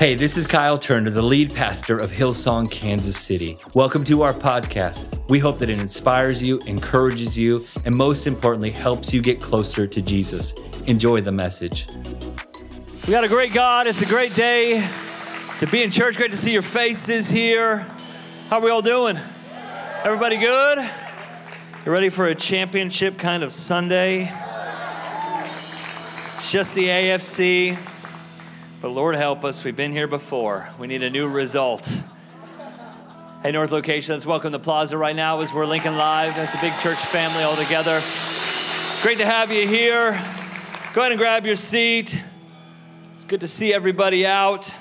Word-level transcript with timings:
Hey, 0.00 0.14
this 0.14 0.38
is 0.38 0.46
Kyle 0.46 0.78
Turner, 0.78 1.10
the 1.10 1.20
lead 1.20 1.52
pastor 1.52 1.98
of 1.98 2.10
Hillsong, 2.10 2.70
Kansas 2.70 3.18
City. 3.18 3.58
Welcome 3.74 4.02
to 4.04 4.22
our 4.22 4.32
podcast. 4.32 5.28
We 5.28 5.38
hope 5.38 5.58
that 5.58 5.68
it 5.68 5.78
inspires 5.78 6.42
you, 6.42 6.58
encourages 6.60 7.36
you, 7.36 7.62
and 7.84 7.94
most 7.94 8.26
importantly, 8.26 8.70
helps 8.70 9.12
you 9.12 9.20
get 9.20 9.42
closer 9.42 9.86
to 9.86 10.00
Jesus. 10.00 10.54
Enjoy 10.86 11.20
the 11.20 11.32
message. 11.32 11.86
We 13.06 13.10
got 13.10 13.24
a 13.24 13.28
great 13.28 13.52
God. 13.52 13.86
It's 13.86 14.00
a 14.00 14.06
great 14.06 14.34
day 14.34 14.88
to 15.58 15.66
be 15.66 15.82
in 15.82 15.90
church. 15.90 16.16
Great 16.16 16.30
to 16.30 16.38
see 16.38 16.54
your 16.54 16.62
faces 16.62 17.28
here. 17.28 17.80
How 18.48 18.56
are 18.56 18.62
we 18.62 18.70
all 18.70 18.80
doing? 18.80 19.18
Everybody 20.02 20.38
good? 20.38 20.78
You 21.84 21.92
ready 21.92 22.08
for 22.08 22.24
a 22.24 22.34
championship 22.34 23.18
kind 23.18 23.42
of 23.42 23.52
Sunday? 23.52 24.32
It's 26.36 26.50
just 26.50 26.74
the 26.74 26.86
AFC. 26.86 27.89
But 28.80 28.92
Lord 28.92 29.14
help 29.14 29.44
us, 29.44 29.62
we've 29.62 29.76
been 29.76 29.92
here 29.92 30.06
before. 30.06 30.70
We 30.78 30.86
need 30.86 31.02
a 31.02 31.10
new 31.10 31.28
result. 31.28 32.02
Hey, 33.42 33.52
North 33.52 33.72
Location, 33.72 34.14
let's 34.14 34.24
welcome 34.24 34.52
the 34.52 34.58
plaza 34.58 34.96
right 34.96 35.14
now 35.14 35.38
as 35.42 35.52
we're 35.52 35.66
Lincoln 35.66 35.98
live 35.98 36.34
That's 36.34 36.54
a 36.54 36.60
big 36.62 36.72
church 36.78 36.96
family 36.96 37.42
all 37.42 37.56
together. 37.56 38.00
Great 39.02 39.18
to 39.18 39.26
have 39.26 39.52
you 39.52 39.68
here. 39.68 40.12
Go 40.94 41.02
ahead 41.02 41.12
and 41.12 41.18
grab 41.18 41.44
your 41.44 41.56
seat. 41.56 42.24
It's 43.16 43.26
good 43.26 43.40
to 43.40 43.46
see 43.46 43.74
everybody 43.74 44.24
out. 44.24 44.74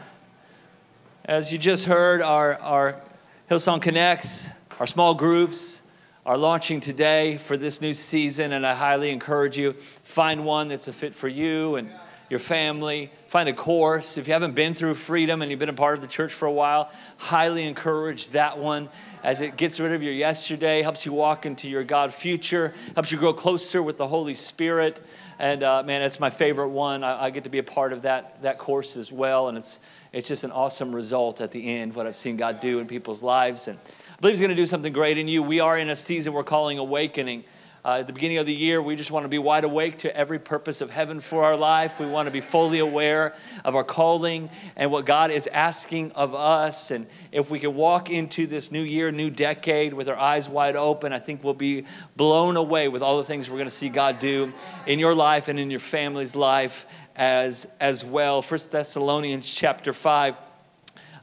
As 1.26 1.52
you 1.52 1.60
just 1.60 1.86
heard, 1.86 2.22
our, 2.22 2.58
our 2.60 3.02
Hillsong 3.50 3.82
Connects, 3.82 4.48
our 4.80 4.88
small 4.88 5.14
groups, 5.14 5.82
are 6.26 6.38
launching 6.38 6.80
today 6.80 7.38
for 7.38 7.58
this 7.58 7.82
new 7.82 7.94
season, 7.94 8.54
and 8.54 8.66
I 8.66 8.76
highly 8.76 9.10
encourage 9.10 9.58
you 9.58 9.74
find 9.74 10.46
one 10.46 10.70
that's 10.70 10.88
a 10.88 10.94
fit 10.94 11.14
for 11.14 11.28
you 11.28 11.76
and 11.76 11.90
your 12.30 12.40
family. 12.40 13.12
Find 13.30 13.48
a 13.48 13.54
course. 13.54 14.18
If 14.18 14.28
you 14.28 14.34
haven't 14.34 14.56
been 14.56 14.74
through 14.74 14.96
freedom 14.96 15.44
and 15.44 15.52
you've 15.52 15.60
been 15.60 15.70
a 15.70 15.74
part 15.74 15.94
of 15.94 16.02
the 16.02 16.08
church 16.08 16.34
for 16.34 16.48
a 16.48 16.52
while, 16.52 16.90
highly 17.18 17.64
encourage 17.66 18.32
that 18.32 18.58
one 18.58 18.90
as 19.24 19.44
it 19.44 19.56
gets 19.56 19.80
rid 19.80 19.92
of 19.92 20.02
your 20.02 20.14
yesterday, 20.14 20.82
helps 20.82 21.06
you 21.06 21.14
walk 21.14 21.46
into 21.46 21.70
your 21.70 21.84
God 21.84 22.12
future, 22.12 22.74
helps 22.96 23.12
you 23.12 23.20
grow 23.20 23.32
closer 23.32 23.84
with 23.84 23.98
the 23.98 24.08
Holy 24.08 24.34
Spirit. 24.34 25.02
And 25.38 25.62
uh, 25.62 25.84
man, 25.84 26.02
it's 26.02 26.20
my 26.20 26.32
favorite 26.32 26.70
one. 26.70 27.04
I, 27.04 27.26
I 27.26 27.30
get 27.30 27.44
to 27.44 27.52
be 27.52 27.60
a 27.60 27.64
part 27.64 27.94
of 27.94 28.02
that, 28.02 28.42
that 28.42 28.58
course 28.58 28.98
as 28.98 29.12
well. 29.12 29.48
And 29.48 29.60
it's, 29.60 29.78
it's 30.12 30.28
just 30.28 30.44
an 30.44 30.52
awesome 30.52 30.96
result 30.96 31.40
at 31.40 31.52
the 31.52 31.78
end, 31.78 31.94
what 31.94 32.08
I've 32.08 32.18
seen 32.18 32.36
God 32.36 32.60
do 32.60 32.80
in 32.80 32.88
people's 32.88 33.22
lives. 33.22 33.68
And 33.68 33.78
I 33.78 34.22
believe 34.22 34.34
He's 34.34 34.42
going 34.42 34.50
to 34.50 34.56
do 34.56 34.66
something 34.66 34.92
great 34.92 35.20
in 35.20 35.28
you. 35.28 35.44
We 35.44 35.60
are 35.60 35.78
in 35.78 35.92
a 35.92 35.96
season 35.96 36.34
we're 36.34 36.44
calling 36.44 36.80
awakening. 36.80 37.44
Uh, 37.84 38.00
at 38.00 38.08
the 38.08 38.14
beginning 38.14 38.38
of 38.38 38.46
the 38.46 38.54
year, 38.54 38.82
we 38.82 38.96
just 38.96 39.10
want 39.10 39.24
to 39.24 39.30
be 39.30 39.38
wide 39.38 39.64
awake 39.64 40.00
to 40.00 40.16
every 40.16 40.38
purpose 40.38 40.82
of 40.82 40.90
heaven 40.90 41.22
for 41.22 41.46
our 41.46 41.56
life. 41.56 42.00
We 42.00 42.08
want 42.08 42.28
to 42.28 42.32
be 42.32 42.42
fully 42.42 42.80
aware 42.80 43.34
of 43.64 43.76
our 43.76 43.86
calling 43.86 44.50
and 44.76 44.92
what 44.92 45.06
God 45.06 45.32
is 45.32 45.48
asking 45.48 46.12
of 46.12 46.36
us. 46.36 46.92
And 46.92 47.08
if 47.32 47.50
we 47.50 47.58
can 47.58 47.76
walk 47.76 48.10
into 48.10 48.48
this 48.48 48.72
new 48.72 48.82
year, 48.82 49.12
new 49.12 49.30
decade 49.30 49.94
with 49.94 50.10
our 50.10 50.18
eyes 50.18 50.50
wide 50.50 50.76
open, 50.76 51.14
I 51.14 51.20
think 51.20 51.44
we'll 51.44 51.54
be 51.54 51.86
blown 52.18 52.58
away 52.58 52.90
with 52.90 53.02
all 53.02 53.18
the 53.18 53.24
things 53.24 53.50
we're 53.50 53.58
going 53.58 53.68
to 53.70 53.74
see 53.74 53.90
God 53.90 54.20
do 54.20 54.52
in 54.86 55.00
your 55.00 55.16
life 55.16 55.48
and 55.48 55.58
in 55.58 55.72
your 55.72 55.80
family's 55.80 56.36
life 56.36 56.86
as, 57.16 57.66
as 57.80 58.04
well. 58.04 58.42
First 58.42 58.72
Thessalonians 58.72 59.50
chapter 59.50 59.94
5 59.94 60.49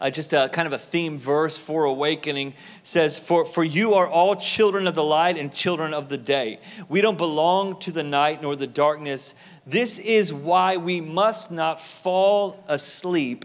uh, 0.00 0.10
just 0.10 0.32
a 0.32 0.48
kind 0.48 0.66
of 0.66 0.72
a 0.72 0.78
theme 0.78 1.18
verse 1.18 1.56
for 1.56 1.84
awakening 1.84 2.54
says 2.82 3.18
for, 3.18 3.44
for 3.44 3.64
you 3.64 3.94
are 3.94 4.06
all 4.06 4.36
children 4.36 4.86
of 4.86 4.94
the 4.94 5.02
light 5.02 5.36
and 5.36 5.52
children 5.52 5.94
of 5.94 6.08
the 6.08 6.18
day. 6.18 6.60
We 6.88 7.00
don't 7.00 7.18
belong 7.18 7.78
to 7.80 7.92
the 7.92 8.02
night 8.02 8.42
nor 8.42 8.56
the 8.56 8.66
darkness. 8.66 9.34
This 9.66 9.98
is 9.98 10.32
why 10.32 10.76
we 10.76 11.00
must 11.00 11.50
not 11.50 11.80
fall 11.80 12.62
asleep 12.68 13.44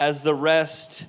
as 0.00 0.22
the 0.22 0.34
rest 0.34 1.06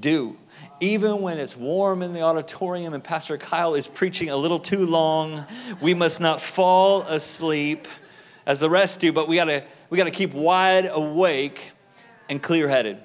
do. 0.00 0.36
Even 0.80 1.20
when 1.22 1.38
it's 1.38 1.56
warm 1.56 2.02
in 2.02 2.12
the 2.12 2.22
auditorium 2.22 2.94
and 2.94 3.02
pastor 3.02 3.38
kyle 3.38 3.74
is 3.74 3.86
preaching 3.86 4.30
a 4.30 4.36
little 4.36 4.58
too 4.58 4.86
long 4.86 5.44
we 5.80 5.94
must 5.94 6.20
not 6.20 6.40
fall 6.40 7.02
asleep 7.02 7.86
as 8.46 8.60
the 8.60 8.68
rest 8.68 9.00
do 9.00 9.12
but 9.12 9.28
we 9.28 9.36
gotta 9.36 9.64
we 9.90 9.98
gotta 9.98 10.10
keep 10.10 10.32
wide 10.32 10.86
awake 10.86 11.72
and 12.28 12.42
clear-headed 12.42 12.98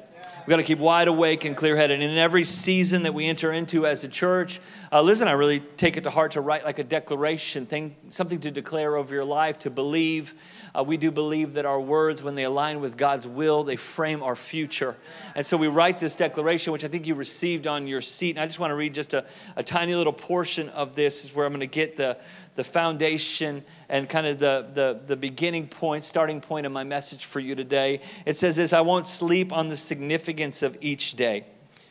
We've 0.50 0.58
got 0.58 0.64
to 0.64 0.68
keep 0.68 0.80
wide 0.80 1.08
awake 1.08 1.46
and 1.46 1.56
clear 1.56 1.78
headed. 1.78 2.02
And 2.02 2.12
in 2.12 2.18
every 2.18 2.44
season 2.44 3.04
that 3.04 3.14
we 3.14 3.28
enter 3.28 3.54
into 3.54 3.86
as 3.86 4.04
a 4.04 4.08
church, 4.08 4.60
uh, 4.92 5.02
listen, 5.04 5.28
I 5.28 5.34
really 5.34 5.60
take 5.60 5.98
it 5.98 6.04
to 6.06 6.10
heart 6.10 6.32
to 6.32 6.42
write 6.42 6.66
like 6.66 6.80
a 6.80 6.84
declaration, 6.84 7.68
thing, 7.68 7.96
something 8.10 8.40
to 8.42 8.50
declare 8.50 8.96
over 8.96 9.14
your 9.14 9.24
life, 9.24 9.60
to 9.60 9.70
believe. 9.70 10.34
Uh, 10.74 10.84
we 10.84 10.98
do 10.98 11.12
believe 11.12 11.54
that 11.54 11.66
our 11.66 11.80
words, 11.80 12.24
when 12.24 12.34
they 12.34 12.44
align 12.44 12.82
with 12.82 12.98
God's 12.98 13.28
will, 13.28 13.64
they 13.64 13.76
frame 13.76 14.24
our 14.24 14.36
future. 14.36 14.96
And 15.36 15.46
so 15.46 15.58
we 15.58 15.68
write 15.68 16.00
this 16.00 16.16
declaration, 16.16 16.74
which 16.74 16.84
I 16.84 16.88
think 16.88 17.06
you 17.06 17.14
received 17.14 17.68
on 17.68 17.86
your 17.86 18.02
seat. 18.02 18.32
And 18.32 18.40
I 18.40 18.48
just 18.48 18.60
want 18.60 18.72
to 18.72 18.76
read 18.76 18.96
just 18.96 19.14
a, 19.14 19.26
a 19.56 19.62
tiny 19.62 19.94
little 19.94 20.14
portion 20.14 20.70
of 20.70 20.96
this, 20.96 21.24
is 21.24 21.36
where 21.36 21.46
I'm 21.46 21.52
going 21.52 21.60
to 21.60 21.68
get 21.68 21.96
the, 21.96 22.18
the 22.56 22.64
foundation 22.64 23.64
and 23.90 24.10
kind 24.10 24.26
of 24.26 24.40
the, 24.40 24.70
the, 24.74 25.02
the 25.06 25.16
beginning 25.16 25.68
point, 25.68 26.04
starting 26.04 26.42
point 26.42 26.66
of 26.66 26.72
my 26.72 26.84
message 26.84 27.26
for 27.26 27.40
you 27.40 27.54
today. 27.54 28.02
It 28.26 28.38
says 28.38 28.56
this 28.56 28.74
I 28.74 28.82
won't 28.82 29.06
sleep 29.06 29.54
on 29.54 29.68
the 29.68 29.78
significance 29.78 30.64
of 30.64 30.76
each 30.82 31.14
day. 31.14 31.46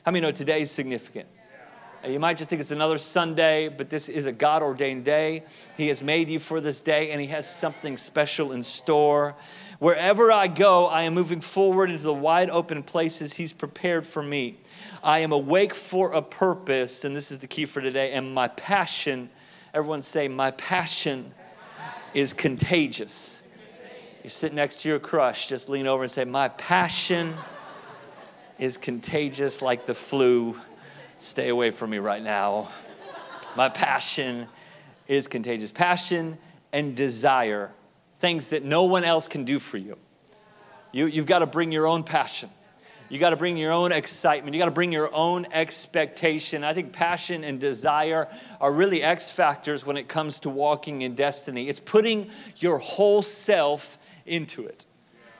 How 0.04 0.10
many 0.10 0.26
know 0.26 0.32
today 0.32 0.62
is 0.62 0.72
significant? 0.72 1.28
You 2.06 2.20
might 2.20 2.36
just 2.36 2.48
think 2.48 2.60
it's 2.60 2.70
another 2.70 2.98
Sunday, 2.98 3.68
but 3.68 3.90
this 3.90 4.08
is 4.08 4.26
a 4.26 4.32
God 4.32 4.62
ordained 4.62 5.04
day. 5.04 5.42
He 5.76 5.88
has 5.88 6.02
made 6.02 6.28
you 6.28 6.38
for 6.38 6.60
this 6.60 6.80
day, 6.80 7.10
and 7.10 7.20
He 7.20 7.26
has 7.28 7.48
something 7.48 7.96
special 7.96 8.52
in 8.52 8.62
store. 8.62 9.34
Wherever 9.78 10.30
I 10.30 10.46
go, 10.46 10.86
I 10.86 11.02
am 11.02 11.14
moving 11.14 11.40
forward 11.40 11.90
into 11.90 12.04
the 12.04 12.14
wide 12.14 12.50
open 12.50 12.82
places 12.82 13.32
He's 13.32 13.52
prepared 13.52 14.06
for 14.06 14.22
me. 14.22 14.58
I 15.02 15.20
am 15.20 15.32
awake 15.32 15.74
for 15.74 16.12
a 16.12 16.22
purpose, 16.22 17.04
and 17.04 17.16
this 17.16 17.30
is 17.30 17.40
the 17.40 17.48
key 17.48 17.66
for 17.66 17.80
today, 17.80 18.12
and 18.12 18.32
my 18.32 18.48
passion 18.48 19.30
Everyone 19.74 20.02
say, 20.02 20.28
My 20.28 20.50
passion 20.52 21.32
is 22.14 22.32
contagious. 22.32 23.42
You 24.24 24.30
sit 24.30 24.52
next 24.52 24.82
to 24.82 24.88
your 24.88 24.98
crush, 24.98 25.48
just 25.48 25.68
lean 25.68 25.86
over 25.86 26.02
and 26.02 26.10
say, 26.10 26.24
My 26.24 26.48
passion 26.48 27.34
is 28.58 28.76
contagious 28.76 29.60
like 29.62 29.86
the 29.86 29.94
flu. 29.94 30.58
Stay 31.18 31.48
away 31.48 31.70
from 31.70 31.90
me 31.90 31.98
right 31.98 32.22
now. 32.22 32.68
My 33.56 33.68
passion 33.68 34.46
is 35.08 35.26
contagious. 35.26 35.72
Passion 35.72 36.38
and 36.72 36.96
desire, 36.96 37.72
things 38.16 38.50
that 38.50 38.64
no 38.64 38.84
one 38.84 39.02
else 39.02 39.26
can 39.26 39.44
do 39.44 39.58
for 39.58 39.78
you. 39.78 39.96
you 40.92 41.06
you've 41.06 41.26
got 41.26 41.40
to 41.40 41.46
bring 41.46 41.72
your 41.72 41.86
own 41.86 42.04
passion. 42.04 42.50
You 43.08 43.18
got 43.18 43.30
to 43.30 43.36
bring 43.36 43.56
your 43.56 43.72
own 43.72 43.90
excitement. 43.90 44.54
You 44.54 44.60
got 44.60 44.66
to 44.66 44.70
bring 44.70 44.92
your 44.92 45.12
own 45.14 45.46
expectation. 45.50 46.62
I 46.62 46.74
think 46.74 46.92
passion 46.92 47.42
and 47.42 47.58
desire 47.58 48.28
are 48.60 48.70
really 48.70 49.02
X 49.02 49.30
factors 49.30 49.86
when 49.86 49.96
it 49.96 50.08
comes 50.08 50.40
to 50.40 50.50
walking 50.50 51.02
in 51.02 51.14
destiny. 51.14 51.68
It's 51.68 51.80
putting 51.80 52.30
your 52.58 52.78
whole 52.78 53.22
self 53.22 53.98
into 54.26 54.66
it. 54.66 54.84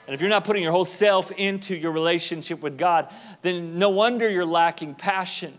And 0.06 0.14
if 0.14 0.22
you're 0.22 0.30
not 0.30 0.44
putting 0.44 0.62
your 0.62 0.72
whole 0.72 0.86
self 0.86 1.30
into 1.32 1.76
your 1.76 1.92
relationship 1.92 2.62
with 2.62 2.78
God, 2.78 3.12
then 3.42 3.78
no 3.78 3.90
wonder 3.90 4.28
you're 4.28 4.46
lacking 4.46 4.94
passion, 4.94 5.52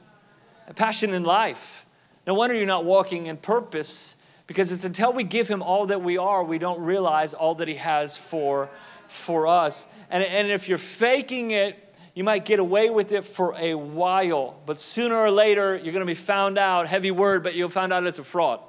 passion 0.74 1.14
in 1.14 1.24
life. 1.24 1.86
No 2.28 2.34
wonder 2.34 2.56
you're 2.56 2.66
not 2.66 2.86
walking 2.86 3.28
in 3.28 3.38
purpose 3.38 4.16
because 4.48 4.72
it's 4.72 4.84
until 4.84 5.14
we 5.14 5.24
give 5.24 5.48
Him 5.48 5.62
all 5.62 5.88
that 5.88 6.02
we 6.02 6.18
are, 6.18 6.44
we 6.44 6.58
don't 6.58 6.82
realize 6.82 7.34
all 7.34 7.56
that 7.56 7.68
He 7.68 7.76
has 7.76 8.18
for, 8.18 8.70
for 9.08 9.48
us. 9.48 9.88
And, 10.10 10.24
and 10.24 10.48
if 10.48 10.68
you're 10.68 10.78
faking 10.78 11.52
it, 11.52 11.96
you 12.16 12.24
might 12.24 12.46
get 12.46 12.60
away 12.60 12.90
with 12.90 13.12
it 13.12 13.26
for 13.26 13.56
a 13.58 13.76
while, 13.76 14.60
but 14.66 14.80
sooner 14.80 15.16
or 15.16 15.32
later, 15.32 15.76
you're 15.76 15.94
going 15.94 16.06
to 16.06 16.06
be 16.06 16.16
found 16.16 16.58
out, 16.58 16.88
heavy 16.88 17.12
word, 17.12 17.44
but 17.44 17.56
you'll 17.56 17.70
find 17.70 17.94
out 17.94 18.06
it's 18.06 18.20
a 18.20 18.24
fraud. 18.24 18.60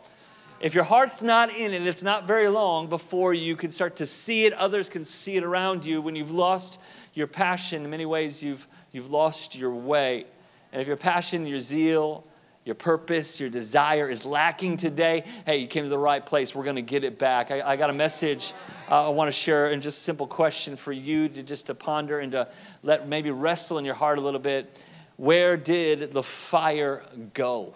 If 0.61 0.75
your 0.75 0.85
heart's 0.85 1.23
not 1.23 1.51
in 1.51 1.73
it, 1.73 1.87
it's 1.87 2.03
not 2.03 2.27
very 2.27 2.49
long 2.49 2.89
before 2.89 3.33
you 3.33 3.57
can 3.57 3.71
start 3.71 3.97
to 3.97 4.07
see 4.07 4.45
it. 4.45 4.53
Others 4.53 4.91
can 4.91 5.07
see 5.07 5.37
it 5.37 5.43
around 5.43 5.87
you. 5.87 6.03
When 6.03 6.15
you've 6.15 6.31
lost 6.31 6.79
your 7.15 7.27
passion, 7.27 7.83
in 7.83 7.91
many 7.91 8.05
ways, 8.05 8.43
you've, 8.43 8.69
you've 8.93 9.11
lost 9.11 9.57
your 9.57 9.75
way. 9.75 10.27
And 10.73 10.81
if 10.81 10.89
your 10.89 10.97
passion, 10.97 11.47
your 11.47 11.61
zeal, 11.61 12.25
your 12.65 12.75
purpose, 12.75 13.41
your 13.41 13.49
desire 13.49 14.09
is 14.09 14.25
lacking 14.25 14.77
today, 14.77 15.25
hey, 15.47 15.57
you 15.59 15.67
came 15.67 15.83
to 15.83 15.89
the 15.89 15.99
right 15.99 16.25
place. 16.25 16.55
We're 16.55 16.65
going 16.65 16.77
to 16.77 16.83
get 16.83 17.05
it 17.05 17.19
back. 17.19 17.51
I, 17.51 17.63
I 17.63 17.77
got 17.77 17.91
a 17.91 17.95
message 17.95 18.53
uh, 18.91 19.07
I 19.07 19.11
want 19.11 19.29
to 19.29 19.33
share 19.33 19.69
and 19.73 19.83
just 19.83 19.99
a 19.99 20.03
simple 20.03 20.27
question 20.27 20.77
for 20.77 20.93
you 20.93 21.29
to 21.29 21.43
just 21.43 21.67
to 21.69 21.75
ponder 21.75 22.21
and 22.21 22.33
to 22.33 22.49
let 22.83 23.09
maybe 23.09 23.31
wrestle 23.31 23.79
in 23.79 23.85
your 23.85 23.95
heart 23.95 24.19
a 24.19 24.21
little 24.21 24.41
bit. 24.41 24.83
Where 25.17 25.57
did 25.57 26.13
the 26.13 26.23
fire 26.23 27.03
go? 27.35 27.75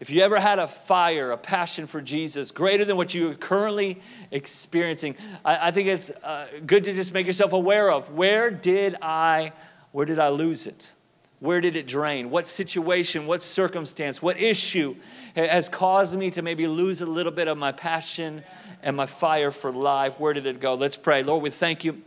If 0.00 0.08
you 0.08 0.22
ever 0.22 0.40
had 0.40 0.58
a 0.58 0.66
fire, 0.66 1.30
a 1.30 1.36
passion 1.36 1.86
for 1.86 2.00
Jesus 2.00 2.50
greater 2.50 2.86
than 2.86 2.96
what 2.96 3.14
you're 3.14 3.34
currently 3.34 4.00
experiencing, 4.30 5.14
I, 5.44 5.68
I 5.68 5.70
think 5.70 5.88
it's 5.88 6.10
uh, 6.10 6.48
good 6.66 6.84
to 6.84 6.94
just 6.94 7.12
make 7.12 7.26
yourself 7.26 7.52
aware 7.52 7.90
of 7.90 8.10
where 8.14 8.50
did 8.50 8.96
I, 9.02 9.52
where 9.92 10.06
did 10.06 10.18
I 10.18 10.30
lose 10.30 10.66
it? 10.66 10.92
Where 11.40 11.62
did 11.62 11.74
it 11.74 11.86
drain? 11.86 12.30
What 12.30 12.46
situation, 12.46 13.26
what 13.26 13.42
circumstance, 13.42 14.20
what 14.20 14.38
issue 14.38 14.94
has 15.34 15.70
caused 15.70 16.16
me 16.16 16.30
to 16.32 16.42
maybe 16.42 16.66
lose 16.66 17.00
a 17.00 17.06
little 17.06 17.32
bit 17.32 17.48
of 17.48 17.56
my 17.56 17.72
passion 17.72 18.44
and 18.82 18.94
my 18.94 19.06
fire 19.06 19.50
for 19.50 19.72
life? 19.72 20.20
Where 20.20 20.34
did 20.34 20.44
it 20.44 20.60
go? 20.60 20.74
Let's 20.74 20.96
pray. 20.96 21.22
Lord, 21.22 21.42
we 21.42 21.48
thank 21.48 21.82
you 21.82 22.02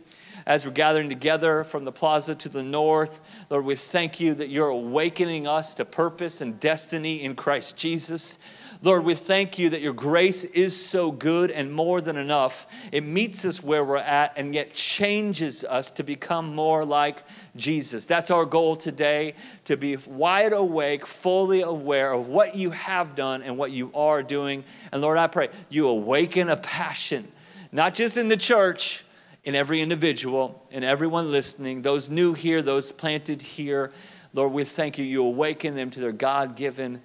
as 0.46 0.64
we're 0.64 0.72
gathering 0.72 1.08
together 1.08 1.64
from 1.64 1.84
the 1.84 1.90
plaza 1.90 2.34
to 2.36 2.48
the 2.48 2.62
north. 2.62 3.20
Lord, 3.50 3.64
we 3.64 3.74
thank 3.74 4.20
you 4.20 4.34
that 4.34 4.50
you're 4.50 4.68
awakening 4.68 5.48
us 5.48 5.74
to 5.74 5.84
purpose 5.84 6.40
and 6.40 6.60
destiny 6.60 7.22
in 7.22 7.34
Christ 7.34 7.76
Jesus. 7.76 8.38
Lord, 8.84 9.06
we 9.06 9.14
thank 9.14 9.58
you 9.58 9.70
that 9.70 9.80
your 9.80 9.94
grace 9.94 10.44
is 10.44 10.76
so 10.76 11.10
good 11.10 11.50
and 11.50 11.72
more 11.72 12.02
than 12.02 12.18
enough. 12.18 12.66
It 12.92 13.02
meets 13.02 13.46
us 13.46 13.62
where 13.62 13.82
we're 13.82 13.96
at 13.96 14.34
and 14.36 14.54
yet 14.54 14.74
changes 14.74 15.64
us 15.64 15.90
to 15.92 16.02
become 16.02 16.54
more 16.54 16.84
like 16.84 17.22
Jesus. 17.56 18.04
That's 18.04 18.30
our 18.30 18.44
goal 18.44 18.76
today 18.76 19.36
to 19.64 19.78
be 19.78 19.96
wide 19.96 20.52
awake, 20.52 21.06
fully 21.06 21.62
aware 21.62 22.12
of 22.12 22.28
what 22.28 22.56
you 22.56 22.72
have 22.72 23.14
done 23.14 23.40
and 23.40 23.56
what 23.56 23.72
you 23.72 23.90
are 23.94 24.22
doing. 24.22 24.64
And 24.92 25.00
Lord, 25.00 25.16
I 25.16 25.28
pray 25.28 25.48
you 25.70 25.88
awaken 25.88 26.50
a 26.50 26.56
passion, 26.58 27.26
not 27.72 27.94
just 27.94 28.18
in 28.18 28.28
the 28.28 28.36
church, 28.36 29.02
in 29.44 29.54
every 29.54 29.80
individual, 29.80 30.62
in 30.70 30.84
everyone 30.84 31.32
listening, 31.32 31.80
those 31.80 32.10
new 32.10 32.34
here, 32.34 32.60
those 32.60 32.92
planted 32.92 33.40
here. 33.40 33.92
Lord, 34.34 34.52
we 34.52 34.64
thank 34.64 34.98
you. 34.98 35.06
You 35.06 35.24
awaken 35.24 35.74
them 35.74 35.88
to 35.92 36.00
their 36.00 36.12
God 36.12 36.54
given 36.54 37.00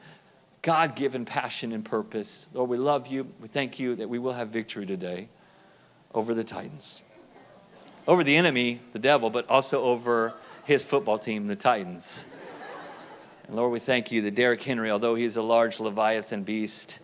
God 0.61 0.95
given 0.95 1.25
passion 1.25 1.71
and 1.71 1.85
purpose. 1.85 2.47
Lord, 2.53 2.69
we 2.69 2.77
love 2.77 3.07
you. 3.07 3.27
We 3.39 3.47
thank 3.47 3.79
you 3.79 3.95
that 3.95 4.09
we 4.09 4.19
will 4.19 4.33
have 4.33 4.49
victory 4.49 4.85
today 4.85 5.29
over 6.13 6.33
the 6.33 6.43
Titans, 6.43 7.01
over 8.07 8.23
the 8.23 8.35
enemy, 8.35 8.81
the 8.91 8.99
devil, 8.99 9.29
but 9.29 9.49
also 9.49 9.81
over 9.81 10.33
his 10.65 10.83
football 10.83 11.17
team, 11.17 11.47
the 11.47 11.55
Titans. 11.55 12.25
And 13.47 13.55
Lord, 13.55 13.71
we 13.71 13.79
thank 13.79 14.11
you 14.11 14.21
that 14.23 14.35
Derrick 14.35 14.61
Henry, 14.61 14.91
although 14.91 15.15
he's 15.15 15.35
a 15.35 15.41
large 15.41 15.79
Leviathan 15.79 16.43
beast, 16.43 16.99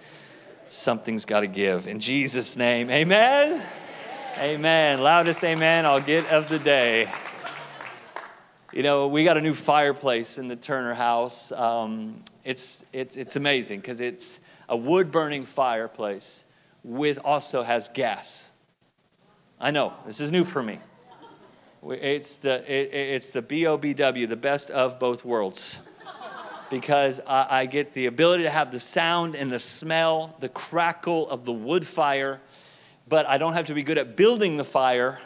something's 0.67 1.25
got 1.25 1.39
to 1.39 1.47
give. 1.47 1.87
In 1.87 1.99
Jesus' 1.99 2.57
name, 2.57 2.89
amen. 2.89 3.53
amen. 3.53 3.67
Amen. 4.37 5.01
Loudest 5.01 5.43
amen 5.43 5.85
I'll 5.85 6.01
get 6.01 6.29
of 6.29 6.49
the 6.49 6.59
day. 6.59 7.09
You 8.73 8.83
know, 8.83 9.07
we 9.07 9.23
got 9.23 9.37
a 9.37 9.41
new 9.41 9.53
fireplace 9.53 10.37
in 10.37 10.49
the 10.49 10.55
Turner 10.57 10.93
house. 10.93 11.51
Um, 11.53 12.21
it's, 12.45 12.85
it's, 12.93 13.17
it's 13.17 13.35
amazing 13.35 13.81
because 13.81 13.99
it's 13.99 14.39
a 14.69 14.77
wood 14.77 15.11
burning 15.11 15.45
fireplace 15.45 16.45
with 16.83 17.19
also 17.25 17.63
has 17.63 17.89
gas. 17.89 18.51
I 19.59 19.71
know, 19.71 19.93
this 20.05 20.21
is 20.21 20.31
new 20.31 20.43
for 20.43 20.61
me. 20.61 20.79
It's 21.87 22.37
the, 22.37 22.61
it, 22.71 22.93
it's 22.93 23.29
the 23.31 23.41
BOBW, 23.41 24.29
the 24.29 24.35
best 24.35 24.69
of 24.71 24.99
both 24.99 25.25
worlds. 25.25 25.81
Because 26.69 27.19
I, 27.27 27.61
I 27.61 27.65
get 27.65 27.93
the 27.93 28.07
ability 28.07 28.43
to 28.43 28.49
have 28.49 28.71
the 28.71 28.79
sound 28.79 29.35
and 29.35 29.51
the 29.51 29.59
smell, 29.59 30.35
the 30.39 30.49
crackle 30.49 31.29
of 31.29 31.45
the 31.45 31.53
wood 31.53 31.85
fire, 31.85 32.41
but 33.07 33.27
I 33.27 33.37
don't 33.37 33.53
have 33.53 33.65
to 33.65 33.73
be 33.73 33.83
good 33.83 33.97
at 33.97 34.15
building 34.15 34.57
the 34.57 34.63
fire. 34.63 35.19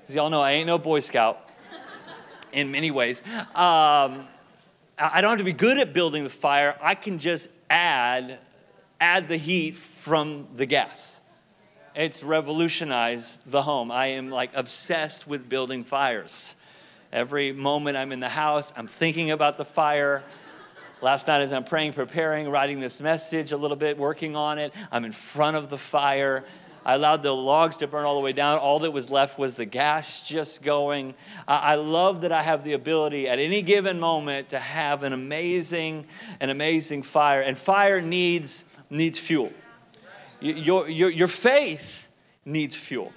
Because 0.00 0.14
y'all 0.14 0.30
know 0.30 0.40
I 0.40 0.52
ain't 0.52 0.66
no 0.66 0.78
Boy 0.78 1.00
Scout 1.00 1.48
in 2.52 2.70
many 2.70 2.90
ways. 2.90 3.22
Um, 3.54 4.28
I 5.00 5.20
don't 5.20 5.30
have 5.30 5.38
to 5.38 5.44
be 5.44 5.52
good 5.52 5.78
at 5.78 5.92
building 5.92 6.24
the 6.24 6.30
fire. 6.30 6.76
I 6.82 6.96
can 6.96 7.18
just 7.18 7.50
add, 7.70 8.38
add 9.00 9.28
the 9.28 9.36
heat 9.36 9.76
from 9.76 10.48
the 10.56 10.66
gas. 10.66 11.20
It's 11.94 12.22
revolutionized 12.22 13.48
the 13.48 13.62
home. 13.62 13.92
I 13.92 14.06
am 14.06 14.30
like 14.30 14.50
obsessed 14.54 15.26
with 15.28 15.48
building 15.48 15.84
fires. 15.84 16.56
Every 17.12 17.52
moment 17.52 17.96
I'm 17.96 18.10
in 18.10 18.20
the 18.20 18.28
house, 18.28 18.72
I'm 18.76 18.88
thinking 18.88 19.30
about 19.30 19.56
the 19.56 19.64
fire. 19.64 20.22
Last 21.00 21.28
night, 21.28 21.42
as 21.42 21.52
I'm 21.52 21.64
praying, 21.64 21.92
preparing, 21.92 22.50
writing 22.50 22.80
this 22.80 23.00
message 23.00 23.52
a 23.52 23.56
little 23.56 23.76
bit, 23.76 23.98
working 23.98 24.34
on 24.34 24.58
it, 24.58 24.74
I'm 24.90 25.04
in 25.04 25.12
front 25.12 25.56
of 25.56 25.70
the 25.70 25.78
fire. 25.78 26.44
I 26.88 26.94
allowed 26.94 27.22
the 27.22 27.32
logs 27.32 27.76
to 27.76 27.86
burn 27.86 28.06
all 28.06 28.14
the 28.14 28.22
way 28.22 28.32
down. 28.32 28.58
All 28.58 28.78
that 28.78 28.92
was 28.92 29.10
left 29.10 29.38
was 29.38 29.56
the 29.56 29.66
gas 29.66 30.22
just 30.22 30.62
going. 30.62 31.12
I 31.46 31.74
love 31.74 32.22
that 32.22 32.32
I 32.32 32.40
have 32.40 32.64
the 32.64 32.72
ability 32.72 33.28
at 33.28 33.38
any 33.38 33.60
given 33.60 34.00
moment 34.00 34.48
to 34.48 34.58
have 34.58 35.02
an 35.02 35.12
amazing, 35.12 36.06
an 36.40 36.48
amazing 36.48 37.02
fire. 37.02 37.42
And 37.42 37.58
fire 37.58 38.00
needs, 38.00 38.64
needs 38.88 39.18
fuel. 39.18 39.52
Your, 40.40 40.88
your, 40.88 41.10
your 41.10 41.28
faith 41.28 42.08
needs 42.46 42.74
fuel. 42.74 43.12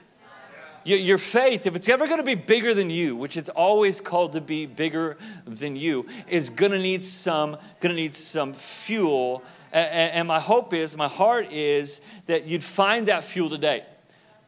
Your 0.84 1.20
faith, 1.20 1.66
if 1.66 1.74
it's 1.74 1.88
ever 1.88 2.08
going 2.08 2.20
to 2.20 2.26
be 2.26 2.36
bigger 2.36 2.74
than 2.74 2.90
you, 2.90 3.16
which 3.16 3.38
it's 3.38 3.50
always 3.50 4.02
called 4.02 4.34
to 4.34 4.42
be 4.42 4.66
bigger 4.66 5.16
than 5.46 5.78
you, 5.78 6.08
is 6.28 6.50
going 6.50 6.74
to 6.74 6.80
need 6.80 7.06
some, 7.06 7.52
going 7.80 7.96
to 7.96 8.02
need 8.02 8.16
some 8.16 8.52
fuel 8.52 9.44
and 9.74 10.28
my 10.28 10.40
hope 10.40 10.74
is, 10.74 10.98
my 10.98 11.08
heart 11.08 11.52
is 11.52 12.02
that 12.26 12.48
you'd 12.48 12.64
find 12.64 13.08
that 13.08 13.24
fuel 13.24 13.50
today. 13.50 13.86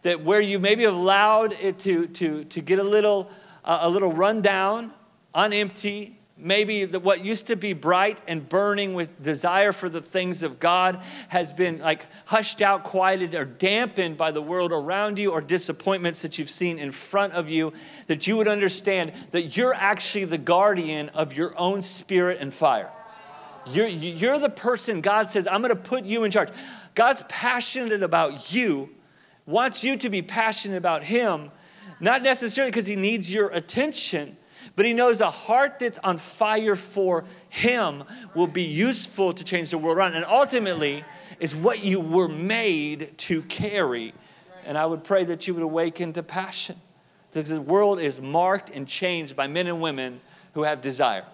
That 0.01 0.21
where 0.21 0.41
you 0.41 0.59
maybe 0.59 0.83
have 0.83 0.93
allowed 0.93 1.53
it 1.53 1.79
to, 1.79 2.07
to, 2.07 2.43
to 2.45 2.61
get 2.61 2.79
a 2.79 2.83
little, 2.83 3.29
uh, 3.63 3.79
a 3.81 3.89
little 3.89 4.11
rundown, 4.11 4.91
unempty, 5.33 6.13
maybe 6.37 6.85
the, 6.85 6.99
what 6.99 7.23
used 7.23 7.47
to 7.47 7.55
be 7.55 7.73
bright 7.73 8.21
and 8.27 8.47
burning 8.47 8.93
with 8.95 9.23
desire 9.23 9.71
for 9.71 9.87
the 9.87 10.01
things 10.01 10.43
of 10.43 10.59
God 10.59 11.01
has 11.29 11.51
been 11.51 11.79
like 11.79 12.05
hushed 12.25 12.61
out, 12.61 12.83
quieted, 12.83 13.33
or 13.33 13.45
dampened 13.45 14.17
by 14.17 14.31
the 14.31 14.41
world 14.41 14.71
around 14.71 15.17
you 15.17 15.31
or 15.31 15.41
disappointments 15.41 16.21
that 16.21 16.37
you've 16.37 16.49
seen 16.49 16.79
in 16.79 16.91
front 16.91 17.33
of 17.33 17.49
you, 17.49 17.71
that 18.07 18.27
you 18.27 18.35
would 18.35 18.47
understand 18.47 19.13
that 19.31 19.55
you're 19.55 19.73
actually 19.73 20.25
the 20.25 20.37
guardian 20.37 21.09
of 21.09 21.33
your 21.33 21.57
own 21.57 21.81
spirit 21.81 22.39
and 22.41 22.53
fire. 22.53 22.91
You're, 23.67 23.87
you're 23.87 24.39
the 24.39 24.49
person 24.49 25.01
God 25.01 25.29
says, 25.29 25.47
I'm 25.47 25.61
going 25.61 25.75
to 25.75 25.81
put 25.81 26.03
you 26.03 26.23
in 26.23 26.31
charge. 26.31 26.49
God's 26.95 27.23
passionate 27.29 28.03
about 28.03 28.53
you, 28.53 28.89
wants 29.45 29.83
you 29.83 29.97
to 29.97 30.09
be 30.09 30.21
passionate 30.21 30.77
about 30.77 31.03
Him, 31.03 31.51
not 31.99 32.21
necessarily 32.21 32.71
because 32.71 32.87
He 32.87 32.95
needs 32.95 33.33
your 33.33 33.49
attention, 33.49 34.37
but 34.75 34.85
He 34.85 34.93
knows 34.93 35.21
a 35.21 35.29
heart 35.29 35.79
that's 35.79 35.99
on 35.99 36.17
fire 36.17 36.75
for 36.75 37.23
Him 37.49 38.03
will 38.35 38.47
be 38.47 38.63
useful 38.63 39.33
to 39.33 39.43
change 39.43 39.71
the 39.71 39.77
world 39.77 39.97
around. 39.97 40.15
And 40.15 40.25
ultimately, 40.25 41.03
is 41.39 41.55
what 41.55 41.83
you 41.83 41.99
were 41.99 42.27
made 42.27 43.17
to 43.17 43.41
carry. 43.43 44.13
And 44.65 44.77
I 44.77 44.85
would 44.85 45.03
pray 45.03 45.25
that 45.25 45.47
you 45.47 45.53
would 45.53 45.63
awaken 45.63 46.13
to 46.13 46.23
passion. 46.23 46.77
Because 47.31 47.49
the 47.49 47.61
world 47.61 47.99
is 47.99 48.21
marked 48.21 48.69
and 48.69 48.87
changed 48.87 49.35
by 49.35 49.47
men 49.47 49.67
and 49.67 49.81
women 49.81 50.21
who 50.53 50.63
have 50.63 50.81
desire 50.81 51.25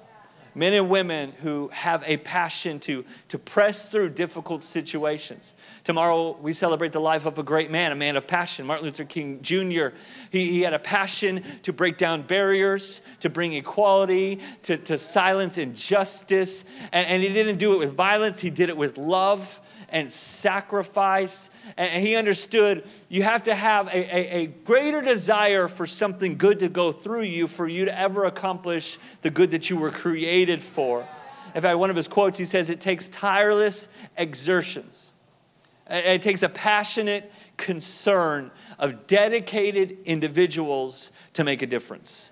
men 0.56 0.74
and 0.74 0.90
women 0.90 1.32
who 1.42 1.70
have 1.74 2.04
a 2.06 2.18
passion 2.18 2.80
to, 2.80 3.06
to 3.30 3.38
press 3.38 3.90
through 3.90 4.10
difficult 4.10 4.64
situations. 4.64 5.54
Tomorrow, 5.84 6.38
we 6.42 6.54
celebrate 6.54 6.92
the 6.92 7.00
life 7.00 7.26
of 7.26 7.38
a 7.40 7.44
great 7.44 7.72
man, 7.72 7.92
a 7.92 7.96
man 7.96 8.16
of 8.16 8.28
passion, 8.28 8.66
Martin 8.66 8.86
Luther 8.86 9.06
King 9.06 9.42
Jr. 9.42 9.90
He, 10.32 10.46
he 10.48 10.62
had 10.62 10.74
a 10.74 10.80
passion 10.80 11.44
to 11.64 11.74
break 11.74 11.98
down 11.98 12.24
barriers, 12.24 13.02
to 13.22 13.30
bring 13.30 13.54
equality, 13.54 14.40
to, 14.64 14.78
to 14.78 14.98
silence 14.98 15.58
injustice. 15.58 16.66
And, 16.92 17.08
and 17.08 17.24
he 17.24 17.30
didn't 17.30 17.58
do 17.58 17.74
it 17.74 17.78
with 17.78 17.94
violence, 17.94 18.40
he 18.40 18.50
did 18.50 18.70
it 18.70 18.78
with 18.78 18.98
love 18.98 19.60
and 19.92 20.12
sacrifice. 20.12 21.50
And 21.78 22.06
he 22.06 22.16
understood 22.16 22.88
you 23.08 23.24
have 23.24 23.44
to 23.44 23.56
have 23.56 23.88
a, 23.88 23.92
a, 23.92 24.42
a, 24.44 24.46
greater 24.48 25.02
desire 25.02 25.68
for 25.68 25.86
something 25.86 26.38
good 26.38 26.60
to 26.60 26.70
go 26.70 26.92
through 26.92 27.24
you 27.24 27.48
for 27.48 27.68
you 27.68 27.86
to 27.86 28.00
ever 28.00 28.26
accomplish 28.26 28.98
the 29.22 29.30
good 29.30 29.52
that 29.52 29.70
you 29.70 29.78
were 29.78 29.92
created 29.92 30.62
for. 30.62 31.08
In 31.56 31.62
fact, 31.62 31.78
one 31.78 31.90
of 31.90 31.96
his 31.96 32.08
quotes, 32.08 32.38
he 32.38 32.46
says, 32.46 32.70
It 32.70 32.80
takes 32.80 33.10
tireless 33.10 33.88
exertions. 34.18 35.14
It 35.90 36.22
takes 36.22 36.44
a 36.44 36.50
passionate 36.50 37.32
concern 37.58 38.52
of 38.78 39.08
dedicated 39.08 39.98
individuals 40.06 41.12
to 41.34 41.44
make 41.44 41.62
a 41.62 41.68
difference. 41.68 42.32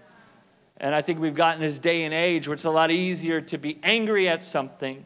And 0.79 0.93
I 0.93 1.01
think 1.01 1.19
we've 1.19 1.35
gotten 1.35 1.59
this 1.59 1.79
day 1.79 2.03
and 2.03 2.13
age 2.13 2.47
where 2.47 2.53
it's 2.53 2.65
a 2.65 2.71
lot 2.71 2.91
easier 2.91 3.41
to 3.41 3.57
be 3.57 3.79
angry 3.81 4.29
at 4.29 4.43
something 4.43 5.05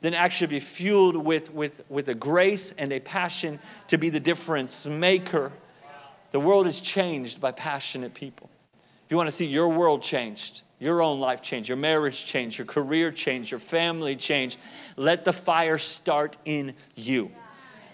than 0.00 0.14
actually 0.14 0.46
be 0.46 0.60
fueled 0.60 1.16
with, 1.16 1.52
with, 1.52 1.82
with 1.88 2.08
a 2.08 2.14
grace 2.14 2.72
and 2.78 2.92
a 2.92 3.00
passion 3.00 3.58
to 3.88 3.98
be 3.98 4.10
the 4.10 4.20
difference 4.20 4.86
maker. 4.86 5.52
The 6.30 6.40
world 6.40 6.66
is 6.66 6.80
changed 6.80 7.40
by 7.40 7.52
passionate 7.52 8.14
people. 8.14 8.50
If 9.06 9.12
you 9.12 9.16
want 9.16 9.28
to 9.28 9.32
see 9.32 9.46
your 9.46 9.68
world 9.68 10.02
changed, 10.02 10.62
your 10.78 11.02
own 11.02 11.18
life 11.18 11.42
change, 11.42 11.68
your 11.68 11.78
marriage 11.78 12.26
change, 12.26 12.58
your 12.58 12.66
career 12.66 13.10
change, 13.10 13.50
your 13.50 13.60
family 13.60 14.14
change, 14.14 14.58
let 14.96 15.24
the 15.24 15.32
fire 15.32 15.78
start 15.78 16.36
in 16.44 16.74
you. 16.94 17.30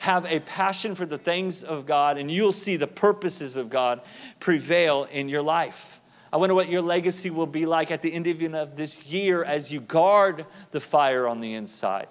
Have 0.00 0.26
a 0.26 0.40
passion 0.40 0.94
for 0.94 1.06
the 1.06 1.16
things 1.16 1.64
of 1.64 1.86
God, 1.86 2.18
and 2.18 2.30
you'll 2.30 2.52
see 2.52 2.76
the 2.76 2.86
purposes 2.86 3.56
of 3.56 3.70
God 3.70 4.02
prevail 4.38 5.04
in 5.10 5.28
your 5.28 5.40
life. 5.40 6.00
I 6.34 6.36
wonder 6.36 6.56
what 6.56 6.68
your 6.68 6.82
legacy 6.82 7.30
will 7.30 7.46
be 7.46 7.64
like 7.64 7.92
at 7.92 8.02
the 8.02 8.12
end 8.12 8.26
of 8.56 8.74
this 8.74 9.06
year 9.06 9.44
as 9.44 9.72
you 9.72 9.80
guard 9.80 10.44
the 10.72 10.80
fire 10.80 11.28
on 11.28 11.40
the 11.40 11.54
inside, 11.54 12.08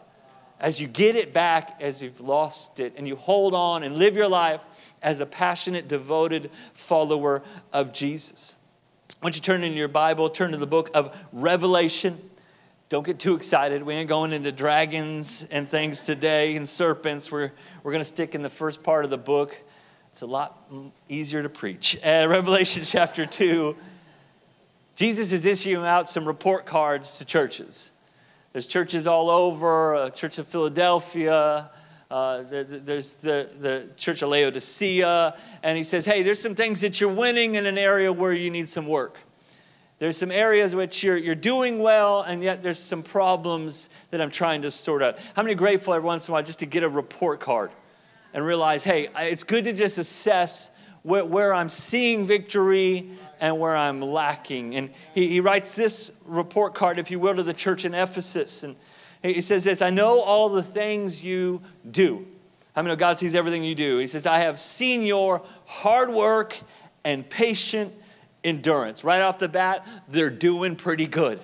as 0.62 0.80
you 0.80 0.88
get 0.88 1.18
it 1.18 1.34
back 1.34 1.82
as 1.82 2.02
you've 2.02 2.22
lost 2.22 2.80
it, 2.80 2.94
and 2.96 3.06
you 3.06 3.18
hold 3.18 3.54
on 3.54 3.84
and 3.84 3.98
live 3.98 4.16
your 4.16 4.30
life 4.30 4.62
as 5.02 5.20
a 5.20 5.26
passionate, 5.26 5.90
devoted 5.90 6.52
follower 6.74 7.44
of 7.74 7.92
Jesus. 7.92 8.56
Once 9.22 9.36
you 9.36 9.42
turn 9.42 9.62
in 9.62 9.74
your 9.74 9.90
Bible, 9.90 10.30
turn 10.30 10.52
to 10.52 10.58
the 10.58 10.66
book 10.66 10.90
of 10.94 11.14
Revelation. 11.34 12.18
Don't 12.88 13.06
get 13.06 13.20
too 13.20 13.36
excited. 13.36 13.84
We 13.84 13.94
ain't 13.94 14.08
going 14.08 14.32
into 14.32 14.54
dragons 14.54 15.46
and 15.52 15.70
things 15.70 16.06
today 16.06 16.56
and 16.56 16.66
serpents. 16.66 17.30
We're, 17.30 17.52
we're 17.84 17.92
going 17.92 18.00
to 18.00 18.06
stick 18.06 18.36
in 18.36 18.42
the 18.42 18.50
first 18.50 18.84
part 18.84 19.04
of 19.04 19.12
the 19.12 19.18
book 19.18 19.62
it's 20.14 20.22
a 20.22 20.28
lot 20.28 20.70
easier 21.10 21.42
to 21.42 21.50
preach. 21.50 21.98
Uh, 22.06 22.28
Revelation 22.30 22.84
chapter 22.86 23.26
2, 23.26 23.76
Jesus 24.96 25.32
is 25.32 25.46
issuing 25.46 25.86
out 25.86 26.08
some 26.08 26.26
report 26.26 26.66
cards 26.66 27.18
to 27.18 27.26
churches. 27.26 27.92
There's 28.52 28.68
churches 28.68 29.08
all 29.08 29.30
over, 29.30 29.96
uh, 29.96 30.10
Church 30.12 30.38
of 30.38 30.48
Philadelphia, 30.48 31.72
uh, 32.12 32.44
there's 32.48 33.14
the, 33.14 33.50
the 33.60 33.90
Church 33.98 34.22
of 34.22 34.30
Laodicea, 34.30 35.36
and 35.64 35.76
he 35.76 35.84
says, 35.84 36.06
hey, 36.06 36.22
there's 36.22 36.40
some 36.40 36.54
things 36.54 36.82
that 36.82 37.02
you're 37.02 37.12
winning 37.12 37.56
in 37.56 37.66
an 37.66 37.80
area 37.80 38.14
where 38.14 38.34
you 38.34 38.52
need 38.52 38.70
some 38.70 38.86
work. 38.86 39.18
There's 39.98 40.16
some 40.16 40.32
areas 40.32 40.76
which 40.76 41.04
you're, 41.04 41.18
you're 41.18 41.34
doing 41.34 41.80
well, 41.80 42.22
and 42.22 42.44
yet 42.44 42.62
there's 42.62 42.78
some 42.78 43.02
problems 43.02 43.90
that 44.12 44.22
I'm 44.22 44.30
trying 44.30 44.62
to 44.62 44.70
sort 44.70 45.02
out. 45.02 45.18
How 45.36 45.42
many 45.42 45.56
grateful 45.56 45.96
every 45.96 46.06
once 46.06 46.28
in 46.28 46.32
a 46.32 46.34
while 46.34 46.44
just 46.44 46.60
to 46.60 46.68
get 46.68 46.84
a 46.84 46.90
report 46.90 47.40
card 47.40 47.72
and 48.32 48.46
realize, 48.46 48.84
hey, 48.84 49.08
it's 49.18 49.44
good 49.44 49.64
to 49.64 49.74
just 49.74 49.98
assess 49.98 50.70
where, 51.02 51.26
where 51.26 51.52
I'm 51.52 51.70
seeing 51.70 52.28
victory 52.28 53.10
and 53.44 53.60
where 53.60 53.76
I'm 53.76 54.02
lacking. 54.02 54.74
And 54.74 54.90
he, 55.14 55.28
he 55.28 55.40
writes 55.42 55.76
this 55.76 56.14
report 56.26 56.76
card, 56.76 56.98
if 56.98 57.12
you 57.12 57.20
will, 57.20 57.36
to 57.36 57.44
the 57.44 57.54
church 57.54 57.84
in 57.84 57.94
Ephesus. 57.94 58.64
And 58.64 58.78
he 59.22 59.42
says 59.42 59.66
this 59.66 59.82
I 59.82 59.90
know 59.90 60.22
all 60.22 60.48
the 60.48 60.64
things 60.64 61.22
you 61.22 61.62
do. 61.92 62.26
I 62.74 62.82
mean, 62.82 62.98
God 62.98 63.20
sees 63.20 63.36
everything 63.36 63.62
you 63.66 63.76
do. 63.76 63.98
He 63.98 64.08
says, 64.08 64.26
I 64.26 64.40
have 64.40 64.58
seen 64.58 65.02
your 65.02 65.44
hard 65.66 66.10
work 66.10 66.58
and 67.04 67.30
patient 67.30 67.94
endurance. 68.46 69.04
Right 69.04 69.22
off 69.22 69.40
the 69.40 69.50
bat, 69.50 69.86
they're 70.08 70.30
doing 70.30 70.78
pretty 70.78 71.06
good. 71.06 71.42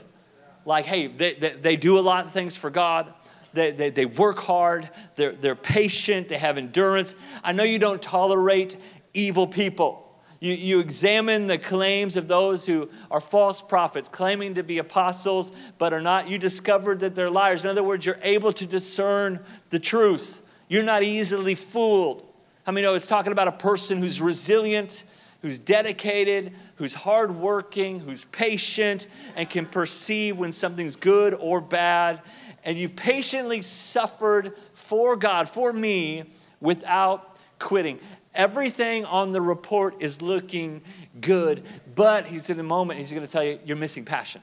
Like, 0.65 0.85
hey, 0.85 1.07
they, 1.07 1.33
they, 1.33 1.49
they 1.49 1.75
do 1.75 1.99
a 1.99 2.01
lot 2.01 2.25
of 2.25 2.31
things 2.31 2.55
for 2.55 2.69
God. 2.69 3.13
They, 3.51 3.71
they, 3.71 3.89
they 3.89 4.05
work 4.05 4.39
hard, 4.39 4.89
they're, 5.15 5.33
they're 5.33 5.55
patient, 5.55 6.29
they 6.29 6.37
have 6.37 6.57
endurance. 6.57 7.15
I 7.43 7.51
know 7.51 7.63
you 7.63 7.79
don't 7.79 8.01
tolerate 8.01 8.77
evil 9.13 9.47
people. 9.47 10.08
You, 10.39 10.53
you 10.53 10.79
examine 10.79 11.47
the 11.47 11.57
claims 11.57 12.15
of 12.15 12.27
those 12.27 12.65
who 12.65 12.89
are 13.11 13.19
false 13.19 13.61
prophets, 13.61 14.07
claiming 14.07 14.53
to 14.53 14.63
be 14.63 14.77
apostles, 14.77 15.51
but 15.77 15.91
are 15.91 16.01
not. 16.01 16.29
You 16.29 16.37
discovered 16.37 17.01
that 17.01 17.13
they're 17.13 17.29
liars. 17.29 17.63
In 17.63 17.69
other 17.69 17.83
words, 17.83 18.05
you're 18.05 18.19
able 18.21 18.53
to 18.53 18.65
discern 18.65 19.39
the 19.69 19.79
truth. 19.79 20.41
You're 20.69 20.83
not 20.83 21.03
easily 21.03 21.55
fooled. 21.55 22.25
I 22.65 22.71
mean, 22.71 22.83
know 22.83 22.93
it's 22.93 23.07
talking 23.07 23.31
about 23.31 23.47
a 23.47 23.53
person 23.53 23.97
who's 23.97 24.21
resilient, 24.21 25.03
who's 25.41 25.59
dedicated, 25.59 26.53
who's 26.75 26.93
hardworking, 26.93 27.99
who's 27.99 28.25
patient, 28.25 29.07
and 29.35 29.49
can 29.49 29.65
perceive 29.65 30.37
when 30.37 30.51
something's 30.51 30.95
good 30.95 31.33
or 31.33 31.59
bad. 31.59 32.21
And 32.63 32.77
you've 32.77 32.95
patiently 32.95 33.61
suffered 33.61 34.53
for 34.73 35.15
God, 35.15 35.49
for 35.49 35.73
me, 35.73 36.23
without 36.61 37.37
quitting. 37.57 37.99
Everything 38.35 39.05
on 39.05 39.31
the 39.31 39.41
report 39.41 39.95
is 39.99 40.21
looking 40.21 40.81
good, 41.19 41.63
but 41.95 42.25
he's 42.25 42.49
in 42.49 42.59
a 42.59 42.63
moment, 42.63 42.99
he's 42.99 43.11
going 43.11 43.25
to 43.25 43.31
tell 43.31 43.43
you, 43.43 43.59
you're 43.65 43.77
missing 43.77 44.05
passion. 44.05 44.41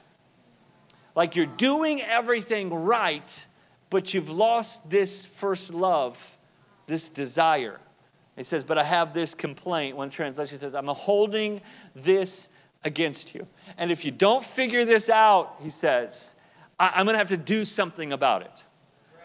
Like 1.15 1.35
you're 1.35 1.45
doing 1.45 2.01
everything 2.01 2.71
right, 2.71 3.47
but 3.89 4.13
you've 4.13 4.29
lost 4.29 4.89
this 4.89 5.25
first 5.25 5.73
love, 5.73 6.37
this 6.85 7.09
desire. 7.09 7.79
He 8.35 8.43
says, 8.43 8.63
But 8.63 8.77
I 8.77 8.83
have 8.83 9.13
this 9.13 9.33
complaint. 9.33 9.97
One 9.97 10.09
translation 10.09 10.59
says, 10.59 10.75
I'm 10.75 10.87
holding 10.87 11.61
this 11.95 12.49
against 12.83 13.33
you. 13.33 13.47
And 13.77 13.91
if 13.91 14.05
you 14.05 14.11
don't 14.11 14.43
figure 14.43 14.85
this 14.85 15.09
out, 15.09 15.55
he 15.61 15.71
says, 15.71 16.35
I- 16.79 16.99
am 16.99 17.05
going 17.05 17.15
to 17.15 17.19
have 17.19 17.29
to 17.29 17.37
do 17.37 17.65
something 17.65 18.13
about 18.13 18.43
it. 18.43 18.65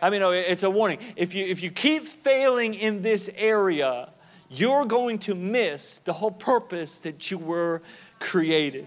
I 0.01 0.11
mean, 0.11 0.23
oh, 0.23 0.31
it's 0.31 0.63
a 0.63 0.71
warning. 0.71 0.99
If 1.15 1.35
you, 1.35 1.45
if 1.45 1.63
you 1.63 1.71
keep 1.71 2.05
failing 2.05 2.75
in 2.75 3.03
this 3.03 3.31
area, 3.37 4.09
you're 4.53 4.85
going 4.85 5.19
to 5.21 5.35
miss 5.35 5.99
the 6.01 6.13
whole 6.13 6.31
purpose 6.31 6.99
that 7.01 7.31
you 7.31 7.39
were 7.39 7.83
created. 8.21 8.87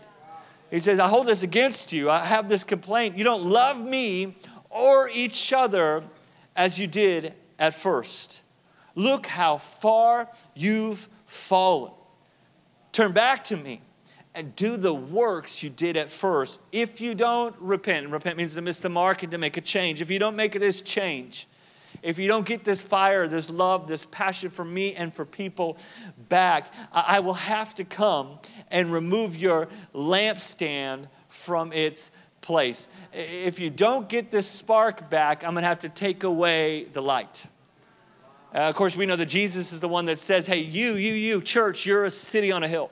He 0.70 0.80
says, 0.80 1.00
I 1.00 1.08
hold 1.08 1.28
this 1.28 1.44
against 1.44 1.92
you. 1.92 2.10
I 2.10 2.20
have 2.26 2.50
this 2.50 2.64
complaint. 2.64 3.18
You 3.18 3.24
don't 3.24 3.44
love 3.44 3.80
me 3.80 4.36
or 4.70 5.10
each 5.10 5.54
other 5.54 6.04
as 6.56 6.78
you 6.78 6.88
did 6.88 7.34
at 7.58 7.74
first. 7.74 8.44
Look 8.94 9.26
how 9.26 9.58
far 9.58 10.30
you've 10.54 11.08
fallen. 11.26 11.92
Turn 12.92 13.12
back 13.12 13.44
to 13.46 13.58
me 13.58 13.82
and 14.34 14.56
do 14.56 14.78
the 14.78 14.94
works 14.94 15.64
you 15.64 15.70
did 15.70 15.98
at 15.98 16.10
first. 16.10 16.62
If 16.72 17.00
you 17.02 17.16
don't 17.16 17.56
repent, 17.60 18.10
repent 18.10 18.38
means 18.38 18.56
to 18.56 18.62
miss 18.62 18.80
the 18.80 18.90
mark 18.90 19.24
and 19.24 19.32
to 19.32 19.38
make 19.38 19.58
a 19.58 19.62
change. 19.62 20.02
If 20.02 20.12
you 20.12 20.20
don't 20.20 20.36
make 20.36 20.54
this 20.60 20.82
change, 20.82 21.48
if 22.06 22.20
you 22.20 22.28
don't 22.28 22.46
get 22.46 22.64
this 22.64 22.84
fire, 22.84 23.28
this 23.28 23.50
love, 23.50 23.88
this 23.88 24.06
passion 24.06 24.52
for 24.52 24.64
me 24.64 24.94
and 24.94 25.14
for 25.14 25.26
people 25.26 25.78
back, 26.30 26.72
I 26.94 27.20
will 27.20 27.34
have 27.34 27.74
to 27.76 27.84
come 27.84 28.38
and 28.70 28.94
remove 28.94 29.36
your 29.36 29.68
lampstand 29.94 31.08
from 31.30 31.74
its 31.74 32.12
place. 32.42 32.88
If 33.12 33.60
you 33.60 33.72
don't 33.72 34.08
get 34.08 34.30
this 34.30 34.48
spark 34.48 35.10
back, 35.10 35.44
I'm 35.44 35.54
going 35.54 35.64
to 35.64 35.68
have 35.68 35.80
to 35.80 35.90
take 35.90 36.24
away 36.24 36.86
the 36.94 37.02
light. 37.02 37.48
Uh, 38.54 38.60
of 38.60 38.76
course, 38.76 38.96
we 38.96 39.08
know 39.08 39.16
that 39.16 39.26
Jesus 39.26 39.74
is 39.74 39.82
the 39.82 39.90
one 39.90 40.06
that 40.06 40.20
says, 40.20 40.46
Hey, 40.46 40.60
you, 40.60 40.94
you, 40.94 41.14
you, 41.14 41.42
church, 41.42 41.88
you're 41.88 42.06
a 42.06 42.12
city 42.12 42.52
on 42.52 42.64
a 42.64 42.68
hill. 42.68 42.92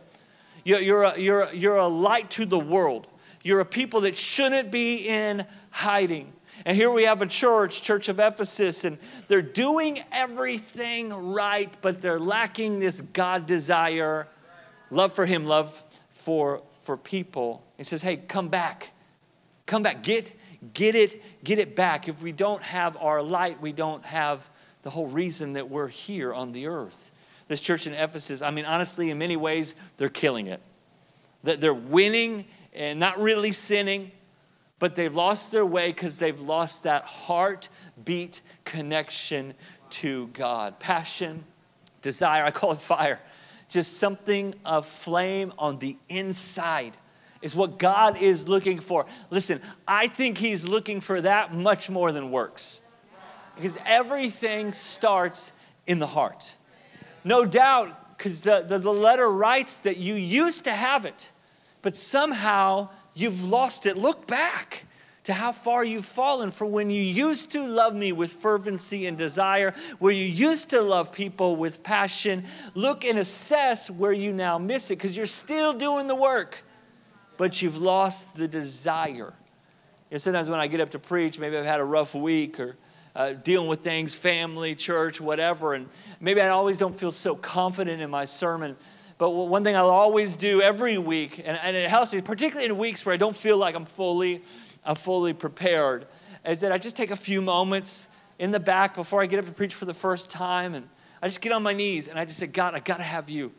You're, 0.65 0.79
you're, 0.79 1.03
a, 1.03 1.19
you're, 1.19 1.53
you're 1.53 1.77
a 1.77 1.87
light 1.87 2.31
to 2.31 2.45
the 2.45 2.59
world. 2.59 3.07
You're 3.43 3.59
a 3.59 3.65
people 3.65 4.01
that 4.01 4.17
shouldn't 4.17 4.71
be 4.71 5.07
in 5.07 5.45
hiding. 5.69 6.33
And 6.65 6.77
here 6.77 6.89
we 6.89 7.03
have 7.03 7.21
a 7.21 7.25
church, 7.25 7.81
Church 7.81 8.07
of 8.07 8.19
Ephesus, 8.19 8.85
and 8.85 8.97
they're 9.27 9.41
doing 9.41 9.99
everything 10.11 11.09
right, 11.33 11.75
but 11.81 12.01
they're 12.01 12.19
lacking 12.19 12.79
this 12.79 13.01
God 13.01 13.45
desire, 13.45 14.27
love 14.89 15.11
for 15.11 15.25
Him, 15.25 15.45
love 15.45 15.83
for, 16.11 16.61
for 16.81 16.95
people. 16.95 17.63
He 17.77 17.83
says, 17.83 18.01
hey, 18.01 18.15
come 18.15 18.47
back. 18.47 18.91
Come 19.65 19.83
back. 19.83 20.03
Get, 20.03 20.31
get 20.73 20.95
it, 20.95 21.21
get 21.43 21.59
it 21.59 21.75
back. 21.75 22.07
If 22.07 22.23
we 22.23 22.31
don't 22.31 22.61
have 22.61 22.95
our 22.97 23.21
light, 23.21 23.61
we 23.61 23.73
don't 23.73 24.05
have 24.05 24.47
the 24.83 24.89
whole 24.89 25.07
reason 25.07 25.53
that 25.53 25.69
we're 25.69 25.89
here 25.89 26.33
on 26.33 26.53
the 26.53 26.67
earth. 26.67 27.11
This 27.49 27.59
church 27.59 27.87
in 27.87 27.93
Ephesus, 27.93 28.41
I 28.41 28.51
mean, 28.51 28.65
honestly, 28.65 29.09
in 29.09 29.17
many 29.17 29.35
ways, 29.35 29.75
they're 29.97 30.07
killing 30.07 30.47
it. 30.47 30.61
That 31.43 31.59
they're 31.59 31.73
winning 31.73 32.45
and 32.73 32.99
not 32.99 33.19
really 33.19 33.51
sinning 33.51 34.11
but 34.79 34.95
they've 34.95 35.15
lost 35.15 35.51
their 35.51 35.65
way 35.65 35.89
because 35.89 36.19
they've 36.19 36.39
lost 36.39 36.83
that 36.83 37.03
heartbeat 37.03 38.41
connection 38.65 39.53
to 39.89 40.27
God. 40.27 40.79
Passion, 40.79 41.43
desire, 42.01 42.43
I 42.43 42.51
call 42.51 42.71
it 42.73 42.79
fire. 42.79 43.19
Just 43.69 43.97
something 43.97 44.53
of 44.65 44.85
flame 44.85 45.53
on 45.57 45.79
the 45.79 45.97
inside 46.09 46.97
is 47.41 47.55
what 47.55 47.77
God 47.77 48.21
is 48.21 48.47
looking 48.47 48.79
for. 48.79 49.05
Listen, 49.29 49.61
I 49.87 50.07
think 50.07 50.37
He's 50.37 50.65
looking 50.65 51.01
for 51.01 51.21
that 51.21 51.53
much 51.53 51.89
more 51.89 52.11
than 52.11 52.31
works 52.31 52.81
because 53.55 53.77
everything 53.85 54.73
starts 54.73 55.51
in 55.85 55.99
the 55.99 56.07
heart. 56.07 56.55
No 57.23 57.45
doubt, 57.45 58.17
because 58.17 58.41
the, 58.41 58.65
the, 58.67 58.79
the 58.79 58.93
letter 58.93 59.29
writes 59.29 59.79
that 59.79 59.97
you 59.97 60.15
used 60.15 60.63
to 60.63 60.71
have 60.71 61.05
it, 61.05 61.31
but 61.81 61.95
somehow 61.95 62.89
you've 63.13 63.43
lost 63.43 63.85
it. 63.85 63.97
Look 63.97 64.27
back 64.27 64.85
to 65.23 65.33
how 65.33 65.51
far 65.51 65.83
you've 65.85 66.05
fallen 66.05 66.51
from 66.51 66.71
when 66.71 66.89
you 66.89 67.01
used 67.01 67.51
to 67.51 67.65
love 67.65 67.95
me 67.95 68.11
with 68.11 68.31
fervency 68.31 69.07
and 69.07 69.17
desire, 69.17 69.73
where 69.99 70.11
you 70.11 70.25
used 70.25 70.69
to 70.71 70.81
love 70.81 71.13
people 71.13 71.55
with 71.55 71.81
passion. 71.81 72.43
Look 72.73 73.05
and 73.05 73.17
assess 73.17 73.89
where 73.89 74.11
you 74.11 74.33
now 74.33 74.57
miss 74.57 74.91
it 74.91 74.97
because 74.97 75.15
you're 75.15 75.25
still 75.25 75.73
doing 75.73 76.07
the 76.07 76.15
work, 76.15 76.63
but 77.37 77.61
you've 77.61 77.77
lost 77.77 78.35
the 78.35 78.47
desire. 78.47 79.33
And 80.11 80.21
sometimes 80.21 80.49
when 80.49 80.59
I 80.59 80.67
get 80.67 80.81
up 80.81 80.91
to 80.91 80.99
preach, 80.99 81.39
maybe 81.39 81.57
I've 81.57 81.65
had 81.65 81.79
a 81.79 81.85
rough 81.85 82.13
week 82.13 82.59
or 82.59 82.75
uh, 83.15 83.33
dealing 83.33 83.67
with 83.67 83.81
things, 83.81 84.15
family, 84.15 84.75
church, 84.75 85.21
whatever, 85.21 85.73
and 85.73 85.87
maybe 86.19 86.41
I 86.41 86.49
always 86.49 86.77
don't 86.77 86.97
feel 86.97 87.11
so 87.11 87.35
confident 87.35 88.01
in 88.01 88.09
my 88.09 88.25
sermon. 88.25 88.75
But 89.17 89.31
one 89.31 89.63
thing 89.63 89.75
I'll 89.75 89.89
always 89.89 90.35
do 90.35 90.61
every 90.61 90.97
week, 90.97 91.39
and, 91.39 91.57
and 91.61 91.75
it 91.75 91.89
helps 91.89 92.13
me, 92.13 92.21
particularly 92.21 92.69
in 92.69 92.77
weeks 92.77 93.05
where 93.05 93.13
I 93.13 93.17
don't 93.17 93.35
feel 93.35 93.57
like 93.57 93.75
I'm 93.75 93.85
fully, 93.85 94.43
I'm 94.83 94.95
fully 94.95 95.33
prepared, 95.33 96.07
is 96.45 96.61
that 96.61 96.71
I 96.71 96.77
just 96.77 96.97
take 96.97 97.11
a 97.11 97.15
few 97.15 97.41
moments 97.41 98.07
in 98.39 98.51
the 98.51 98.59
back 98.59 98.95
before 98.95 99.21
I 99.21 99.25
get 99.25 99.39
up 99.39 99.45
to 99.45 99.51
preach 99.51 99.73
for 99.75 99.85
the 99.85 99.93
first 99.93 100.29
time, 100.29 100.73
and 100.73 100.87
I 101.21 101.27
just 101.27 101.41
get 101.41 101.53
on 101.53 101.63
my 101.63 101.71
knees 101.71 102.09
and 102.09 102.19
I 102.19 102.25
just 102.25 102.37
say, 102.37 102.47
God, 102.47 102.75
I 102.75 102.79
gotta 102.79 103.03
have 103.03 103.29
you. 103.29 103.53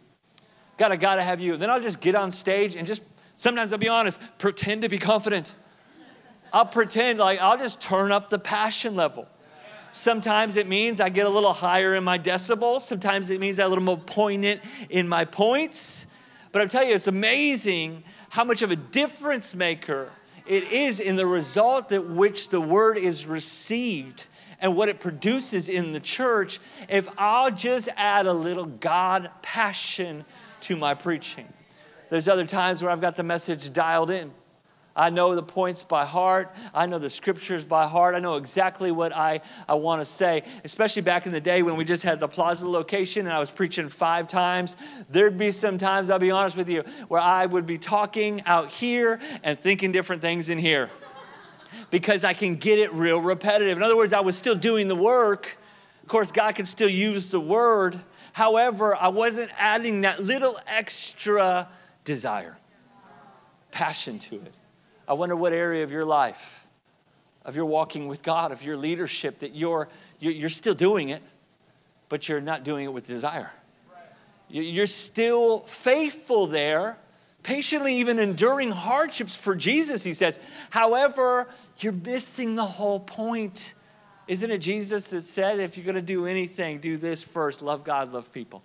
God, 0.76 0.92
I 0.92 0.96
gotta 0.96 1.23
have 1.23 1.40
you. 1.40 1.54
And 1.54 1.62
then 1.62 1.70
I'll 1.70 1.80
just 1.80 2.00
get 2.00 2.14
on 2.14 2.30
stage 2.30 2.76
and 2.76 2.87
just, 2.87 3.02
sometimes 3.37 3.73
I'll 3.73 3.78
be 3.78 3.88
honest, 3.88 4.20
pretend 4.37 4.82
to 4.82 4.90
be 4.90 4.99
confident. 4.99 5.56
I'll 6.52 6.66
pretend 6.66 7.20
like 7.20 7.40
I'll 7.40 7.56
just 7.56 7.80
turn 7.80 8.12
up 8.12 8.28
the 8.28 8.38
passion 8.38 8.94
level. 8.94 9.26
Sometimes 9.94 10.56
it 10.56 10.66
means 10.66 11.00
I 11.00 11.08
get 11.08 11.24
a 11.24 11.30
little 11.30 11.52
higher 11.52 11.94
in 11.94 12.02
my 12.02 12.18
decibels. 12.18 12.80
Sometimes 12.80 13.30
it 13.30 13.38
means 13.38 13.60
I'm 13.60 13.66
a 13.66 13.68
little 13.68 13.84
more 13.84 13.96
poignant 13.96 14.60
in 14.90 15.08
my 15.08 15.24
points. 15.24 16.06
But 16.50 16.62
I'm 16.62 16.68
telling 16.68 16.88
you, 16.88 16.96
it's 16.96 17.06
amazing 17.06 18.02
how 18.28 18.42
much 18.42 18.62
of 18.62 18.72
a 18.72 18.76
difference 18.76 19.54
maker 19.54 20.10
It 20.46 20.64
is 20.72 21.00
in 21.00 21.16
the 21.16 21.26
result 21.26 21.92
at 21.92 22.06
which 22.06 22.48
the 22.48 22.60
word 22.60 22.98
is 22.98 23.24
received 23.24 24.26
and 24.60 24.76
what 24.76 24.88
it 24.88 25.00
produces 25.00 25.68
in 25.68 25.92
the 25.92 26.00
church 26.00 26.58
if 26.88 27.08
I'll 27.16 27.50
just 27.50 27.88
add 27.96 28.26
a 28.26 28.32
little 28.32 28.66
God 28.66 29.30
passion 29.42 30.24
to 30.62 30.76
my 30.76 30.94
preaching. 30.94 31.46
There's 32.10 32.28
other 32.28 32.46
times 32.46 32.82
where 32.82 32.90
I've 32.90 33.00
got 33.00 33.16
the 33.16 33.22
message 33.22 33.72
dialed 33.72 34.10
in. 34.10 34.32
I 34.96 35.10
know 35.10 35.34
the 35.34 35.42
points 35.42 35.82
by 35.82 36.04
heart. 36.04 36.54
I 36.72 36.86
know 36.86 36.98
the 36.98 37.10
scriptures 37.10 37.64
by 37.64 37.86
heart. 37.86 38.14
I 38.14 38.20
know 38.20 38.36
exactly 38.36 38.92
what 38.92 39.14
I, 39.14 39.40
I 39.68 39.74
want 39.74 40.00
to 40.00 40.04
say, 40.04 40.44
especially 40.62 41.02
back 41.02 41.26
in 41.26 41.32
the 41.32 41.40
day 41.40 41.62
when 41.62 41.76
we 41.76 41.84
just 41.84 42.04
had 42.04 42.20
the 42.20 42.28
plaza 42.28 42.68
location 42.68 43.26
and 43.26 43.34
I 43.34 43.40
was 43.40 43.50
preaching 43.50 43.88
five 43.88 44.28
times. 44.28 44.76
There'd 45.10 45.36
be 45.36 45.50
some 45.50 45.78
times, 45.78 46.10
I'll 46.10 46.20
be 46.20 46.30
honest 46.30 46.56
with 46.56 46.68
you, 46.68 46.84
where 47.08 47.20
I 47.20 47.44
would 47.44 47.66
be 47.66 47.76
talking 47.76 48.42
out 48.46 48.70
here 48.70 49.20
and 49.42 49.58
thinking 49.58 49.90
different 49.90 50.22
things 50.22 50.48
in 50.48 50.58
here 50.58 50.90
because 51.90 52.24
I 52.24 52.32
can 52.32 52.54
get 52.54 52.78
it 52.78 52.92
real 52.92 53.20
repetitive. 53.20 53.76
In 53.76 53.82
other 53.82 53.96
words, 53.96 54.12
I 54.12 54.20
was 54.20 54.36
still 54.36 54.54
doing 54.54 54.86
the 54.86 54.96
work. 54.96 55.58
Of 56.02 56.08
course, 56.08 56.30
God 56.30 56.54
can 56.54 56.66
still 56.66 56.88
use 56.88 57.32
the 57.32 57.40
word. 57.40 57.98
However, 58.32 58.94
I 58.94 59.08
wasn't 59.08 59.50
adding 59.58 60.02
that 60.02 60.20
little 60.20 60.56
extra 60.68 61.68
desire, 62.04 62.58
passion 63.72 64.20
to 64.20 64.36
it. 64.36 64.54
I 65.06 65.12
wonder 65.12 65.37
what 65.37 65.52
area 65.52 65.84
of 65.84 65.90
your 65.90 66.04
life, 66.04 66.66
of 67.44 67.56
your 67.56 67.66
walking 67.66 68.08
with 68.08 68.23
God, 68.23 68.52
of 68.52 68.62
your 68.62 68.76
leadership, 68.76 69.40
that 69.40 69.54
you're, 69.54 69.88
you're 70.18 70.49
still 70.49 70.75
doing 70.75 71.11
it, 71.11 71.23
but 72.08 72.28
you're 72.28 72.40
not 72.40 72.64
doing 72.64 72.84
it 72.87 72.92
with 72.92 73.06
desire. 73.06 73.50
You're 74.49 74.87
still 74.87 75.61
faithful 75.61 76.46
there, 76.46 76.96
patiently 77.42 77.96
even 77.96 78.18
enduring 78.18 78.70
hardships 78.70 79.34
for 79.34 79.54
Jesus, 79.54 80.02
he 80.02 80.12
says. 80.12 80.38
However, 80.70 81.49
you're 81.80 81.92
missing 81.92 82.54
the 82.54 82.64
whole 82.64 83.00
point. 83.00 83.75
Isn't 84.28 84.50
it 84.50 84.58
Jesus 84.58 85.08
that 85.11 85.23
said, 85.23 85.61
if 85.61 85.76
you're 85.76 85.84
going 85.84 85.96
to 85.96 86.02
do 86.02 86.26
anything, 86.26 86.78
do 86.78 86.96
this 86.96 87.23
first 87.23 87.62
love 87.62 87.84
God, 87.84 88.12
love 88.12 88.32
people? 88.32 88.62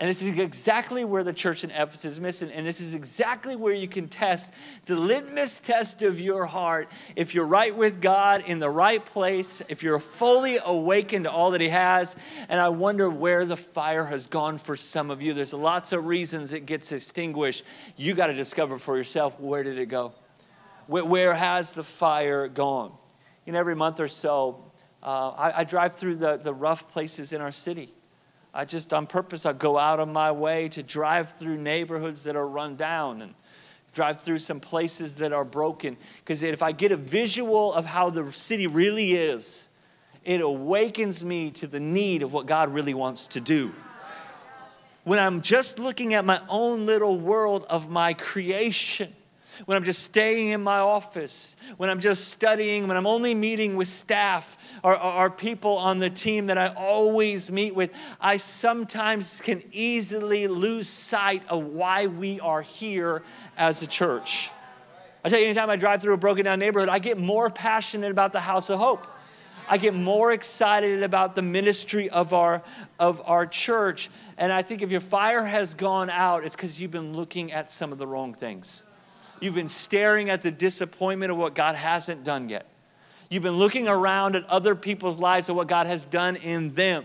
And 0.00 0.08
this 0.08 0.22
is 0.22 0.38
exactly 0.38 1.04
where 1.04 1.22
the 1.22 1.34
church 1.34 1.62
in 1.62 1.70
Ephesus 1.70 2.12
is 2.12 2.20
missing. 2.20 2.50
And 2.50 2.66
this 2.66 2.80
is 2.80 2.94
exactly 2.94 3.54
where 3.54 3.74
you 3.74 3.86
can 3.86 4.08
test 4.08 4.50
the 4.86 4.96
litmus 4.96 5.60
test 5.60 6.00
of 6.00 6.18
your 6.18 6.46
heart. 6.46 6.88
If 7.16 7.34
you're 7.34 7.44
right 7.44 7.76
with 7.76 8.00
God 8.00 8.42
in 8.46 8.60
the 8.60 8.70
right 8.70 9.04
place, 9.04 9.60
if 9.68 9.82
you're 9.82 9.98
fully 9.98 10.56
awakened 10.64 11.26
to 11.26 11.30
all 11.30 11.50
that 11.50 11.60
He 11.60 11.68
has. 11.68 12.16
And 12.48 12.58
I 12.58 12.70
wonder 12.70 13.10
where 13.10 13.44
the 13.44 13.58
fire 13.58 14.06
has 14.06 14.26
gone 14.26 14.56
for 14.56 14.74
some 14.74 15.10
of 15.10 15.20
you. 15.20 15.34
There's 15.34 15.52
lots 15.52 15.92
of 15.92 16.06
reasons 16.06 16.54
it 16.54 16.64
gets 16.64 16.92
extinguished. 16.92 17.62
You 17.98 18.14
got 18.14 18.28
to 18.28 18.34
discover 18.34 18.78
for 18.78 18.96
yourself 18.96 19.38
where 19.38 19.62
did 19.62 19.78
it 19.78 19.90
go? 19.90 20.14
Where 20.86 21.34
has 21.34 21.74
the 21.74 21.84
fire 21.84 22.48
gone? 22.48 22.92
You 23.44 23.52
know, 23.52 23.58
every 23.58 23.76
month 23.76 24.00
or 24.00 24.08
so, 24.08 24.72
uh, 25.02 25.28
I, 25.28 25.58
I 25.58 25.64
drive 25.64 25.96
through 25.96 26.16
the, 26.16 26.38
the 26.38 26.54
rough 26.54 26.88
places 26.88 27.34
in 27.34 27.42
our 27.42 27.52
city. 27.52 27.92
I 28.52 28.64
just, 28.64 28.92
on 28.92 29.06
purpose, 29.06 29.46
I 29.46 29.52
go 29.52 29.78
out 29.78 30.00
of 30.00 30.08
my 30.08 30.32
way 30.32 30.68
to 30.70 30.82
drive 30.82 31.32
through 31.32 31.58
neighborhoods 31.58 32.24
that 32.24 32.34
are 32.34 32.46
run 32.46 32.76
down 32.76 33.22
and 33.22 33.34
drive 33.94 34.20
through 34.20 34.40
some 34.40 34.60
places 34.60 35.16
that 35.16 35.32
are 35.32 35.44
broken. 35.44 35.96
Because 36.18 36.42
if 36.42 36.62
I 36.62 36.72
get 36.72 36.92
a 36.92 36.96
visual 36.96 37.72
of 37.72 37.84
how 37.84 38.10
the 38.10 38.30
city 38.32 38.66
really 38.66 39.12
is, 39.12 39.68
it 40.24 40.40
awakens 40.40 41.24
me 41.24 41.50
to 41.52 41.66
the 41.66 41.80
need 41.80 42.22
of 42.22 42.32
what 42.32 42.46
God 42.46 42.74
really 42.74 42.94
wants 42.94 43.28
to 43.28 43.40
do. 43.40 43.72
When 45.04 45.18
I'm 45.18 45.40
just 45.40 45.78
looking 45.78 46.14
at 46.14 46.24
my 46.24 46.42
own 46.48 46.86
little 46.86 47.18
world 47.18 47.64
of 47.70 47.88
my 47.88 48.14
creation, 48.14 49.14
when 49.66 49.76
I'm 49.76 49.84
just 49.84 50.02
staying 50.02 50.50
in 50.50 50.62
my 50.62 50.78
office, 50.78 51.56
when 51.76 51.90
I'm 51.90 52.00
just 52.00 52.28
studying, 52.28 52.88
when 52.88 52.96
I'm 52.96 53.06
only 53.06 53.34
meeting 53.34 53.76
with 53.76 53.88
staff 53.88 54.56
or, 54.82 54.96
or, 54.96 55.12
or, 55.12 55.30
people 55.30 55.76
on 55.78 55.98
the 55.98 56.10
team 56.10 56.46
that 56.46 56.58
I 56.58 56.68
always 56.68 57.50
meet 57.50 57.74
with, 57.74 57.92
I 58.20 58.36
sometimes 58.36 59.40
can 59.40 59.62
easily 59.72 60.48
lose 60.48 60.88
sight 60.88 61.42
of 61.48 61.64
why 61.64 62.06
we 62.06 62.40
are 62.40 62.62
here 62.62 63.22
as 63.56 63.82
a 63.82 63.86
church. 63.86 64.50
I 65.24 65.28
tell 65.28 65.38
you, 65.38 65.46
anytime 65.46 65.70
I 65.70 65.76
drive 65.76 66.00
through 66.00 66.14
a 66.14 66.18
broken 66.18 66.44
down 66.44 66.58
neighborhood, 66.58 66.88
I 66.88 66.98
get 66.98 67.18
more 67.18 67.50
passionate 67.50 68.10
about 68.10 68.32
the 68.32 68.40
house 68.40 68.70
of 68.70 68.78
hope. 68.78 69.06
I 69.68 69.76
get 69.76 69.94
more 69.94 70.32
excited 70.32 71.04
about 71.04 71.36
the 71.36 71.42
ministry 71.42 72.10
of 72.10 72.32
our, 72.32 72.62
of 72.98 73.22
our 73.24 73.46
church. 73.46 74.10
And 74.36 74.52
I 74.52 74.62
think 74.62 74.82
if 74.82 74.90
your 74.90 75.00
fire 75.00 75.44
has 75.44 75.74
gone 75.74 76.10
out, 76.10 76.44
it's 76.44 76.56
because 76.56 76.80
you've 76.80 76.90
been 76.90 77.14
looking 77.14 77.52
at 77.52 77.70
some 77.70 77.92
of 77.92 77.98
the 77.98 78.06
wrong 78.06 78.34
things. 78.34 78.84
You've 79.40 79.54
been 79.54 79.68
staring 79.68 80.30
at 80.30 80.42
the 80.42 80.50
disappointment 80.50 81.32
of 81.32 81.38
what 81.38 81.54
God 81.54 81.74
hasn't 81.74 82.24
done 82.24 82.48
yet. 82.48 82.66
You've 83.30 83.42
been 83.42 83.56
looking 83.56 83.88
around 83.88 84.36
at 84.36 84.44
other 84.48 84.74
people's 84.74 85.18
lives 85.18 85.48
and 85.48 85.56
what 85.56 85.68
God 85.68 85.86
has 85.86 86.04
done 86.04 86.36
in 86.36 86.74
them. 86.74 87.04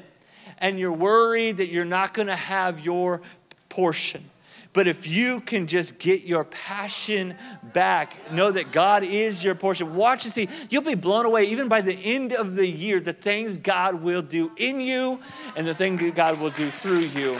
And 0.58 0.80
you're 0.80 0.91
worried 0.91 1.58
that 1.58 1.69
you're 1.69 1.86
not 1.86 2.13
going 2.13 2.28
to 2.28 2.36
have 2.36 2.80
your 2.80 3.21
portion. 3.69 4.30
But 4.74 4.88
if 4.88 5.08
you 5.08 5.39
can 5.39 5.67
just 5.67 6.00
get 6.00 6.24
your 6.24 6.43
passion 6.43 7.36
back, 7.74 8.32
know 8.34 8.52
that 8.52 8.74
God 8.74 9.04
is 9.04 9.41
your 9.41 9.56
portion. 9.56 9.95
Watch 9.95 10.26
and 10.26 10.34
see. 10.34 10.50
You'll 10.69 10.82
be 10.82 10.95
blown 10.95 11.26
away, 11.26 11.45
even 11.45 11.69
by 11.69 11.80
the 11.80 11.93
end 11.93 12.34
of 12.34 12.56
the 12.56 12.67
year, 12.67 13.00
the 13.00 13.13
things 13.13 13.58
God 13.58 14.02
will 14.02 14.21
do 14.21 14.52
in 14.58 14.82
you 14.82 15.21
and 15.56 15.65
the 15.65 15.74
things 15.74 16.02
that 16.02 16.13
God 16.13 16.41
will 16.41 16.50
do 16.50 16.69
through 16.69 17.00
you. 17.00 17.39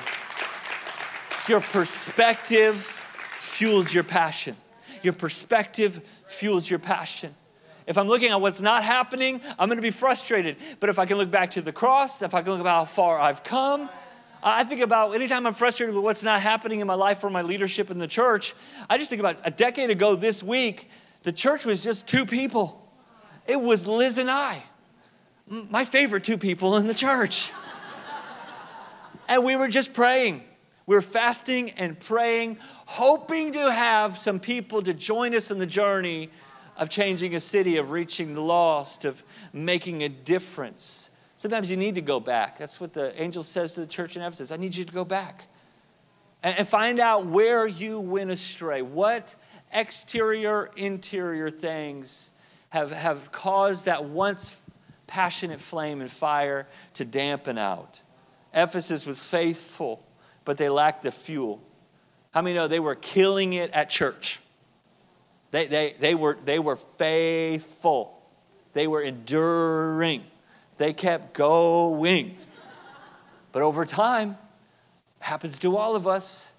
Your 1.50 1.60
perspective 1.60 2.78
fuels 3.40 3.94
your 3.94 4.06
passion. 4.06 4.56
Your 5.06 5.14
perspective 5.14 6.02
fuels 6.26 6.68
your 6.68 6.80
passion. 6.80 7.32
If 7.86 7.96
I'm 7.96 8.08
looking 8.08 8.32
at 8.32 8.42
what's 8.42 8.60
not 8.60 8.84
happening, 8.84 9.40
I'm 9.60 9.70
going 9.70 9.78
to 9.78 9.84
be 9.84 9.92
frustrated. 9.92 10.58
But 10.80 10.90
if 10.90 10.98
I 10.98 11.06
can 11.06 11.18
look 11.18 11.30
back 11.30 11.52
to 11.52 11.62
the 11.62 11.72
cross, 11.72 12.24
if 12.24 12.34
I 12.34 12.42
can 12.42 12.54
look 12.54 12.60
about 12.60 12.80
how 12.80 12.86
far 12.86 13.20
I've 13.20 13.44
come, 13.44 13.88
I 14.42 14.64
think 14.64 14.82
about 14.82 15.14
anytime 15.14 15.46
I'm 15.46 15.54
frustrated 15.54 15.94
with 15.94 16.04
what's 16.04 16.24
not 16.24 16.42
happening 16.42 16.80
in 16.80 16.88
my 16.88 16.96
life 16.96 17.24
or 17.24 17.30
my 17.30 17.44
leadership 17.44 17.92
in 17.92 18.00
the 18.00 18.08
church, 18.08 18.56
I 18.90 18.98
just 18.98 19.12
think 19.12 19.20
about 19.20 19.38
a 19.44 19.52
decade 19.52 19.92
ago 19.92 20.16
this 20.16 20.42
week, 20.42 20.90
the 21.22 21.32
church 21.32 21.64
was 21.64 21.84
just 21.84 22.08
two 22.08 22.26
people. 22.26 22.90
It 23.46 23.62
was 23.62 23.86
Liz 23.86 24.18
and 24.18 24.32
I, 24.32 24.64
my 25.48 25.86
favorite 25.86 26.24
two 26.24 26.40
people 26.40 26.78
in 26.78 26.88
the 26.88 26.96
church. 26.96 27.52
and 29.28 29.44
we 29.44 29.56
were 29.56 29.68
just 29.68 29.94
praying. 29.94 30.44
We 30.88 30.96
were 30.96 31.02
fasting 31.02 31.72
and 31.72 32.00
praying, 32.00 32.58
hoping 32.86 33.54
to 33.54 33.72
have 33.72 34.18
some 34.18 34.40
people 34.40 34.82
to 34.84 34.94
join 34.94 35.34
us 35.34 35.50
in 35.50 35.58
the 35.58 35.66
journey 35.66 36.30
of 36.78 36.90
changing 36.90 37.34
a 37.36 37.40
city, 37.40 37.78
of 37.78 37.92
reaching 37.92 38.34
the 38.34 38.42
lost, 38.42 39.06
of 39.06 39.24
making 39.52 40.04
a 40.04 40.10
difference. 40.10 41.10
Sometimes 41.38 41.72
you 41.72 41.78
need 41.78 41.96
to 41.96 42.02
go 42.02 42.20
back. 42.20 42.58
That's 42.58 42.80
what 42.80 42.94
the 42.94 43.20
angel 43.22 43.44
says 43.44 43.74
to 43.74 43.82
the 43.82 43.88
church 43.88 44.16
in 44.16 44.22
Ephesus 44.22 44.52
I 44.52 44.58
need 44.58 44.76
you 44.76 44.86
to 44.86 44.94
go 44.94 45.06
back 45.06 45.46
and, 46.44 46.68
find 46.68 47.00
out 47.00 47.26
where 47.26 47.66
you 47.66 48.00
went 48.00 48.30
astray. 48.30 48.84
What 48.84 49.34
exterior, 49.74 50.70
interior 50.76 51.50
things 51.50 52.32
have, 52.70 52.92
have 52.92 53.32
caused 53.32 53.86
that 53.86 54.06
once 54.06 54.58
passionate 55.08 55.60
flame 55.60 56.02
and 56.02 56.12
fire 56.12 56.68
to 56.96 57.06
dampen 57.06 57.58
out. 57.58 58.02
Ephesus 58.54 59.06
was 59.06 59.24
faithful 59.24 60.04
but 60.46 60.58
they 60.58 60.70
lacked 60.70 61.02
the 61.02 61.12
fuel. 61.12 61.62
How 62.32 62.42
many 62.42 62.56
know 62.56 62.68
they 62.68 62.80
were 62.80 62.96
killing 62.96 63.54
it 63.54 63.72
at 63.72 63.90
church? 63.90 64.40
They, 65.52 65.68
they, 65.68 65.96
they, 66.00 66.16
were, 66.16 66.38
they 66.46 66.60
were 66.60 66.76
faithful, 66.76 68.22
they 68.74 68.88
were 68.88 69.02
enduring, 69.02 70.24
they 70.78 70.94
kept 70.94 71.34
going. 71.34 72.38
But 73.52 73.62
over 73.62 73.86
time, 73.86 74.38
happens 75.20 75.60
to 75.60 75.78
all 75.78 75.96
of 75.96 76.08
us, 76.08 76.52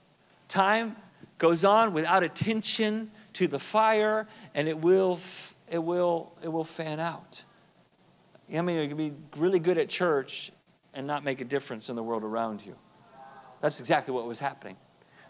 time 0.49 0.97
goes 1.39 1.65
on 1.65 1.93
without 1.93 2.23
attention 2.23 3.11
to 3.35 3.47
the 3.47 3.59
fire 3.59 4.27
and 4.55 4.67
it 4.67 4.79
will, 4.79 5.21
it 5.71 5.83
will, 5.83 6.33
it 6.43 6.49
will 6.49 6.65
fan 6.65 6.99
out. 6.99 7.45
I 8.55 8.63
mean, 8.63 8.81
you 8.81 8.89
can 8.89 8.97
be 8.97 9.13
really 9.37 9.59
good 9.59 9.77
at 9.77 9.89
church 9.89 10.53
and 10.95 11.07
not 11.07 11.25
make 11.25 11.41
a 11.41 11.45
difference 11.45 11.91
in 11.91 11.97
the 11.97 12.03
world 12.03 12.25
around 12.25 12.65
you. 12.65 12.77
That's 13.61 13.81
exactly 13.81 14.15
what 14.15 14.27
was 14.27 14.41
happening. 14.41 14.77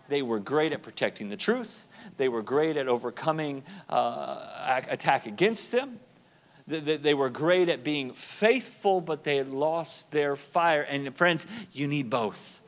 They 0.08 0.22
were 0.22 0.38
great 0.38 0.72
at 0.72 0.82
protecting 0.82 1.28
the 1.28 1.36
truth. 1.36 1.86
They 2.16 2.28
were 2.28 2.42
great 2.42 2.76
at 2.76 2.88
overcoming 2.88 3.64
uh, 3.88 4.82
attack 4.88 5.26
against 5.26 5.72
them. 5.72 5.98
They, 6.68 7.14
were 7.14 7.30
great 7.30 7.68
at 7.68 7.84
being 7.84 8.12
faithful, 8.12 9.00
but 9.00 9.22
they 9.22 9.36
had 9.36 9.46
lost 9.46 10.10
their 10.10 10.34
fire. 10.34 10.82
And 10.82 11.14
friends, 11.16 11.46
you 11.72 11.86
need 11.86 12.10
both. 12.10 12.60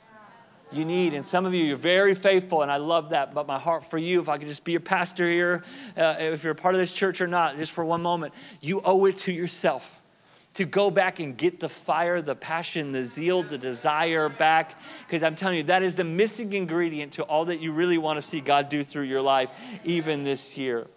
You 0.71 0.85
need, 0.85 1.15
and 1.15 1.25
some 1.25 1.47
of 1.47 1.55
you, 1.55 1.65
you're 1.65 1.77
very 1.77 2.15
faithful, 2.15 2.63
and 2.63 2.71
I 2.71 2.77
love 2.77 3.11
that. 3.11 3.35
But 3.35 3.47
my 3.47 3.59
heart 3.59 3.85
for 3.85 3.99
you, 3.99 4.21
if 4.21 4.29
I 4.29 4.39
could 4.39 4.47
just 4.47 4.65
be 4.65 4.73
your 4.73 4.81
pastor 4.83 5.29
here, 5.29 5.65
uh, 5.97 6.17
if 6.19 6.45
you're 6.45 6.53
a 6.53 6.57
part 6.57 6.75
of 6.75 6.81
this 6.81 6.93
church 6.93 7.21
or 7.21 7.27
not, 7.27 7.57
just 7.57 7.73
for 7.73 7.85
one 7.85 8.03
moment, 8.03 8.35
you 8.61 8.83
owe 8.85 9.07
it 9.07 9.19
to 9.19 9.33
yourself 9.33 9.98
to 10.59 10.65
go 10.65 10.91
back 10.91 11.21
and 11.21 11.37
get 11.37 11.61
the 11.61 11.69
fire, 11.69 12.21
the 12.21 12.35
passion, 12.35 12.91
the 12.91 13.05
zeal, 13.05 13.45
the 13.45 13.57
desire 13.57 14.29
back. 14.29 14.77
Because 15.07 15.23
I'm 15.23 15.37
telling 15.37 15.59
you, 15.59 15.63
that 15.63 15.85
is 15.85 15.95
the 15.95 16.03
missing 16.03 16.53
ingredient 16.53 17.13
to 17.13 17.23
all 17.23 17.45
that 17.45 17.61
you 17.61 17.71
really 17.71 17.97
want 17.97 18.17
to 18.19 18.23
see 18.23 18.41
God 18.41 18.69
do 18.69 18.83
through 18.83 19.05
your 19.05 19.23
life, 19.23 19.53
even 19.85 20.25
this 20.25 20.59
year. 20.59 20.89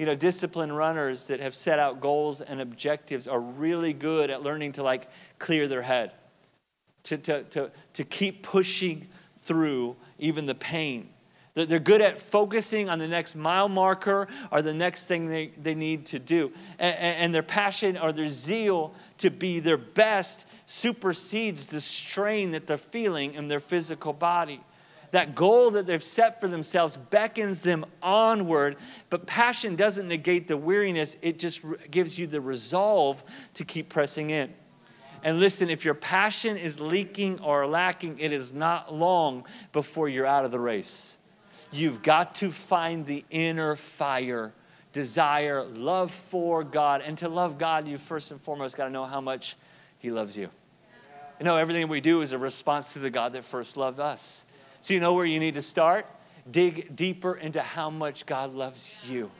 you 0.00 0.06
know, 0.06 0.14
disciplined 0.14 0.74
runners 0.74 1.26
that 1.26 1.40
have 1.40 1.54
set 1.54 1.78
out 1.78 2.00
goals 2.00 2.40
and 2.40 2.58
objectives 2.58 3.28
are 3.28 3.38
really 3.38 3.92
good 3.92 4.30
at 4.30 4.42
learning 4.42 4.72
to 4.72 4.82
like 4.82 5.06
clear 5.38 5.68
their 5.68 5.82
head, 5.82 6.12
to, 7.02 7.18
to, 7.18 7.42
to, 7.42 7.70
to 7.92 8.04
keep 8.04 8.42
pushing 8.42 9.06
through 9.40 9.94
even 10.18 10.46
the 10.46 10.54
pain. 10.54 11.09
They're 11.54 11.80
good 11.80 12.00
at 12.00 12.20
focusing 12.20 12.88
on 12.88 13.00
the 13.00 13.08
next 13.08 13.34
mile 13.34 13.68
marker 13.68 14.28
or 14.52 14.62
the 14.62 14.72
next 14.72 15.08
thing 15.08 15.28
they, 15.28 15.48
they 15.60 15.74
need 15.74 16.06
to 16.06 16.20
do. 16.20 16.52
And, 16.78 16.96
and 16.96 17.34
their 17.34 17.42
passion 17.42 17.98
or 17.98 18.12
their 18.12 18.28
zeal 18.28 18.94
to 19.18 19.30
be 19.30 19.58
their 19.58 19.76
best 19.76 20.46
supersedes 20.66 21.66
the 21.66 21.80
strain 21.80 22.52
that 22.52 22.68
they're 22.68 22.76
feeling 22.76 23.34
in 23.34 23.48
their 23.48 23.58
physical 23.58 24.12
body. 24.12 24.60
That 25.10 25.34
goal 25.34 25.72
that 25.72 25.86
they've 25.86 26.02
set 26.02 26.40
for 26.40 26.46
themselves 26.46 26.96
beckons 26.96 27.62
them 27.62 27.84
onward, 28.00 28.76
but 29.08 29.26
passion 29.26 29.74
doesn't 29.74 30.06
negate 30.06 30.46
the 30.46 30.56
weariness, 30.56 31.16
it 31.20 31.40
just 31.40 31.62
gives 31.90 32.16
you 32.16 32.28
the 32.28 32.40
resolve 32.40 33.24
to 33.54 33.64
keep 33.64 33.88
pressing 33.88 34.30
in. 34.30 34.54
And 35.24 35.40
listen, 35.40 35.68
if 35.68 35.84
your 35.84 35.94
passion 35.94 36.56
is 36.56 36.78
leaking 36.80 37.40
or 37.40 37.66
lacking, 37.66 38.20
it 38.20 38.32
is 38.32 38.54
not 38.54 38.94
long 38.94 39.44
before 39.72 40.08
you're 40.08 40.26
out 40.26 40.44
of 40.44 40.52
the 40.52 40.60
race. 40.60 41.16
You've 41.72 42.02
got 42.02 42.34
to 42.36 42.50
find 42.50 43.06
the 43.06 43.24
inner 43.30 43.76
fire, 43.76 44.52
desire, 44.92 45.62
love 45.62 46.10
for 46.10 46.64
God. 46.64 47.00
And 47.00 47.16
to 47.18 47.28
love 47.28 47.58
God, 47.58 47.86
you 47.86 47.96
first 47.96 48.30
and 48.30 48.40
foremost 48.40 48.76
got 48.76 48.86
to 48.86 48.90
know 48.90 49.04
how 49.04 49.20
much 49.20 49.56
He 49.98 50.10
loves 50.10 50.36
you. 50.36 50.48
You 51.38 51.44
know, 51.44 51.56
everything 51.56 51.88
we 51.88 52.00
do 52.00 52.22
is 52.22 52.32
a 52.32 52.38
response 52.38 52.92
to 52.94 52.98
the 52.98 53.10
God 53.10 53.32
that 53.32 53.44
first 53.44 53.76
loved 53.76 54.00
us. 54.00 54.44
So, 54.80 54.94
you 54.94 55.00
know 55.00 55.14
where 55.14 55.24
you 55.24 55.40
need 55.40 55.54
to 55.54 55.62
start? 55.62 56.06
Dig 56.50 56.96
deeper 56.96 57.34
into 57.34 57.62
how 57.62 57.88
much 57.88 58.26
God 58.26 58.52
loves 58.52 59.00
you. 59.08 59.30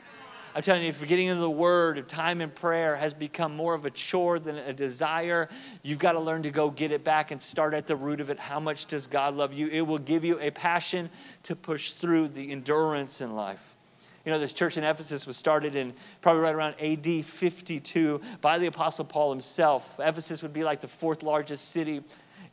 I'm 0.53 0.61
telling 0.61 0.83
you, 0.83 0.89
if 0.89 1.05
getting 1.07 1.27
into 1.27 1.41
the 1.41 1.49
Word, 1.49 1.97
if 1.97 2.07
time 2.07 2.41
in 2.41 2.49
prayer 2.49 2.95
has 2.95 3.13
become 3.13 3.55
more 3.55 3.73
of 3.73 3.85
a 3.85 3.89
chore 3.89 4.37
than 4.37 4.57
a 4.57 4.73
desire, 4.73 5.47
you've 5.81 5.99
got 5.99 6.13
to 6.13 6.19
learn 6.19 6.43
to 6.43 6.51
go 6.51 6.69
get 6.69 6.91
it 6.91 7.03
back 7.03 7.31
and 7.31 7.41
start 7.41 7.73
at 7.73 7.87
the 7.87 7.95
root 7.95 8.19
of 8.19 8.29
it. 8.29 8.37
How 8.37 8.59
much 8.59 8.85
does 8.87 9.07
God 9.07 9.35
love 9.35 9.53
you? 9.53 9.67
It 9.67 9.81
will 9.81 9.97
give 9.97 10.25
you 10.25 10.39
a 10.39 10.51
passion 10.51 11.09
to 11.43 11.55
push 11.55 11.91
through 11.91 12.29
the 12.29 12.51
endurance 12.51 13.21
in 13.21 13.33
life. 13.33 13.77
You 14.25 14.31
know, 14.31 14.39
this 14.39 14.53
church 14.53 14.77
in 14.77 14.83
Ephesus 14.83 15.25
was 15.25 15.37
started 15.37 15.75
in 15.75 15.93
probably 16.21 16.41
right 16.41 16.53
around 16.53 16.75
AD 16.79 17.25
52 17.25 18.21
by 18.41 18.59
the 18.59 18.67
Apostle 18.67 19.05
Paul 19.05 19.31
himself. 19.31 19.99
Ephesus 19.99 20.43
would 20.43 20.53
be 20.53 20.63
like 20.63 20.81
the 20.81 20.87
fourth 20.87 21.23
largest 21.23 21.69
city 21.71 22.03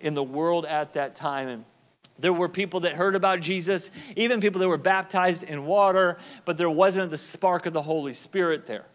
in 0.01 0.15
the 0.15 0.23
world 0.23 0.65
at 0.65 0.95
that 0.95 1.15
time. 1.15 1.49
And 1.49 1.65
there 2.19 2.33
were 2.33 2.49
people 2.49 2.81
that 2.81 2.95
heard 2.95 3.15
about 3.15 3.41
Jesus, 3.41 3.91
even 4.17 4.41
people 4.41 4.61
that 4.61 4.69
were 4.69 4.77
baptized 4.77 5.45
in 5.45 5.67
water, 5.67 6.19
but 6.45 6.57
there 6.57 6.71
wasn't 6.71 7.11
the 7.11 7.17
spark 7.17 7.67
of 7.67 7.73
the 7.73 7.83
Holy 7.83 8.13
Spirit 8.13 8.67
there. 8.67 8.87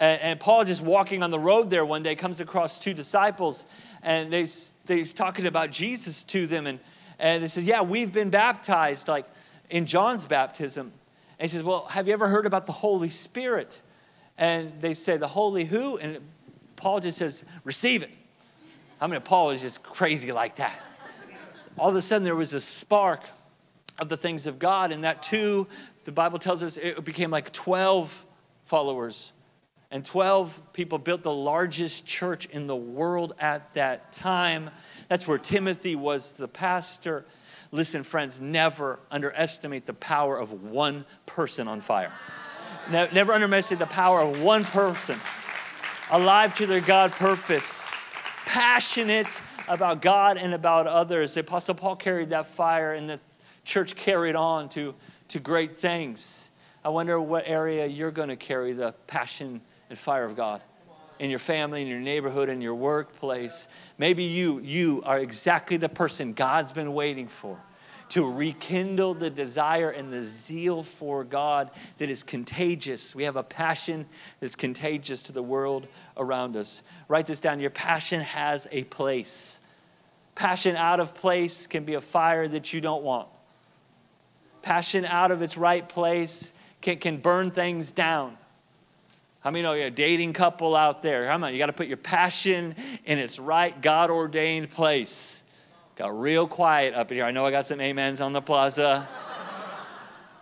And, 0.00 0.20
and 0.20 0.40
Paul, 0.40 0.64
just 0.64 0.82
walking 0.82 1.22
on 1.22 1.30
the 1.30 1.38
road 1.38 1.70
there 1.70 1.84
one 1.84 2.02
day, 2.02 2.16
comes 2.16 2.40
across 2.40 2.78
two 2.78 2.94
disciples, 2.94 3.66
and 4.02 4.32
they, 4.32 4.46
they, 4.86 5.04
talking 5.04 5.46
about 5.46 5.70
Jesus 5.70 6.24
to 6.24 6.46
them. 6.46 6.66
And, 6.66 6.80
and 7.18 7.42
they 7.42 7.48
says, 7.48 7.64
Yeah, 7.64 7.82
we've 7.82 8.12
been 8.12 8.30
baptized, 8.30 9.06
like 9.06 9.26
in 9.70 9.86
John's 9.86 10.24
baptism. 10.24 10.92
And 11.38 11.50
he 11.50 11.56
says, 11.56 11.62
Well, 11.62 11.86
have 11.86 12.08
you 12.08 12.12
ever 12.12 12.28
heard 12.28 12.46
about 12.46 12.66
the 12.66 12.72
Holy 12.72 13.10
Spirit? 13.10 13.80
And 14.36 14.72
they 14.80 14.94
say, 14.94 15.16
The 15.16 15.28
Holy 15.28 15.64
who? 15.64 15.96
And 15.98 16.18
Paul 16.74 17.00
just 17.00 17.18
says, 17.18 17.44
Receive 17.62 18.02
it. 18.02 18.10
I 19.00 19.06
mean, 19.06 19.20
Paul 19.20 19.50
is 19.50 19.60
just 19.60 19.80
crazy 19.84 20.32
like 20.32 20.56
that 20.56 20.76
all 21.78 21.90
of 21.90 21.96
a 21.96 22.02
sudden 22.02 22.24
there 22.24 22.36
was 22.36 22.52
a 22.52 22.60
spark 22.60 23.22
of 23.98 24.08
the 24.08 24.16
things 24.16 24.46
of 24.46 24.58
God, 24.58 24.92
and 24.92 25.04
that 25.04 25.22
too, 25.22 25.66
the 26.04 26.12
Bible 26.12 26.38
tells 26.38 26.62
us 26.62 26.76
it 26.76 27.04
became 27.04 27.30
like 27.30 27.52
12 27.52 28.24
followers. 28.64 29.32
And 29.90 30.04
12 30.04 30.74
people 30.74 30.98
built 30.98 31.22
the 31.22 31.32
largest 31.32 32.04
church 32.04 32.44
in 32.46 32.66
the 32.66 32.76
world 32.76 33.34
at 33.38 33.72
that 33.72 34.12
time. 34.12 34.70
That's 35.08 35.26
where 35.26 35.38
Timothy 35.38 35.96
was 35.96 36.32
the 36.32 36.46
pastor. 36.46 37.24
Listen, 37.72 38.02
friends, 38.02 38.38
never 38.38 38.98
underestimate 39.10 39.86
the 39.86 39.94
power 39.94 40.38
of 40.38 40.64
one 40.64 41.06
person 41.24 41.68
on 41.68 41.80
fire. 41.80 42.12
Never 42.90 43.32
underestimate 43.32 43.78
the 43.78 43.86
power 43.86 44.20
of 44.20 44.42
one 44.42 44.64
person 44.64 45.18
alive 46.10 46.54
to 46.56 46.66
their 46.66 46.80
God 46.80 47.12
purpose, 47.12 47.90
passionate 48.44 49.40
about 49.68 50.02
God 50.02 50.36
and 50.36 50.54
about 50.54 50.86
others. 50.86 51.34
The 51.34 51.40
Apostle 51.40 51.74
Paul 51.74 51.96
carried 51.96 52.30
that 52.30 52.46
fire, 52.46 52.92
and 52.94 53.08
the 53.08 53.20
church 53.64 53.94
carried 53.96 54.36
on 54.36 54.68
to, 54.70 54.94
to 55.28 55.38
great 55.38 55.76
things. 55.76 56.50
I 56.84 56.88
wonder 56.88 57.20
what 57.20 57.44
area 57.46 57.86
you're 57.86 58.10
going 58.10 58.30
to 58.30 58.36
carry 58.36 58.72
the 58.72 58.92
passion 59.06 59.60
and 59.90 59.98
fire 59.98 60.24
of 60.24 60.36
God 60.36 60.62
in 61.18 61.30
your 61.30 61.38
family, 61.38 61.82
in 61.82 61.88
your 61.88 62.00
neighborhood, 62.00 62.48
in 62.48 62.60
your 62.60 62.74
workplace. 62.74 63.68
Maybe 63.98 64.24
you, 64.24 64.60
you 64.60 65.02
are 65.04 65.18
exactly 65.18 65.76
the 65.76 65.88
person 65.88 66.32
God's 66.32 66.72
been 66.72 66.94
waiting 66.94 67.28
for 67.28 67.58
to 68.10 68.30
rekindle 68.30 69.14
the 69.14 69.30
desire 69.30 69.90
and 69.90 70.12
the 70.12 70.22
zeal 70.22 70.82
for 70.82 71.24
God 71.24 71.70
that 71.98 72.08
is 72.08 72.22
contagious. 72.22 73.14
We 73.14 73.24
have 73.24 73.36
a 73.36 73.42
passion 73.42 74.06
that's 74.40 74.54
contagious 74.54 75.22
to 75.24 75.32
the 75.32 75.42
world 75.42 75.86
around 76.16 76.56
us. 76.56 76.82
Write 77.08 77.26
this 77.26 77.40
down. 77.40 77.60
Your 77.60 77.70
passion 77.70 78.20
has 78.22 78.66
a 78.70 78.84
place. 78.84 79.57
Passion 80.38 80.76
out 80.76 81.00
of 81.00 81.16
place 81.16 81.66
can 81.66 81.82
be 81.82 81.94
a 81.94 82.00
fire 82.00 82.46
that 82.46 82.72
you 82.72 82.80
don't 82.80 83.02
want. 83.02 83.26
Passion 84.62 85.04
out 85.04 85.32
of 85.32 85.42
its 85.42 85.56
right 85.56 85.88
place 85.88 86.52
can, 86.80 86.98
can 86.98 87.16
burn 87.16 87.50
things 87.50 87.90
down. 87.90 88.38
How 89.40 89.50
many 89.50 89.64
know 89.64 89.72
you're 89.72 89.88
a 89.88 89.90
dating 89.90 90.34
couple 90.34 90.76
out 90.76 91.02
there? 91.02 91.26
How 91.26 91.34
on, 91.34 91.52
you 91.52 91.58
got 91.58 91.66
to 91.66 91.72
put 91.72 91.88
your 91.88 91.96
passion 91.96 92.76
in 93.04 93.18
its 93.18 93.40
right 93.40 93.82
God 93.82 94.10
ordained 94.10 94.70
place. 94.70 95.42
Got 95.96 96.16
real 96.20 96.46
quiet 96.46 96.94
up 96.94 97.10
in 97.10 97.16
here. 97.16 97.24
I 97.24 97.32
know 97.32 97.44
I 97.44 97.50
got 97.50 97.66
some 97.66 97.80
amens 97.80 98.20
on 98.20 98.32
the 98.32 98.40
plaza. 98.40 99.08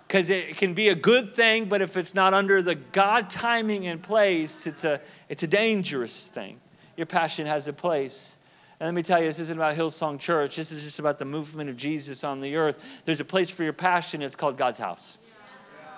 Because 0.07 0.29
it 0.29 0.59
can 0.59 0.75
be 0.75 0.91
a 0.91 0.95
good 0.95 1.35
thing, 1.35 1.71
but 1.71 1.81
if 1.81 1.97
it's 1.97 2.15
not 2.15 2.35
under 2.35 2.61
the 2.61 2.75
God 2.75 3.31
timing 3.31 3.85
in 3.85 3.99
place, 4.01 4.67
it's 4.67 4.85
a, 4.85 5.01
it's 5.31 5.43
a 5.43 5.47
dangerous 5.47 6.29
thing. 6.29 6.61
Your 6.99 7.07
passion 7.07 7.47
has 7.47 7.67
a 7.67 7.73
place. 7.73 8.37
And 8.79 8.89
let 8.89 8.95
me 8.95 9.03
tell 9.03 9.21
you, 9.21 9.27
this 9.27 9.39
isn't 9.39 9.57
about 9.57 9.75
Hillsong 9.75 10.21
Church. 10.21 10.57
This 10.57 10.71
is 10.71 10.85
just 10.85 10.99
about 10.99 11.19
the 11.19 11.25
movement 11.25 11.71
of 11.71 11.77
Jesus 11.77 12.25
on 12.25 12.41
the 12.41 12.57
earth. 12.57 12.83
There's 13.07 13.21
a 13.21 13.25
place 13.25 13.49
for 13.49 13.65
your 13.65 13.73
passion. 13.73 14.21
It's 14.21 14.37
called 14.37 14.59
God's 14.59 14.79
house. 14.79 15.17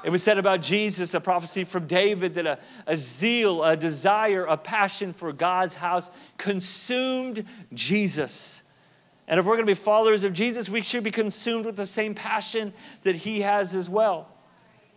It 0.04 0.10
was 0.10 0.22
said 0.22 0.38
about 0.38 0.62
Jesus, 0.62 1.12
a 1.12 1.20
prophecy 1.20 1.64
from 1.64 1.88
David, 1.88 2.34
that 2.34 2.46
a, 2.46 2.58
a 2.86 2.96
zeal, 2.96 3.64
a 3.64 3.76
desire, 3.76 4.44
a 4.44 4.56
passion 4.56 5.12
for 5.12 5.32
God's 5.32 5.74
house 5.74 6.12
consumed 6.36 7.44
Jesus. 7.74 8.62
And 9.26 9.40
if 9.40 9.44
we're 9.44 9.56
going 9.56 9.66
to 9.66 9.70
be 9.70 9.74
followers 9.74 10.22
of 10.22 10.32
Jesus, 10.32 10.68
we 10.68 10.82
should 10.82 11.02
be 11.02 11.10
consumed 11.10 11.66
with 11.66 11.74
the 11.74 11.84
same 11.84 12.14
passion 12.14 12.72
that 13.02 13.16
he 13.16 13.40
has 13.40 13.74
as 13.74 13.88
well. 13.90 14.28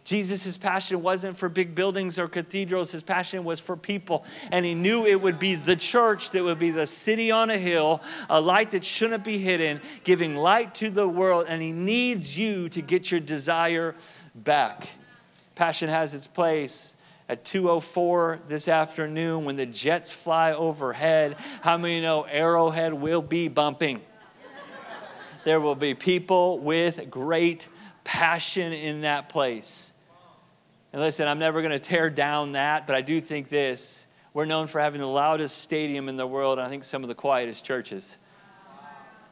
Jesus' 0.03 0.57
passion 0.57 1.03
wasn't 1.03 1.37
for 1.37 1.47
big 1.47 1.75
buildings 1.75 2.17
or 2.17 2.27
cathedrals. 2.27 2.91
His 2.91 3.03
passion 3.03 3.43
was 3.43 3.59
for 3.59 3.77
people. 3.77 4.25
And 4.51 4.65
he 4.65 4.73
knew 4.73 5.05
it 5.05 5.21
would 5.21 5.39
be 5.39 5.55
the 5.55 5.75
church 5.75 6.31
that 6.31 6.43
would 6.43 6.59
be 6.59 6.71
the 6.71 6.87
city 6.87 7.29
on 7.29 7.49
a 7.49 7.57
hill, 7.57 8.01
a 8.29 8.41
light 8.41 8.71
that 8.71 8.83
shouldn't 8.83 9.23
be 9.23 9.37
hidden, 9.37 9.79
giving 10.03 10.35
light 10.35 10.73
to 10.75 10.89
the 10.89 11.07
world. 11.07 11.45
And 11.47 11.61
he 11.61 11.71
needs 11.71 12.37
you 12.37 12.67
to 12.69 12.81
get 12.81 13.11
your 13.11 13.19
desire 13.19 13.95
back. 14.33 14.89
Passion 15.55 15.89
has 15.89 16.15
its 16.15 16.25
place 16.25 16.95
at 17.29 17.45
204 17.45 18.39
this 18.47 18.67
afternoon 18.67 19.45
when 19.45 19.55
the 19.55 19.65
jets 19.65 20.11
fly 20.11 20.51
overhead. 20.53 21.37
How 21.61 21.77
many 21.77 22.01
know 22.01 22.23
Arrowhead 22.23 22.93
will 22.93 23.21
be 23.21 23.47
bumping? 23.47 24.01
There 25.43 25.61
will 25.61 25.75
be 25.75 25.93
people 25.93 26.59
with 26.59 27.09
great 27.09 27.67
passion 28.03 28.73
in 28.73 29.01
that 29.01 29.29
place. 29.29 29.90
And 30.93 31.01
listen, 31.01 31.27
I'm 31.27 31.39
never 31.39 31.61
going 31.61 31.71
to 31.71 31.79
tear 31.79 32.09
down 32.09 32.53
that, 32.53 32.85
but 32.85 32.95
I 32.95 33.01
do 33.01 33.21
think 33.21 33.49
this. 33.49 34.05
We're 34.33 34.45
known 34.45 34.67
for 34.67 34.79
having 34.79 35.01
the 35.01 35.07
loudest 35.07 35.57
stadium 35.59 36.09
in 36.09 36.15
the 36.15 36.27
world, 36.27 36.57
and 36.57 36.67
I 36.67 36.69
think 36.69 36.83
some 36.83 37.03
of 37.03 37.09
the 37.09 37.15
quietest 37.15 37.63
churches. 37.63 38.17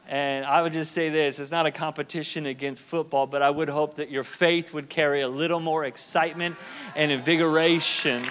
And 0.08 0.44
I 0.44 0.60
would 0.60 0.72
just 0.72 0.92
say 0.92 1.08
this 1.08 1.38
it's 1.38 1.52
not 1.52 1.66
a 1.66 1.70
competition 1.70 2.46
against 2.46 2.82
football, 2.82 3.26
but 3.26 3.42
I 3.42 3.50
would 3.50 3.68
hope 3.68 3.94
that 3.94 4.10
your 4.10 4.24
faith 4.24 4.72
would 4.72 4.88
carry 4.88 5.20
a 5.20 5.28
little 5.28 5.60
more 5.60 5.84
excitement 5.84 6.56
and 6.96 7.12
invigoration 7.12 8.24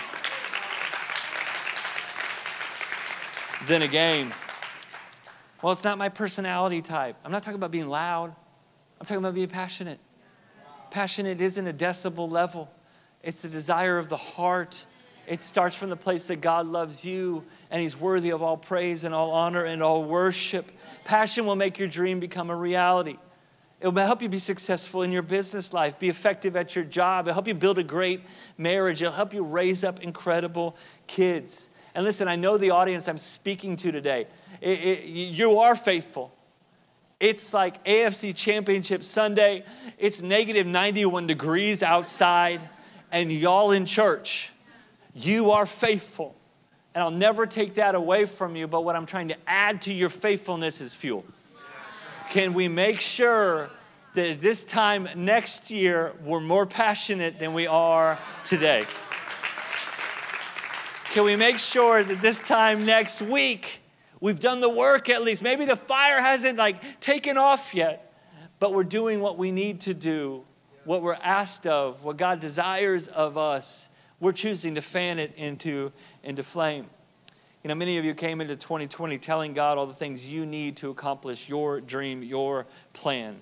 than 3.68 3.82
a 3.82 3.88
game. 3.88 4.34
Well, 5.62 5.72
it's 5.72 5.84
not 5.84 5.98
my 5.98 6.10
personality 6.10 6.82
type. 6.82 7.16
I'm 7.24 7.32
not 7.32 7.44
talking 7.44 7.60
about 7.60 7.72
being 7.72 7.90
loud, 7.90 8.36
I'm 9.00 9.06
talking 9.06 9.24
about 9.24 9.34
being 9.34 9.48
passionate. 9.48 10.00
Passionate 10.92 11.40
isn't 11.40 11.68
a 11.68 11.74
decibel 11.74 12.30
level, 12.30 12.70
it's 13.24 13.42
the 13.42 13.50
desire 13.50 13.98
of 13.98 14.10
the 14.10 14.18
heart. 14.18 14.86
It 15.28 15.42
starts 15.42 15.76
from 15.76 15.90
the 15.90 15.96
place 15.96 16.26
that 16.28 16.42
God 16.42 16.66
loves 16.66 17.06
you 17.06 17.44
and 17.70 17.82
He's 17.82 18.00
worthy 18.00 18.32
of 18.32 18.42
all 18.42 18.58
praise 18.58 19.04
and 19.04 19.14
all 19.14 19.32
honor 19.32 19.64
and 19.64 19.84
all 19.84 20.04
worship. 20.04 20.72
Passion 21.04 21.46
will 21.46 21.56
make 21.56 21.78
your 21.78 21.88
dream 21.88 22.20
become 22.20 22.50
a 22.50 22.56
reality. 22.56 23.18
It'll 23.80 23.96
help 23.96 24.22
you 24.22 24.28
be 24.28 24.40
successful 24.40 25.04
in 25.04 25.12
your 25.12 25.22
business 25.22 25.72
life, 25.72 26.00
be 26.00 26.10
effective 26.10 26.56
at 26.58 26.76
your 26.76 26.84
job. 26.84 27.28
It'll 27.28 27.36
help 27.36 27.48
you 27.48 27.54
build 27.54 27.80
a 27.80 27.84
great 27.84 28.22
marriage. 28.58 29.02
It'll 29.02 29.14
help 29.14 29.34
you 29.34 29.44
raise 29.44 29.84
up 29.84 30.02
incredible 30.02 30.76
kids. 31.08 31.70
And 31.96 32.04
listen, 32.04 32.28
I 32.28 32.36
know 32.36 32.58
the 32.58 32.72
audience 32.72 33.08
I'm 33.08 33.18
speaking 33.18 33.76
to 33.78 33.92
today. 33.92 34.28
It, 34.62 34.80
it, 34.80 35.06
you 35.06 35.60
are 35.60 35.76
faithful. 35.76 36.34
It's 37.20 37.54
like 37.54 37.84
AFC 37.86 38.36
Championship 38.36 39.04
Sunday. 39.04 39.64
It's 39.98 40.22
negative 40.22 40.68
91 40.68 41.28
degrees 41.28 41.84
outside, 41.84 42.62
and 43.12 43.32
y'all 43.32 43.72
in 43.72 43.86
church. 43.86 44.52
You 45.14 45.52
are 45.52 45.66
faithful. 45.66 46.36
And 46.96 47.04
I'll 47.04 47.12
never 47.12 47.46
take 47.46 47.76
that 47.76 47.96
away 47.96 48.26
from 48.26 48.56
you, 48.56 48.68
but 48.68 48.84
what 48.84 48.96
I'm 48.96 49.06
trying 49.06 49.30
to 49.30 49.38
add 49.48 49.84
to 49.84 49.94
your 49.94 50.10
faithfulness 50.10 50.82
is 50.82 50.94
fuel. 50.94 51.24
Can 52.30 52.54
we 52.54 52.68
make 52.68 53.00
sure 53.00 53.70
that 54.16 54.40
this 54.40 54.66
time 54.66 55.08
next 55.16 55.72
year 55.72 56.14
we're 56.24 56.40
more 56.40 56.66
passionate 56.66 57.40
than 57.40 57.54
we 57.54 57.68
are 57.68 58.18
today? 58.44 58.84
Can 61.06 61.24
we 61.24 61.36
make 61.36 61.58
sure 61.58 62.04
that 62.04 62.22
this 62.22 62.40
time 62.40 62.86
next 62.86 63.22
week 63.22 63.82
we've 64.20 64.40
done 64.40 64.60
the 64.60 64.70
work 64.70 65.10
at 65.10 65.24
least? 65.24 65.42
Maybe 65.42 65.66
the 65.66 65.76
fire 65.76 66.22
hasn't 66.22 66.58
like 66.58 67.00
taken 67.00 67.38
off 67.38 67.74
yet, 67.74 68.14
but 68.60 68.74
we're 68.74 68.84
doing 68.84 69.20
what 69.20 69.38
we 69.38 69.52
need 69.52 69.82
to 69.82 69.94
do, 69.94 70.44
what 70.90 71.04
we're 71.04 71.14
asked 71.14 71.68
of, 71.68 72.04
what 72.04 72.18
God 72.18 72.40
desires 72.40 73.08
of 73.10 73.38
us. 73.38 73.90
We're 74.20 74.32
choosing 74.32 74.74
to 74.74 74.82
fan 74.82 75.20
it 75.20 75.32
into, 75.38 75.92
into 76.24 76.42
flame. 76.42 76.88
You 77.64 77.68
know, 77.68 77.76
many 77.76 78.00
of 78.00 78.06
you 78.06 78.16
came 78.16 78.42
into 78.42 78.56
2020 78.56 79.20
telling 79.20 79.54
God 79.54 79.78
all 79.78 79.86
the 79.86 79.94
things 79.94 80.28
you 80.28 80.48
need 80.48 80.78
to 80.78 80.90
accomplish 80.90 81.48
your 81.48 81.80
dream, 81.80 82.24
your 82.24 82.66
plan. 82.94 83.40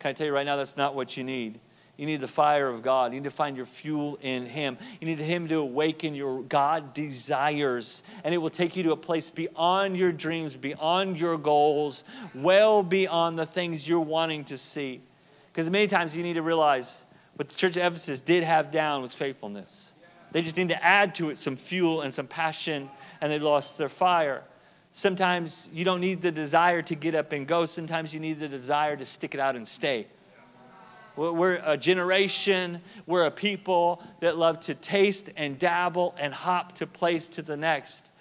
Can 0.00 0.08
I 0.08 0.12
tell 0.12 0.26
you 0.26 0.34
right 0.34 0.44
now, 0.44 0.56
that's 0.56 0.76
not 0.76 0.96
what 0.96 1.16
you 1.16 1.22
need. 1.22 1.60
You 1.98 2.06
need 2.06 2.20
the 2.20 2.26
fire 2.26 2.66
of 2.66 2.82
God. 2.82 3.14
You 3.14 3.20
need 3.20 3.30
to 3.30 3.30
find 3.30 3.56
your 3.56 3.66
fuel 3.66 4.18
in 4.20 4.44
Him. 4.46 4.76
You 5.00 5.06
need 5.06 5.20
Him 5.20 5.46
to 5.46 5.60
awaken 5.60 6.16
your 6.16 6.42
God 6.42 6.94
desires. 6.94 8.02
And 8.24 8.34
it 8.34 8.38
will 8.38 8.50
take 8.50 8.74
you 8.74 8.82
to 8.82 8.90
a 8.90 8.96
place 8.96 9.30
beyond 9.30 9.96
your 9.96 10.10
dreams, 10.10 10.56
beyond 10.56 11.20
your 11.20 11.38
goals, 11.38 12.02
well 12.34 12.82
beyond 12.82 13.38
the 13.38 13.46
things 13.46 13.88
you're 13.88 14.00
wanting 14.00 14.42
to 14.46 14.58
see. 14.58 15.00
Because 15.58 15.70
many 15.70 15.88
times 15.88 16.14
you 16.14 16.22
need 16.22 16.34
to 16.34 16.42
realize 16.42 17.04
what 17.34 17.48
the 17.48 17.54
church 17.56 17.76
of 17.76 17.82
Ephesus 17.82 18.20
did 18.20 18.44
have 18.44 18.70
down 18.70 19.02
was 19.02 19.12
faithfulness. 19.12 19.92
They 20.30 20.40
just 20.40 20.56
need 20.56 20.68
to 20.68 20.84
add 20.84 21.16
to 21.16 21.30
it 21.30 21.36
some 21.36 21.56
fuel 21.56 22.02
and 22.02 22.14
some 22.14 22.28
passion 22.28 22.88
and 23.20 23.32
they 23.32 23.40
lost 23.40 23.76
their 23.76 23.88
fire. 23.88 24.44
Sometimes 24.92 25.68
you 25.72 25.84
don't 25.84 26.00
need 26.00 26.22
the 26.22 26.30
desire 26.30 26.80
to 26.82 26.94
get 26.94 27.16
up 27.16 27.32
and 27.32 27.44
go, 27.44 27.64
sometimes 27.64 28.14
you 28.14 28.20
need 28.20 28.38
the 28.38 28.46
desire 28.46 28.96
to 28.98 29.04
stick 29.04 29.34
it 29.34 29.40
out 29.40 29.56
and 29.56 29.66
stay. 29.66 30.06
We're 31.16 31.60
a 31.64 31.76
generation, 31.76 32.80
we're 33.06 33.24
a 33.24 33.30
people 33.32 34.00
that 34.20 34.38
love 34.38 34.60
to 34.60 34.76
taste 34.76 35.30
and 35.36 35.58
dabble 35.58 36.14
and 36.20 36.32
hop 36.32 36.76
to 36.76 36.86
place 36.86 37.26
to 37.30 37.42
the 37.42 37.56
next. 37.56 38.12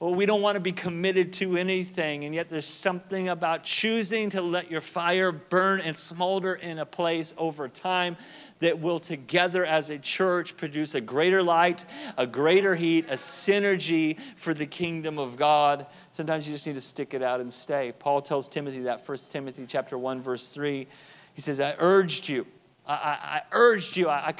Well, 0.00 0.14
we 0.14 0.26
don't 0.26 0.42
want 0.42 0.54
to 0.54 0.60
be 0.60 0.70
committed 0.70 1.32
to 1.34 1.56
anything, 1.56 2.22
and 2.22 2.32
yet 2.32 2.48
there's 2.48 2.66
something 2.66 3.30
about 3.30 3.64
choosing 3.64 4.30
to 4.30 4.40
let 4.40 4.70
your 4.70 4.80
fire 4.80 5.32
burn 5.32 5.80
and 5.80 5.96
smolder 5.96 6.54
in 6.54 6.78
a 6.78 6.86
place 6.86 7.34
over 7.36 7.68
time 7.68 8.16
that 8.60 8.78
will 8.78 9.00
together 9.00 9.64
as 9.64 9.90
a 9.90 9.98
church 9.98 10.56
produce 10.56 10.94
a 10.94 11.00
greater 11.00 11.42
light, 11.42 11.84
a 12.16 12.28
greater 12.28 12.76
heat, 12.76 13.06
a 13.08 13.14
synergy 13.14 14.20
for 14.36 14.54
the 14.54 14.66
kingdom 14.66 15.18
of 15.18 15.36
God. 15.36 15.86
Sometimes 16.12 16.46
you 16.46 16.54
just 16.54 16.68
need 16.68 16.74
to 16.74 16.80
stick 16.80 17.12
it 17.12 17.22
out 17.22 17.40
and 17.40 17.52
stay. 17.52 17.92
Paul 17.98 18.22
tells 18.22 18.48
Timothy 18.48 18.82
that, 18.82 19.06
1 19.06 19.18
Timothy 19.30 19.66
chapter 19.66 19.98
1, 19.98 20.22
verse 20.22 20.48
3. 20.50 20.86
He 21.34 21.40
says, 21.40 21.58
I 21.58 21.74
urged 21.76 22.28
you, 22.28 22.46
I, 22.86 22.94
I, 22.94 22.96
I 22.98 23.42
urged 23.50 23.96
you, 23.96 24.08
I, 24.08 24.32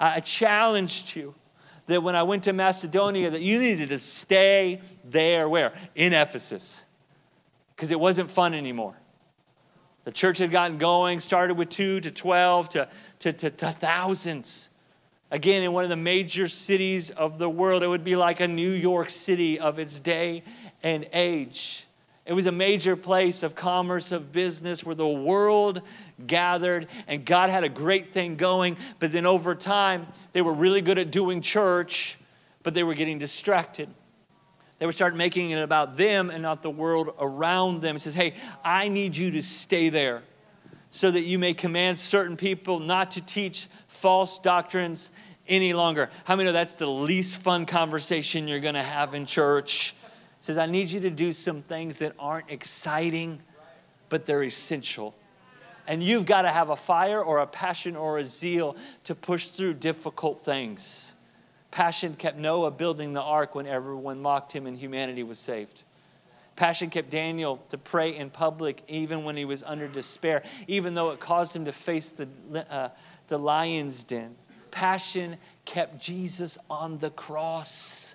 I, 0.00 0.16
I 0.16 0.20
challenged 0.20 1.14
you 1.14 1.34
that 1.86 2.02
when 2.02 2.16
I 2.16 2.22
went 2.22 2.44
to 2.44 2.52
Macedonia 2.52 3.30
that 3.30 3.42
you 3.42 3.58
needed 3.58 3.90
to 3.90 3.98
stay 3.98 4.80
there 5.04 5.48
where? 5.48 5.72
In 5.94 6.12
Ephesus. 6.12 6.84
Because 7.74 7.90
it 7.90 8.00
wasn't 8.00 8.30
fun 8.30 8.54
anymore. 8.54 8.94
The 10.04 10.12
church 10.12 10.38
had 10.38 10.50
gotten 10.50 10.78
going, 10.78 11.20
started 11.20 11.56
with 11.56 11.70
two 11.70 12.00
to 12.00 12.10
12 12.10 12.68
to, 12.70 12.88
to, 13.20 13.32
to, 13.32 13.50
to 13.50 13.70
thousands. 13.70 14.68
Again, 15.30 15.62
in 15.62 15.72
one 15.72 15.82
of 15.82 15.90
the 15.90 15.96
major 15.96 16.46
cities 16.46 17.10
of 17.10 17.38
the 17.38 17.48
world, 17.48 17.82
it 17.82 17.88
would 17.88 18.04
be 18.04 18.14
like 18.14 18.40
a 18.40 18.48
New 18.48 18.70
York 18.70 19.10
City 19.10 19.58
of 19.58 19.78
its 19.78 19.98
day 19.98 20.44
and 20.82 21.08
age. 21.12 21.86
It 22.26 22.32
was 22.32 22.46
a 22.46 22.52
major 22.52 22.96
place 22.96 23.42
of 23.42 23.54
commerce, 23.54 24.10
of 24.10 24.32
business, 24.32 24.82
where 24.82 24.94
the 24.94 25.06
world 25.06 25.82
gathered, 26.26 26.86
and 27.06 27.24
God 27.24 27.50
had 27.50 27.64
a 27.64 27.68
great 27.68 28.12
thing 28.12 28.36
going. 28.36 28.78
But 28.98 29.12
then 29.12 29.26
over 29.26 29.54
time, 29.54 30.06
they 30.32 30.40
were 30.40 30.54
really 30.54 30.80
good 30.80 30.98
at 30.98 31.10
doing 31.10 31.42
church, 31.42 32.16
but 32.62 32.72
they 32.72 32.82
were 32.82 32.94
getting 32.94 33.18
distracted. 33.18 33.90
They 34.78 34.86
would 34.86 34.94
start 34.94 35.14
making 35.14 35.50
it 35.50 35.62
about 35.62 35.96
them 35.96 36.30
and 36.30 36.42
not 36.42 36.62
the 36.62 36.70
world 36.70 37.14
around 37.18 37.82
them. 37.82 37.96
It 37.96 38.00
says, 38.00 38.14
hey, 38.14 38.34
I 38.64 38.88
need 38.88 39.16
you 39.16 39.30
to 39.32 39.42
stay 39.42 39.90
there 39.90 40.22
so 40.90 41.10
that 41.10 41.22
you 41.22 41.38
may 41.38 41.52
command 41.52 41.98
certain 41.98 42.36
people 42.36 42.78
not 42.78 43.12
to 43.12 43.24
teach 43.24 43.66
false 43.88 44.38
doctrines 44.38 45.10
any 45.46 45.74
longer. 45.74 46.08
How 46.24 46.36
many 46.36 46.46
know 46.46 46.52
that's 46.52 46.76
the 46.76 46.86
least 46.86 47.36
fun 47.36 47.66
conversation 47.66 48.48
you're 48.48 48.60
going 48.60 48.74
to 48.74 48.82
have 48.82 49.14
in 49.14 49.26
church? 49.26 49.94
Says, 50.44 50.58
I 50.58 50.66
need 50.66 50.90
you 50.90 51.00
to 51.00 51.08
do 51.08 51.32
some 51.32 51.62
things 51.62 52.00
that 52.00 52.12
aren't 52.18 52.50
exciting, 52.50 53.40
but 54.10 54.26
they're 54.26 54.42
essential. 54.42 55.14
And 55.86 56.02
you've 56.02 56.26
got 56.26 56.42
to 56.42 56.50
have 56.50 56.68
a 56.68 56.76
fire 56.76 57.22
or 57.22 57.38
a 57.38 57.46
passion 57.46 57.96
or 57.96 58.18
a 58.18 58.24
zeal 58.26 58.76
to 59.04 59.14
push 59.14 59.46
through 59.46 59.72
difficult 59.72 60.38
things. 60.42 61.16
Passion 61.70 62.14
kept 62.14 62.36
Noah 62.36 62.72
building 62.72 63.14
the 63.14 63.22
ark 63.22 63.54
when 63.54 63.66
everyone 63.66 64.20
mocked 64.20 64.52
him 64.52 64.66
and 64.66 64.76
humanity 64.76 65.22
was 65.22 65.38
saved. 65.38 65.84
Passion 66.56 66.90
kept 66.90 67.08
Daniel 67.08 67.56
to 67.70 67.78
pray 67.78 68.14
in 68.14 68.28
public 68.28 68.82
even 68.86 69.24
when 69.24 69.38
he 69.38 69.46
was 69.46 69.62
under 69.62 69.88
despair, 69.88 70.42
even 70.68 70.92
though 70.92 71.12
it 71.12 71.20
caused 71.20 71.56
him 71.56 71.64
to 71.64 71.72
face 71.72 72.12
the, 72.12 72.28
uh, 72.70 72.90
the 73.28 73.38
lion's 73.38 74.04
den. 74.04 74.34
Passion 74.70 75.38
kept 75.64 75.98
Jesus 75.98 76.58
on 76.68 76.98
the 76.98 77.08
cross. 77.08 78.13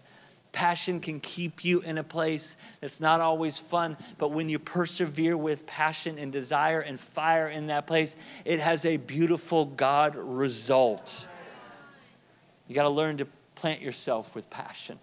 Passion 0.52 1.00
can 1.00 1.20
keep 1.20 1.64
you 1.64 1.82
in 1.82 1.98
a 2.00 2.04
place 2.04 2.58
that's 2.82 3.00
not 3.00 3.22
always 3.22 3.58
fun, 3.58 3.96
but 4.18 4.30
when 4.30 4.50
you 4.50 4.58
persevere 4.58 5.38
with 5.38 5.68
passion 5.68 6.18
and 6.18 6.32
desire 6.32 6.80
and 6.80 7.00
fire 7.00 7.48
in 7.48 7.68
that 7.68 7.86
place, 7.86 8.16
it 8.46 8.60
has 8.60 8.84
a 8.84 8.98
beautiful 8.98 9.66
God 9.66 10.16
result. 10.16 11.28
You 12.68 12.76
got 12.76 12.84
to 12.84 12.90
learn 12.90 13.18
to 13.18 13.28
plant 13.56 13.82
yourself 13.82 14.36
with 14.36 14.50
passion. 14.50 14.98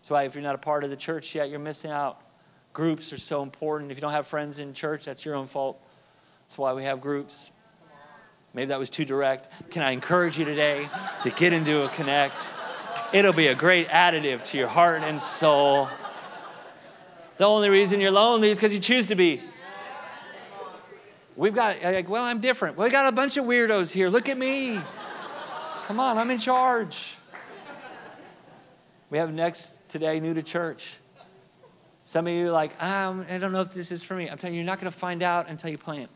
That's 0.00 0.10
why 0.10 0.24
if 0.24 0.34
you're 0.34 0.42
not 0.42 0.54
a 0.54 0.58
part 0.58 0.84
of 0.84 0.90
the 0.90 0.96
church 0.96 1.34
yet, 1.34 1.50
you're 1.50 1.58
missing 1.60 1.90
out. 1.90 2.20
Groups 2.72 3.12
are 3.12 3.18
so 3.18 3.42
important. 3.42 3.90
If 3.90 3.98
you 3.98 4.00
don't 4.00 4.12
have 4.12 4.26
friends 4.26 4.58
in 4.60 4.74
church, 4.74 5.04
that's 5.04 5.24
your 5.24 5.34
own 5.34 5.46
fault. 5.46 5.80
That's 6.42 6.58
why 6.58 6.72
we 6.72 6.84
have 6.84 7.00
groups. 7.00 7.50
Maybe 8.54 8.66
that 8.66 8.78
was 8.78 8.90
too 8.90 9.04
direct. 9.04 9.70
Can 9.70 9.82
I 9.82 9.92
encourage 9.92 10.38
you 10.38 10.44
today 10.44 10.88
to 11.22 11.30
get 11.30 11.52
into 11.52 11.84
a 11.84 11.88
connect? 11.90 12.52
It'll 13.10 13.32
be 13.32 13.46
a 13.46 13.54
great 13.54 13.88
additive 13.88 14.44
to 14.46 14.58
your 14.58 14.68
heart 14.68 15.02
and 15.02 15.22
soul. 15.22 15.88
The 17.38 17.46
only 17.46 17.70
reason 17.70 18.00
you're 18.00 18.10
lonely 18.10 18.50
is 18.50 18.58
because 18.58 18.74
you 18.74 18.80
choose 18.80 19.06
to 19.06 19.14
be. 19.14 19.42
We've 21.34 21.54
got, 21.54 21.82
like, 21.82 22.08
well, 22.08 22.24
I'm 22.24 22.40
different. 22.40 22.76
we 22.76 22.90
got 22.90 23.06
a 23.06 23.12
bunch 23.12 23.38
of 23.38 23.46
weirdos 23.46 23.92
here. 23.92 24.10
Look 24.10 24.28
at 24.28 24.36
me. 24.36 24.78
Come 25.86 26.00
on, 26.00 26.18
I'm 26.18 26.30
in 26.30 26.36
charge. 26.36 27.16
We 29.08 29.16
have 29.16 29.32
next 29.32 29.88
today, 29.88 30.20
new 30.20 30.34
to 30.34 30.42
church. 30.42 30.98
Some 32.04 32.26
of 32.26 32.32
you 32.34 32.50
like, 32.50 32.82
um, 32.82 33.24
I 33.30 33.38
don't 33.38 33.52
know 33.52 33.62
if 33.62 33.72
this 33.72 33.90
is 33.90 34.04
for 34.04 34.16
me. 34.16 34.28
I'm 34.28 34.36
telling 34.36 34.54
you, 34.54 34.60
you're 34.60 34.66
not 34.66 34.80
going 34.80 34.92
to 34.92 34.98
find 34.98 35.22
out 35.22 35.48
until 35.48 35.70
you 35.70 35.78
plant, 35.78 36.10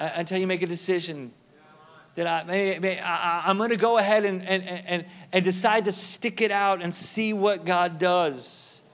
uh, 0.00 0.10
until 0.14 0.38
you 0.38 0.48
make 0.48 0.62
a 0.62 0.66
decision. 0.66 1.30
That 2.14 2.26
I, 2.26 2.44
may, 2.44 3.00
I, 3.00 3.50
am 3.50 3.58
going 3.58 3.70
to 3.70 3.76
go 3.76 3.98
ahead 3.98 4.24
and, 4.24 4.46
and, 4.46 4.64
and, 4.64 5.04
and 5.32 5.44
decide 5.44 5.86
to 5.86 5.92
stick 5.92 6.40
it 6.40 6.52
out 6.52 6.80
and 6.80 6.94
see 6.94 7.32
what 7.32 7.64
God 7.64 7.98
does. 7.98 8.84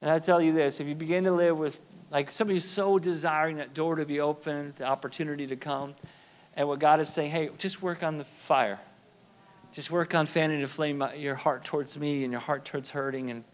And 0.00 0.10
I 0.10 0.20
tell 0.20 0.40
you 0.40 0.52
this 0.52 0.78
if 0.80 0.86
you 0.86 0.94
begin 0.94 1.24
to 1.24 1.32
live 1.32 1.58
with, 1.58 1.80
like 2.10 2.30
somebody 2.30 2.60
so 2.60 2.98
desiring 2.98 3.56
that 3.56 3.74
door 3.74 3.96
to 3.96 4.06
be 4.06 4.20
open, 4.20 4.72
the 4.76 4.84
opportunity 4.84 5.46
to 5.48 5.56
come, 5.56 5.94
and 6.54 6.68
what 6.68 6.78
God 6.78 7.00
is 7.00 7.08
saying, 7.08 7.30
hey, 7.30 7.50
just 7.58 7.82
work 7.82 8.02
on 8.02 8.18
the 8.18 8.24
fire. 8.24 8.78
Just 9.72 9.90
work 9.90 10.14
on 10.14 10.26
fanning 10.26 10.60
the 10.60 10.68
flame 10.68 11.02
uh, 11.02 11.12
your 11.12 11.34
heart 11.34 11.64
towards 11.64 11.98
me 11.98 12.24
and 12.24 12.32
your 12.32 12.40
heart 12.40 12.64
towards 12.64 12.90
hurting 12.90 13.30
and 13.30 13.44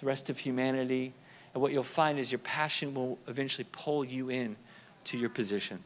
the 0.00 0.06
rest 0.06 0.30
of 0.30 0.38
humanity. 0.38 1.12
And 1.54 1.62
what 1.62 1.72
you'll 1.72 1.82
find 1.82 2.18
is 2.18 2.32
your 2.32 2.40
passion 2.40 2.94
will 2.94 3.18
eventually 3.28 3.66
pull 3.70 4.04
you 4.04 4.30
in 4.30 4.56
to 5.04 5.18
your 5.18 5.30
position. 5.30 5.82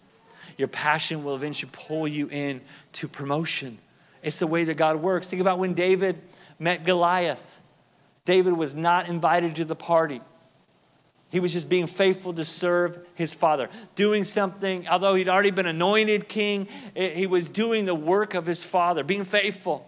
Your 0.57 0.69
passion 0.69 1.25
will 1.25 1.35
eventually 1.35 1.71
pull 1.73 2.07
you 2.09 2.29
in 2.31 2.61
to 2.95 3.09
promotion. 3.09 3.79
It's 4.23 4.39
the 4.39 4.47
way 4.47 4.65
that 4.65 4.77
God 4.77 4.97
works. 4.97 5.29
Think 5.29 5.41
about 5.41 5.59
when 5.59 5.75
David 5.75 6.21
met 6.59 6.85
Goliath. 6.85 7.61
David 8.25 8.55
was 8.55 8.75
not 8.75 9.09
invited 9.09 9.57
to 9.57 9.65
the 9.65 9.77
party. 9.77 10.21
He 11.31 11.41
was 11.41 11.53
just 11.53 11.69
being 11.69 11.89
faithful 11.89 12.33
to 12.35 12.45
serve 12.45 13.05
his 13.15 13.35
father, 13.35 13.69
doing 13.97 14.23
something, 14.23 14.87
although 14.89 15.15
he'd 15.17 15.29
already 15.29 15.51
been 15.51 15.67
anointed 15.67 16.29
king, 16.29 16.69
eh, 16.95 17.09
he 17.11 17.27
was 17.27 17.49
doing 17.49 17.87
the 17.87 17.95
work 17.95 18.35
of 18.35 18.47
his 18.47 18.63
father, 18.63 19.03
being 19.03 19.25
faithful. 19.25 19.85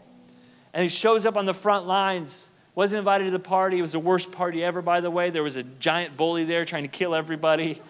And 0.74 0.82
he 0.82 0.88
shows 0.88 1.24
up 1.24 1.36
on 1.36 1.44
the 1.44 1.54
front 1.54 1.86
lines, 1.86 2.50
wasn't 2.74 2.98
invited 2.98 3.24
to 3.26 3.30
the 3.30 3.38
party. 3.38 3.78
It 3.78 3.82
was 3.82 3.92
the 3.92 4.00
worst 4.00 4.32
party 4.32 4.64
ever, 4.64 4.82
by 4.82 5.00
the 5.00 5.10
way. 5.10 5.30
There 5.30 5.44
was 5.44 5.56
a 5.56 5.62
giant 5.62 6.16
bully 6.16 6.44
there 6.44 6.64
trying 6.64 6.82
to 6.82 6.88
kill 6.88 7.14
everybody. 7.14 7.80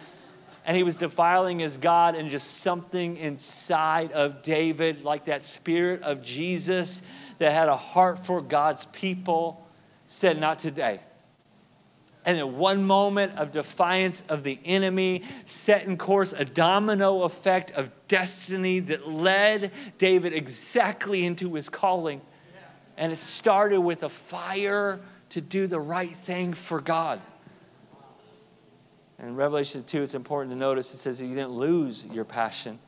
And 0.67 0.77
he 0.77 0.83
was 0.83 0.97
defiling 0.97 1.61
his 1.61 1.79
God, 1.79 2.15
and 2.15 2.29
just 2.29 2.59
something 2.59 3.17
inside 3.17 4.13
of 4.13 4.43
David, 4.43 5.05
like 5.05 5.27
that 5.27 5.45
spirit 5.45 6.03
of 6.03 6.23
Jesus 6.23 7.03
that 7.39 7.53
had 7.53 7.69
a 7.69 7.77
heart 7.77 8.27
for 8.27 8.43
God's 8.43 8.85
people, 8.87 9.67
said, 10.07 10.39
Not 10.39 10.59
today 10.59 11.01
and 12.27 12.37
in 12.37 12.59
one 12.59 12.83
moment 12.83 13.39
of 13.39 13.53
defiance 13.53 14.25
of 14.29 14.43
the 14.43 14.59
enemy, 14.65 15.23
set 15.45 15.85
in 15.85 15.97
course 15.97 16.33
a 16.33 16.45
domino 16.45 17.23
effect 17.23 17.71
of 17.73 17.89
destiny 18.09 18.81
that 18.81 19.09
led 19.09 19.71
David 19.97 20.35
exactly 20.35 21.25
into 21.25 21.55
his 21.55 21.69
calling. 21.69 22.21
And 22.97 23.13
it 23.13 23.21
started 23.21 23.81
with 23.81 24.03
a 24.03 24.09
fire 24.09 24.99
to 25.31 25.41
do 25.41 25.69
the 25.69 25.79
right 25.79 26.11
thing 26.11 26.53
for 26.53 26.81
God. 26.81 27.21
In 29.19 29.35
Revelation 29.35 29.83
2, 29.83 30.03
it's 30.03 30.15
important 30.15 30.53
to 30.53 30.59
notice 30.59 30.93
it 30.93 30.99
says 30.99 31.23
you 31.23 31.35
didn't 31.35 31.53
lose 31.53 32.05
your 32.07 32.25
passion, 32.25 32.79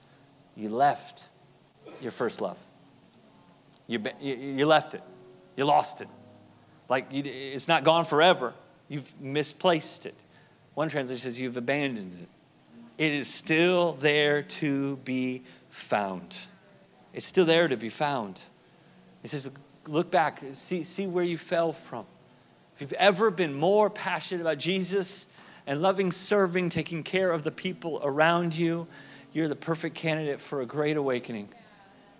you 0.56 0.68
left 0.68 1.28
your 2.00 2.12
first 2.12 2.40
love. 2.40 2.58
You, 3.86 4.02
you 4.20 4.66
left 4.66 4.94
it, 4.94 5.02
you 5.56 5.64
lost 5.64 6.02
it. 6.02 6.08
Like 6.88 7.06
it's 7.10 7.68
not 7.68 7.84
gone 7.84 8.04
forever 8.04 8.52
You've 8.88 9.20
misplaced 9.20 10.06
it. 10.06 10.14
One 10.74 10.88
translation 10.88 11.22
says 11.22 11.38
you've 11.38 11.56
abandoned 11.56 12.18
it. 12.22 12.28
It 13.04 13.12
is 13.12 13.32
still 13.32 13.92
there 13.92 14.42
to 14.42 14.96
be 14.98 15.42
found. 15.68 16.36
It's 17.12 17.26
still 17.26 17.44
there 17.44 17.68
to 17.68 17.76
be 17.76 17.90
found. 17.90 18.42
It 19.22 19.28
says, 19.28 19.50
look 19.86 20.10
back, 20.10 20.42
see, 20.52 20.82
see 20.82 21.06
where 21.06 21.24
you 21.24 21.38
fell 21.38 21.72
from. 21.72 22.06
If 22.74 22.80
you've 22.80 22.92
ever 22.94 23.30
been 23.30 23.54
more 23.54 23.90
passionate 23.90 24.40
about 24.40 24.58
Jesus 24.58 25.26
and 25.68 25.82
loving, 25.82 26.10
serving, 26.10 26.70
taking 26.70 27.02
care 27.02 27.30
of 27.30 27.44
the 27.44 27.50
people 27.50 28.00
around 28.02 28.56
you, 28.56 28.86
you're 29.34 29.48
the 29.48 29.54
perfect 29.54 29.94
candidate 29.94 30.40
for 30.40 30.62
a 30.62 30.66
great 30.66 30.96
awakening. 30.96 31.50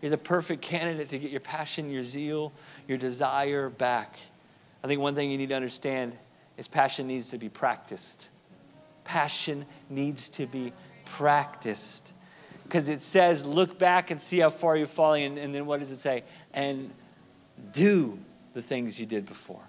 You're 0.03 0.11
the 0.11 0.19
perfect 0.19 0.61
candidate 0.61 1.09
to 1.09 1.19
get 1.19 1.31
your 1.31 1.41
passion, 1.41 1.91
your 1.91 2.03
zeal, 2.03 2.53
your 2.87 2.99
desire 2.99 3.71
back. 3.71 4.19
I 4.85 4.87
think 4.87 5.01
one 5.01 5.15
thing 5.15 5.31
you 5.31 5.39
need 5.39 5.49
to 5.49 5.57
understand 5.57 6.13
is 6.59 6.69
passion 6.69 7.07
needs 7.07 7.31
to 7.31 7.39
be 7.39 7.49
practiced. 7.49 8.29
Passion 9.05 9.65
needs 9.89 10.29
to 10.29 10.47
be 10.47 10.75
practiced. 11.07 12.13
Because 12.65 12.91
it 12.91 13.01
says, 13.01 13.47
look 13.47 13.79
back 13.79 14.11
and 14.11 14.21
see 14.21 14.41
how 14.41 14.51
far 14.51 14.77
you're 14.77 14.87
falling. 14.87 15.25
And, 15.25 15.39
and 15.39 15.55
then 15.55 15.65
what 15.65 15.81
does 15.81 15.91
it 15.91 15.97
say? 15.97 16.25
And 16.53 16.91
do 17.73 18.19
the 18.53 18.61
things 18.61 19.01
you 19.01 19.07
did 19.07 19.25
before. 19.25 19.65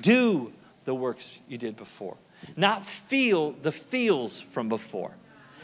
Do 0.00 0.50
the 0.86 0.94
works 0.94 1.38
you 1.46 1.58
did 1.58 1.76
before. 1.76 2.16
Not 2.56 2.84
feel 2.84 3.52
the 3.52 3.72
feels 3.72 4.40
from 4.40 4.68
before. 4.68 5.16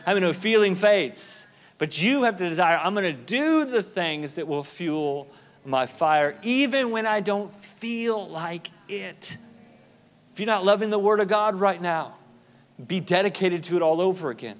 I 0.06 0.14
mean, 0.14 0.24
a 0.24 0.32
feeling 0.32 0.74
fades, 0.74 1.46
but 1.76 2.02
you 2.02 2.22
have 2.22 2.36
to 2.38 2.48
desire, 2.48 2.78
I'm 2.82 2.94
going 2.94 3.04
to 3.04 3.12
do 3.12 3.64
the 3.64 3.82
things 3.82 4.36
that 4.36 4.48
will 4.48 4.64
fuel 4.64 5.28
my 5.64 5.86
fire, 5.86 6.38
even 6.42 6.90
when 6.90 7.06
I 7.06 7.20
don't 7.20 7.54
feel 7.62 8.26
like 8.28 8.70
it. 8.88 9.36
If 10.32 10.40
you're 10.40 10.46
not 10.46 10.64
loving 10.64 10.90
the 10.90 10.98
Word 10.98 11.20
of 11.20 11.28
God 11.28 11.56
right 11.56 11.80
now, 11.80 12.14
be 12.86 13.00
dedicated 13.00 13.64
to 13.64 13.76
it 13.76 13.82
all 13.82 14.00
over 14.00 14.30
again. 14.30 14.58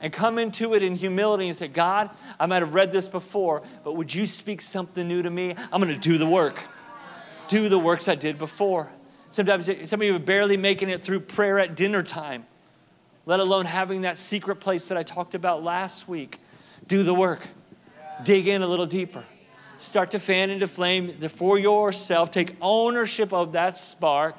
And 0.00 0.12
come 0.12 0.38
into 0.38 0.74
it 0.74 0.82
in 0.82 0.94
humility 0.94 1.48
and 1.48 1.56
say, 1.56 1.66
God, 1.66 2.10
I 2.38 2.46
might 2.46 2.62
have 2.62 2.72
read 2.72 2.92
this 2.92 3.08
before, 3.08 3.62
but 3.82 3.94
would 3.94 4.14
you 4.14 4.26
speak 4.26 4.62
something 4.62 5.06
new 5.06 5.22
to 5.22 5.30
me? 5.30 5.54
I'm 5.72 5.82
going 5.82 5.92
to 5.92 6.00
do 6.00 6.18
the 6.18 6.26
work. 6.26 6.62
Do 7.48 7.68
the 7.68 7.78
works 7.78 8.06
I 8.06 8.14
did 8.14 8.38
before. 8.38 8.92
Sometimes 9.30 9.66
some 9.88 10.00
of 10.00 10.06
you 10.06 10.16
are 10.16 10.18
barely 10.18 10.56
making 10.56 10.88
it 10.88 11.02
through 11.02 11.20
prayer 11.20 11.58
at 11.58 11.76
dinner 11.76 12.02
time, 12.02 12.46
let 13.26 13.40
alone 13.40 13.66
having 13.66 14.02
that 14.02 14.16
secret 14.16 14.56
place 14.56 14.88
that 14.88 14.96
I 14.96 15.02
talked 15.02 15.34
about 15.34 15.62
last 15.62 16.08
week. 16.08 16.40
Do 16.86 17.02
the 17.02 17.12
work. 17.12 17.46
Dig 18.24 18.48
in 18.48 18.62
a 18.62 18.66
little 18.66 18.86
deeper. 18.86 19.22
Start 19.76 20.10
to 20.12 20.18
fan 20.18 20.50
into 20.50 20.66
flame 20.66 21.12
for 21.28 21.58
yourself. 21.58 22.30
Take 22.30 22.56
ownership 22.60 23.32
of 23.32 23.52
that 23.52 23.76
spark 23.76 24.36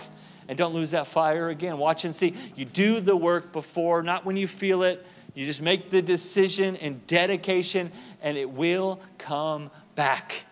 and 0.47 0.57
don't 0.57 0.73
lose 0.73 0.91
that 0.91 1.05
fire 1.05 1.49
again. 1.49 1.77
Watch 1.77 2.03
and 2.03 2.13
see. 2.13 2.35
You 2.55 2.65
do 2.65 2.99
the 2.99 3.15
work 3.15 3.53
before, 3.53 4.01
not 4.01 4.25
when 4.25 4.35
you 4.35 4.47
feel 4.47 4.81
it. 4.81 5.05
You 5.35 5.45
just 5.45 5.61
make 5.61 5.91
the 5.91 6.01
decision 6.01 6.75
and 6.77 7.05
dedication, 7.05 7.91
and 8.21 8.35
it 8.35 8.49
will 8.49 8.99
come 9.19 9.69
back. 9.93 10.45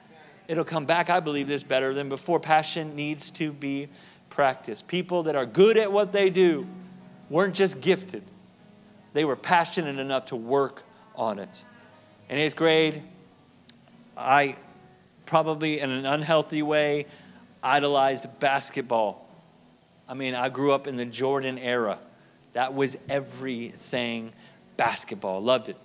It'll 0.47 0.63
come 0.63 0.86
back. 0.86 1.10
I 1.10 1.19
believe 1.19 1.47
this 1.47 1.63
better 1.63 1.93
than 1.93 2.08
before. 2.08 2.39
Passion 2.39 2.95
needs 2.95 3.32
to 3.32 3.52
be 3.52 3.89
practiced. 4.38 4.88
People 4.88 5.23
that 5.23 5.36
are 5.36 5.47
good 5.47 5.78
at 5.78 5.91
what 5.91 6.12
they 6.12 6.30
do 6.30 6.67
weren't 7.28 7.56
just 7.56 7.82
gifted, 7.82 8.21
they 9.13 9.26
were 9.26 9.36
passionate 9.36 9.97
enough 9.97 10.28
to 10.28 10.36
work 10.36 10.84
on 11.15 11.39
it. 11.39 11.65
In 12.30 12.38
eighth 12.38 12.56
grade, 12.56 13.02
I 14.15 14.56
probably 15.26 15.80
in 15.80 15.89
an 15.89 16.06
unhealthy 16.06 16.62
way 16.62 17.08
idolized 17.63 18.28
basketball. 18.39 19.28
I 20.08 20.13
mean, 20.13 20.36
I 20.36 20.50
grew 20.50 20.71
up 20.71 20.86
in 20.86 20.97
the 20.97 21.06
Jordan 21.06 21.58
era. 21.58 21.97
That 22.54 22.76
was 22.76 22.95
everything 23.10 24.34
basketball. 24.78 25.41
Loved 25.41 25.69
it. 25.69 25.78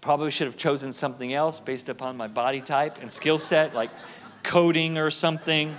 Probably 0.00 0.30
should 0.30 0.46
have 0.46 0.56
chosen 0.56 0.92
something 0.92 1.34
else 1.34 1.60
based 1.60 1.90
upon 1.90 2.16
my 2.16 2.26
body 2.26 2.62
type 2.62 3.02
and 3.02 3.12
skill 3.12 3.36
set, 3.36 3.74
like 3.74 3.90
coding 4.42 4.96
or 4.96 5.10
something. 5.10 5.76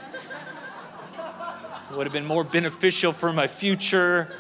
Would 1.91 2.06
have 2.06 2.13
been 2.13 2.25
more 2.25 2.43
beneficial 2.43 3.13
for 3.13 3.34
my 3.34 3.47
future. 3.47 4.32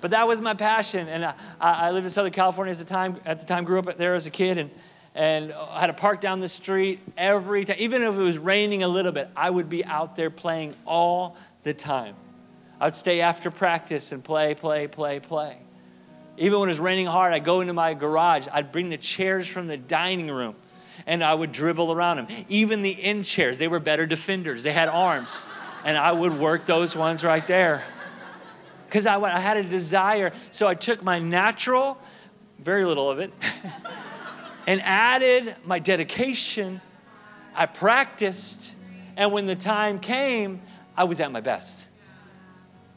But 0.00 0.10
that 0.10 0.26
was 0.26 0.40
my 0.40 0.54
passion. 0.54 1.08
And 1.08 1.24
I, 1.24 1.34
I 1.60 1.90
lived 1.90 2.04
in 2.04 2.10
Southern 2.10 2.32
California 2.32 2.72
at 2.72 2.78
the 2.78 2.84
time, 2.84 3.16
at 3.24 3.40
the 3.40 3.46
time 3.46 3.64
grew 3.64 3.78
up 3.78 3.96
there 3.96 4.14
as 4.14 4.26
a 4.26 4.30
kid, 4.30 4.58
and, 4.58 4.70
and 5.14 5.52
I 5.52 5.80
had 5.80 5.86
to 5.86 5.94
park 5.94 6.20
down 6.20 6.40
the 6.40 6.48
street 6.48 7.00
every 7.16 7.64
time. 7.64 7.76
Even 7.78 8.02
if 8.02 8.14
it 8.14 8.18
was 8.18 8.36
raining 8.36 8.82
a 8.82 8.88
little 8.88 9.12
bit, 9.12 9.30
I 9.34 9.48
would 9.48 9.68
be 9.68 9.84
out 9.84 10.16
there 10.16 10.28
playing 10.28 10.74
all 10.84 11.36
the 11.62 11.72
time. 11.72 12.14
I'd 12.80 12.96
stay 12.96 13.20
after 13.20 13.50
practice 13.50 14.12
and 14.12 14.22
play, 14.22 14.54
play, 14.54 14.88
play, 14.88 15.20
play. 15.20 15.58
Even 16.36 16.60
when 16.60 16.68
it 16.68 16.72
was 16.72 16.80
raining 16.80 17.06
hard, 17.06 17.32
I'd 17.32 17.44
go 17.44 17.60
into 17.60 17.72
my 17.72 17.94
garage. 17.94 18.48
I'd 18.52 18.72
bring 18.72 18.90
the 18.90 18.96
chairs 18.96 19.46
from 19.46 19.66
the 19.66 19.76
dining 19.76 20.30
room 20.30 20.56
and 21.06 21.22
I 21.22 21.34
would 21.34 21.52
dribble 21.52 21.92
around 21.92 22.16
them. 22.18 22.26
Even 22.48 22.82
the 22.82 23.02
end 23.02 23.24
chairs, 23.24 23.58
they 23.58 23.68
were 23.68 23.80
better 23.80 24.06
defenders. 24.06 24.62
They 24.62 24.72
had 24.72 24.88
arms, 24.88 25.48
and 25.84 25.96
I 25.96 26.12
would 26.12 26.38
work 26.38 26.66
those 26.66 26.96
ones 26.96 27.24
right 27.24 27.46
there. 27.46 27.82
Because 28.86 29.06
I, 29.06 29.18
I 29.18 29.40
had 29.40 29.56
a 29.56 29.62
desire. 29.62 30.32
So 30.50 30.68
I 30.68 30.74
took 30.74 31.02
my 31.02 31.18
natural, 31.18 31.98
very 32.58 32.84
little 32.84 33.10
of 33.10 33.18
it, 33.18 33.32
and 34.66 34.80
added 34.82 35.56
my 35.64 35.78
dedication. 35.78 36.80
I 37.54 37.66
practiced, 37.66 38.76
and 39.16 39.32
when 39.32 39.46
the 39.46 39.56
time 39.56 39.98
came, 39.98 40.60
I 40.96 41.04
was 41.04 41.20
at 41.20 41.32
my 41.32 41.40
best. 41.40 41.88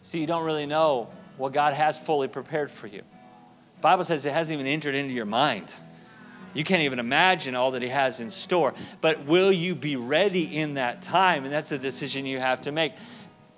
See, 0.02 0.20
you 0.20 0.28
don't 0.28 0.46
really 0.46 0.66
know 0.66 1.10
what 1.38 1.54
God 1.54 1.74
has 1.74 1.98
fully 1.98 2.28
prepared 2.28 2.70
for 2.70 2.88
you. 2.88 3.02
The 3.76 3.82
Bible 3.82 4.04
says 4.04 4.26
it 4.26 4.34
hasn't 4.34 4.54
even 4.60 4.72
entered 4.72 4.96
into 4.96 5.14
your 5.14 5.26
mind. 5.26 5.74
You 6.56 6.64
can't 6.64 6.82
even 6.82 6.98
imagine 6.98 7.54
all 7.54 7.72
that 7.72 7.84
He 7.84 7.90
has 7.90 8.20
in 8.20 8.32
store. 8.32 8.74
But 9.02 9.26
will 9.26 9.52
you 9.52 9.76
be 9.76 9.98
ready 9.98 10.58
in 10.58 10.76
that 10.76 11.04
time? 11.04 11.44
And 11.44 11.54
that's 11.54 11.72
a 11.72 11.78
decision 11.78 12.26
you 12.26 12.40
have 12.40 12.62
to 12.62 12.72
make. 12.72 12.94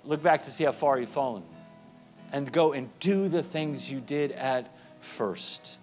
Look 0.04 0.22
back 0.22 0.44
to 0.44 0.50
see 0.50 0.64
how 0.64 0.72
far 0.72 0.98
you've 0.98 1.08
fallen 1.08 1.44
and 2.32 2.50
go 2.52 2.72
and 2.72 2.90
do 3.00 3.28
the 3.28 3.42
things 3.42 3.90
you 3.90 4.00
did 4.00 4.32
at 4.32 4.74
first. 5.00 5.78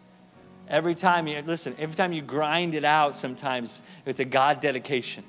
Every 0.67 0.95
time 0.95 1.27
you, 1.27 1.41
listen, 1.41 1.75
every 1.77 1.95
time 1.95 2.11
you 2.11 2.21
grind 2.21 2.75
it 2.75 2.83
out 2.83 3.15
sometimes 3.15 3.81
with 4.05 4.17
the 4.17 4.25
God 4.25 4.59
dedication, 4.59 5.23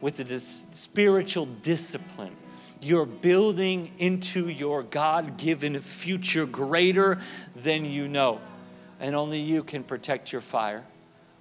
with 0.00 0.16
the 0.16 0.24
dis- 0.24 0.66
spiritual 0.72 1.46
discipline, 1.46 2.36
you're 2.80 3.06
building 3.06 3.90
into 3.98 4.48
your 4.48 4.82
God 4.82 5.38
given 5.38 5.80
future 5.80 6.44
greater 6.44 7.20
than 7.56 7.84
you 7.84 8.08
know. 8.08 8.40
And 9.00 9.14
only 9.14 9.40
you 9.40 9.62
can 9.62 9.84
protect 9.84 10.32
your 10.32 10.40
fire, 10.40 10.84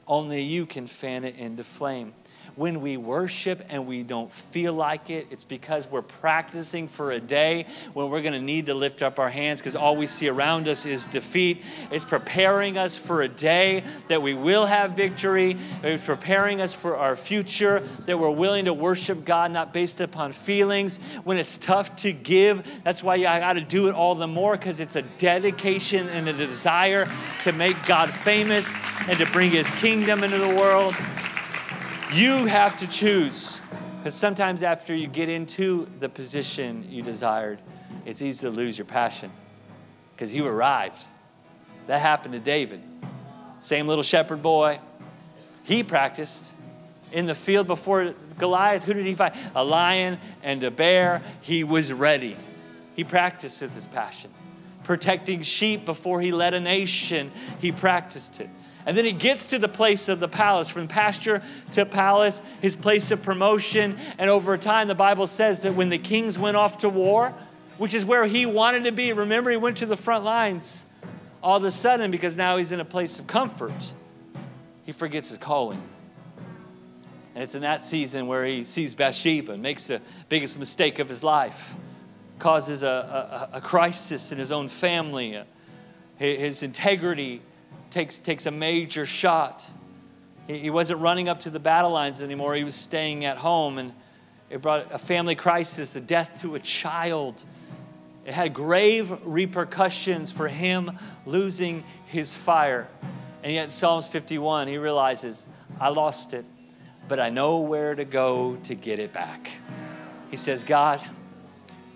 only 0.08 0.42
you 0.42 0.66
can 0.66 0.88
fan 0.88 1.24
it 1.24 1.36
into 1.38 1.64
flame. 1.64 2.14
When 2.56 2.82
we 2.82 2.98
worship 2.98 3.66
and 3.70 3.88
we 3.88 4.04
don't 4.04 4.32
feel 4.32 4.74
like 4.74 5.10
it, 5.10 5.28
it's 5.32 5.44
because 5.44 5.90
we're 5.90 6.02
practicing 6.02 6.88
for 6.88 7.12
a 7.12 7.20
day 7.20 7.66
when 7.94 8.10
we're 8.10 8.22
going 8.22 8.34
to 8.34 8.40
need 8.40 8.68
to 8.68 8.74
lift 8.74 9.02
up 9.02 9.20
our 9.20 9.30
hands 9.30 9.60
because 9.62 9.76
all 9.76 9.96
we 9.96 10.06
see 10.06 10.30
around 10.30 10.68
us 10.68 10.86
is 10.86 11.06
defeat. 11.08 11.64
It's 11.92 12.06
preparing 12.06 12.78
us 12.78 12.98
for 12.98 13.22
a 13.22 13.28
day 13.28 13.84
that 14.08 14.22
we 14.22 14.34
will 14.34 14.66
have 14.66 14.92
victory. 14.92 15.58
It's 15.84 16.06
preparing 16.06 16.62
us 16.62 16.74
for 16.74 16.96
our 16.98 17.16
future, 17.16 17.80
that 18.06 18.20
we're 18.20 18.30
willing 18.30 18.66
to 18.66 18.74
worship 18.74 19.26
God 19.26 19.52
not 19.52 19.74
based 19.74 20.02
upon 20.02 20.32
feelings. 20.32 20.98
When 21.24 21.38
it's 21.38 21.58
tough 21.58 21.96
to 21.98 22.14
give, 22.14 22.84
that's 22.84 23.04
why 23.04 23.16
I 23.16 23.40
got 23.40 23.54
to 23.54 23.62
do 23.62 23.88
it 23.88 23.96
all 23.96 24.16
the 24.16 24.28
more 24.28 24.56
because 24.56 24.80
it's 24.80 24.96
a 24.96 25.02
dedication 25.18 26.08
and 26.10 26.28
a 26.28 26.34
desire 26.34 27.08
to 27.42 27.52
make 27.52 27.84
God 27.86 28.12
famous 28.12 28.76
and 29.08 29.18
to 29.18 29.26
bring 29.28 29.52
His 29.52 29.72
kingdom 29.72 30.24
into 30.24 30.38
the 30.38 30.56
world. 30.56 30.96
You 32.14 32.46
have 32.46 32.78
to 32.78 32.88
choose. 32.88 33.60
Because 33.98 34.14
sometimes 34.14 34.62
after 34.62 34.94
you 34.94 35.08
get 35.08 35.30
into 35.30 35.88
the 36.00 36.10
position 36.10 36.86
you 36.90 37.02
desired, 37.02 37.60
it's 38.06 38.22
easy 38.22 38.46
to 38.46 38.52
lose 38.52 38.78
your 38.78 38.86
passion 38.86 39.32
because 40.14 40.36
you 40.36 40.46
arrived. 40.46 41.06
That 41.88 42.00
happened 42.00 42.34
to 42.36 42.40
David. 42.40 42.82
Same 43.60 43.88
little 43.88 44.04
shepherd 44.04 44.44
boy. 44.44 44.80
He 45.64 45.82
practiced 45.82 46.54
in 47.12 47.26
the 47.26 47.34
field 47.34 47.66
before 47.66 48.14
Goliath. 48.38 48.84
Who 48.84 48.94
did 48.94 49.08
he 49.08 49.16
fight? 49.16 49.34
A 49.56 49.64
lion 49.64 50.20
and 50.44 50.64
a 50.64 50.70
bear. 50.70 51.24
He 51.42 51.64
was 51.64 51.92
ready. 51.92 52.36
He 52.96 53.04
practiced 53.04 53.60
with 53.62 53.74
his 53.74 53.88
passion. 53.88 54.30
Protecting 54.84 55.42
sheep 55.42 55.84
before 55.86 56.22
he 56.22 56.32
led 56.32 56.54
a 56.54 56.60
nation, 56.60 57.32
he 57.60 57.72
practiced 57.72 58.40
it. 58.40 58.50
And 58.86 58.98
then 58.98 59.06
he 59.06 59.14
gets 59.14 59.48
to 59.48 59.60
the 59.60 59.68
place 59.68 60.10
of 60.10 60.20
the 60.20 60.28
palace, 60.28 60.70
from 60.70 60.88
pasture 60.88 61.42
to 61.72 61.86
palace, 61.86 62.42
his 62.62 62.76
place 62.76 63.12
of 63.12 63.24
promotion. 63.24 63.98
And 64.18 64.30
over 64.30 64.58
time, 64.58 64.88
the 64.88 64.96
Bible 64.96 65.28
says 65.28 65.62
that 65.62 65.74
when 65.74 65.90
the 65.90 65.98
kings 65.98 66.38
went 66.38 66.58
off 66.58 66.80
to 66.80 66.90
war, 66.90 67.34
which 67.78 67.94
is 67.94 68.06
where 68.06 68.26
he 68.26 68.46
wanted 68.46 68.84
to 68.84 68.92
be, 68.92 69.14
remember, 69.14 69.52
he 69.52 69.58
went 69.58 69.78
to 69.78 69.86
the 69.86 69.98
front 69.98 70.24
lines. 70.24 70.86
All 71.42 71.58
of 71.58 71.64
a 71.64 71.72
sudden, 71.72 72.12
because 72.12 72.38
now 72.38 72.58
he's 72.58 72.72
in 72.72 72.80
a 72.80 72.86
place 72.86 73.20
of 73.20 73.28
comfort, 73.28 73.94
he 74.86 74.92
forgets 74.92 75.30
his 75.30 75.38
calling. 75.38 75.82
And 77.36 77.44
it's 77.44 77.56
in 77.56 77.62
that 77.62 77.84
season 77.84 78.28
where 78.28 78.46
he 78.46 78.64
sees 78.64 78.94
Bathsheba 78.94 79.54
and 79.54 79.62
makes 79.62 79.88
the 79.88 80.02
biggest 80.30 80.60
mistake 80.60 81.00
of 81.00 81.10
his 81.10 81.24
life, 81.24 81.74
causes 82.38 82.84
a, 82.84 83.50
a, 83.54 83.58
a 83.58 83.62
crisis 83.62 84.32
in 84.32 84.38
his 84.38 84.52
own 84.52 84.68
family. 84.68 85.38
Uh, 85.38 85.44
his 86.18 86.64
integrity 86.64 87.42
takes, 87.94 88.18
takes 88.18 88.46
a 88.46 88.52
major 88.52 89.06
shot. 89.06 89.70
He, 90.48 90.58
he 90.58 90.70
wasn't 90.70 91.00
running 91.00 91.30
up 91.30 91.42
to 91.42 91.50
the 91.50 91.60
battle 91.60 91.92
lines 91.92 92.22
anymore, 92.22 92.56
he 92.56 92.64
was 92.64 92.76
staying 92.76 93.26
at 93.26 93.38
home. 93.38 93.78
And 93.78 93.94
it 94.50 94.62
brought 94.62 94.92
a 94.92 94.98
family 94.98 95.36
crisis, 95.36 95.94
the 95.94 96.02
death 96.02 96.42
to 96.42 96.56
a 96.56 96.60
child. 96.60 97.42
It 98.26 98.34
had 98.34 98.54
grave 98.54 99.12
repercussions 99.24 100.32
for 100.32 100.48
him 100.48 100.92
losing 101.26 101.84
his 102.08 102.36
fire. 102.36 102.88
And 103.44 103.52
yet, 103.52 103.72
Psalms 103.72 104.08
51, 104.08 104.68
he 104.68 104.78
realizes, 104.78 105.46
I 105.80 105.90
lost 105.90 106.34
it, 106.34 106.46
but 107.08 107.20
I 107.20 107.30
know 107.30 107.60
where 107.60 107.94
to 107.94 108.06
go 108.06 108.56
to 108.64 108.76
get 108.76 109.00
it 109.00 109.12
back. 109.12 109.50
He 110.32 110.38
says, 110.38 110.64
God, 110.64 111.02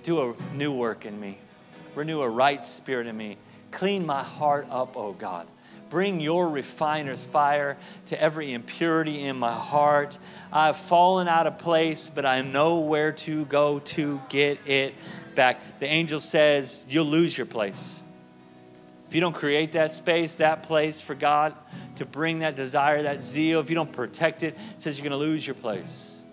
do 0.04 0.22
a 0.22 0.56
new 0.56 0.74
work 0.74 1.06
in 1.06 1.20
me, 1.20 1.38
renew 1.96 2.22
a 2.22 2.30
right 2.30 2.64
spirit 2.66 3.08
in 3.08 3.16
me, 3.16 3.38
clean 3.72 4.06
my 4.06 4.24
heart 4.24 4.68
up, 4.70 4.98
oh 4.98 5.14
God. 5.14 5.48
Bring 5.90 6.20
your 6.20 6.50
refiner's 6.50 7.24
fire 7.24 7.78
to 8.08 8.22
every 8.22 8.54
impurity 8.54 9.24
in 9.24 9.38
my 9.38 9.54
heart. 9.54 10.18
I've 10.52 10.78
fallen 10.78 11.28
out 11.28 11.48
of 11.48 11.58
place, 11.60 12.10
but 12.14 12.26
I 12.26 12.42
know 12.42 12.80
where 12.80 13.12
to 13.14 13.46
go 13.46 13.80
to 13.80 14.22
get 14.30 14.68
it 14.68 14.96
back. 15.36 15.80
The 15.80 15.88
angel 15.88 16.20
says, 16.20 16.86
You'll 16.90 17.06
lose 17.06 17.38
your 17.38 17.48
place. 17.48 18.04
If 19.08 19.16
you 19.16 19.22
don't 19.22 19.36
create 19.36 19.72
that 19.74 19.94
space, 19.94 20.36
that 20.36 20.64
place 20.64 21.00
for 21.00 21.16
God 21.16 21.54
to 21.96 22.06
bring 22.06 22.40
that 22.40 22.56
desire, 22.58 23.04
that 23.04 23.24
zeal, 23.24 23.62
if 23.62 23.70
you 23.70 23.76
don't 23.76 23.92
protect 23.92 24.44
it, 24.44 24.54
it 24.76 24.82
says 24.82 24.98
you're 24.98 25.08
going 25.08 25.18
to 25.18 25.26
lose 25.26 25.48
your 25.48 25.54
place. 25.54 26.24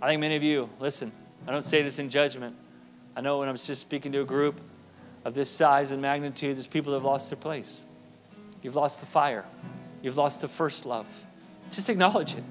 I 0.00 0.08
think 0.08 0.20
many 0.20 0.36
of 0.36 0.42
you, 0.42 0.70
listen, 0.80 1.12
I 1.46 1.52
don't 1.52 1.64
say 1.64 1.82
this 1.82 1.98
in 1.98 2.08
judgment. 2.08 2.56
I 3.14 3.20
know 3.20 3.38
when 3.38 3.48
I'm 3.48 3.56
just 3.56 3.82
speaking 3.82 4.12
to 4.12 4.22
a 4.22 4.24
group 4.24 4.60
of 5.24 5.34
this 5.34 5.50
size 5.50 5.90
and 5.90 6.00
magnitude, 6.00 6.56
there's 6.56 6.66
people 6.66 6.92
that 6.92 6.98
have 6.98 7.04
lost 7.04 7.30
their 7.30 7.36
place. 7.38 7.84
You've 8.62 8.76
lost 8.76 9.00
the 9.00 9.06
fire. 9.06 9.44
You've 10.02 10.16
lost 10.16 10.40
the 10.40 10.48
first 10.48 10.86
love. 10.86 11.06
Just 11.70 11.88
acknowledge 11.88 12.34
it. 12.34 12.44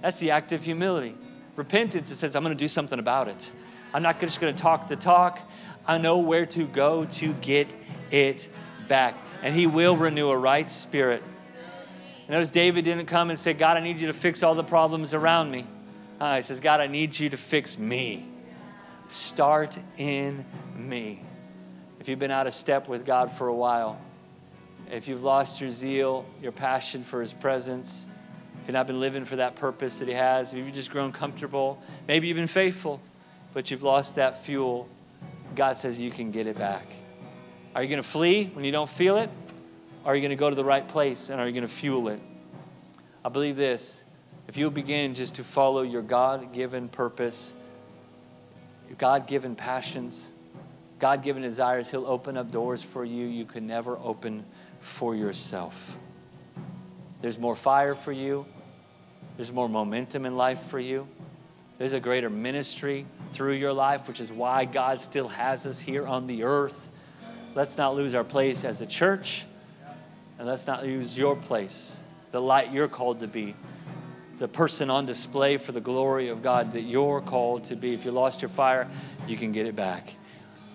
That's 0.00 0.18
the 0.18 0.30
act 0.30 0.52
of 0.52 0.62
humility. 0.64 1.14
Repentance, 1.56 2.10
it 2.10 2.16
says, 2.16 2.34
I'm 2.34 2.42
going 2.42 2.56
to 2.56 2.62
do 2.62 2.68
something 2.68 2.98
about 2.98 3.28
it. 3.28 3.52
I'm 3.94 4.02
not 4.02 4.20
just 4.20 4.40
going 4.40 4.54
to 4.54 4.62
talk 4.62 4.88
the 4.88 4.96
talk. 4.96 5.38
I 5.86 5.98
know 5.98 6.18
where 6.18 6.46
to 6.46 6.64
go 6.66 7.04
to 7.04 7.32
get 7.34 7.76
it 8.10 8.48
back. 8.88 9.16
And 9.42 9.54
He 9.54 9.66
will 9.66 9.96
renew 9.96 10.30
a 10.30 10.36
right 10.36 10.70
spirit. 10.70 11.22
Notice 12.28 12.50
David 12.50 12.84
didn't 12.84 13.06
come 13.06 13.30
and 13.30 13.38
say, 13.38 13.52
God, 13.52 13.76
I 13.76 13.80
need 13.80 13.98
you 13.98 14.06
to 14.06 14.12
fix 14.12 14.42
all 14.42 14.54
the 14.54 14.64
problems 14.64 15.12
around 15.12 15.50
me. 15.50 15.66
Uh, 16.18 16.36
he 16.36 16.42
says, 16.42 16.60
God, 16.60 16.80
I 16.80 16.86
need 16.86 17.18
you 17.18 17.28
to 17.30 17.36
fix 17.36 17.76
me. 17.76 18.26
Start 19.08 19.78
in 19.98 20.44
me. 20.76 21.20
If 22.00 22.08
you've 22.08 22.18
been 22.18 22.30
out 22.30 22.46
of 22.46 22.54
step 22.54 22.88
with 22.88 23.04
God 23.04 23.30
for 23.30 23.48
a 23.48 23.54
while, 23.54 24.00
if 24.92 25.08
you've 25.08 25.22
lost 25.22 25.58
your 25.60 25.70
zeal, 25.70 26.26
your 26.42 26.52
passion 26.52 27.02
for 27.02 27.22
His 27.22 27.32
presence, 27.32 28.06
if 28.60 28.68
you've 28.68 28.74
not 28.74 28.86
been 28.86 29.00
living 29.00 29.24
for 29.24 29.36
that 29.36 29.56
purpose 29.56 29.98
that 29.98 30.06
He 30.06 30.14
has, 30.14 30.52
if 30.52 30.58
you've 30.58 30.74
just 30.74 30.90
grown 30.90 31.12
comfortable, 31.12 31.82
maybe 32.06 32.28
you've 32.28 32.36
been 32.36 32.46
faithful, 32.46 33.00
but 33.54 33.70
you've 33.70 33.82
lost 33.82 34.16
that 34.16 34.44
fuel, 34.44 34.86
God 35.56 35.78
says 35.78 36.00
you 36.00 36.10
can 36.10 36.30
get 36.30 36.46
it 36.46 36.58
back. 36.58 36.84
Are 37.74 37.82
you 37.82 37.88
going 37.88 38.02
to 38.02 38.08
flee 38.08 38.50
when 38.52 38.66
you 38.66 38.72
don't 38.72 38.88
feel 38.88 39.16
it? 39.16 39.30
Are 40.04 40.14
you 40.14 40.20
going 40.20 40.30
to 40.30 40.36
go 40.36 40.50
to 40.50 40.56
the 40.56 40.64
right 40.64 40.86
place 40.86 41.30
and 41.30 41.40
are 41.40 41.46
you 41.46 41.52
going 41.52 41.66
to 41.66 41.72
fuel 41.72 42.08
it? 42.08 42.20
I 43.24 43.30
believe 43.30 43.56
this 43.56 44.04
if 44.46 44.58
you 44.58 44.70
begin 44.70 45.14
just 45.14 45.36
to 45.36 45.44
follow 45.44 45.82
your 45.82 46.02
God 46.02 46.52
given 46.52 46.88
purpose, 46.88 47.54
your 48.88 48.96
God 48.96 49.26
given 49.26 49.56
passions, 49.56 50.32
God 50.98 51.22
given 51.22 51.42
desires, 51.42 51.90
He'll 51.90 52.06
open 52.06 52.36
up 52.36 52.50
doors 52.50 52.82
for 52.82 53.04
you 53.06 53.26
you 53.26 53.46
could 53.46 53.62
never 53.62 53.96
open 53.96 54.44
for 54.82 55.14
yourself. 55.14 55.96
There's 57.22 57.38
more 57.38 57.56
fire 57.56 57.94
for 57.94 58.12
you, 58.12 58.44
there's 59.36 59.52
more 59.52 59.68
momentum 59.68 60.26
in 60.26 60.36
life 60.36 60.64
for 60.64 60.78
you. 60.78 61.08
There's 61.78 61.94
a 61.94 62.00
greater 62.00 62.28
ministry 62.28 63.06
through 63.32 63.54
your 63.54 63.72
life, 63.72 64.06
which 64.06 64.20
is 64.20 64.30
why 64.30 64.66
God 64.66 65.00
still 65.00 65.28
has 65.28 65.66
us 65.66 65.80
here 65.80 66.06
on 66.06 66.26
the 66.26 66.44
earth. 66.44 66.90
Let's 67.54 67.78
not 67.78 67.94
lose 67.94 68.14
our 68.14 68.24
place 68.24 68.64
as 68.64 68.82
a 68.82 68.86
church, 68.86 69.44
and 70.38 70.46
let's 70.46 70.66
not 70.66 70.84
lose 70.84 71.16
your 71.16 71.34
place, 71.34 71.98
the 72.30 72.40
light 72.40 72.72
you're 72.72 72.88
called 72.88 73.20
to 73.20 73.26
be, 73.26 73.54
the 74.38 74.48
person 74.48 74.90
on 74.90 75.06
display 75.06 75.56
for 75.56 75.72
the 75.72 75.80
glory 75.80 76.28
of 76.28 76.42
God 76.42 76.72
that 76.72 76.82
you're 76.82 77.20
called 77.20 77.64
to 77.64 77.76
be. 77.76 77.94
If 77.94 78.04
you 78.04 78.10
lost 78.10 78.42
your 78.42 78.48
fire, 78.48 78.88
you 79.26 79.36
can 79.36 79.52
get 79.52 79.66
it 79.66 79.74
back 79.74 80.14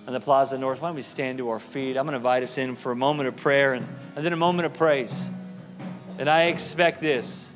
on 0.08 0.14
the 0.14 0.20
Plaza 0.22 0.58
North. 0.58 0.82
Why 0.82 0.88
don't 0.88 0.96
we 0.96 1.02
stand 1.02 1.38
to 1.40 1.50
our 1.50 1.60
feet? 1.60 1.98
I'm 1.98 2.06
going 2.06 2.14
to 2.14 2.18
invite 2.18 2.42
us 2.42 2.58
in 2.58 2.78
for 2.78 2.94
a 2.94 2.96
moment 2.96 3.28
of 3.28 3.36
prayer 3.36 3.74
and, 3.74 3.86
and 4.16 4.26
then 4.26 4.32
a 4.32 4.38
moment 4.38 4.66
of 4.66 4.74
praise. 4.74 5.30
And 6.18 6.30
I 6.30 6.44
expect 6.44 7.02
this. 7.02 7.54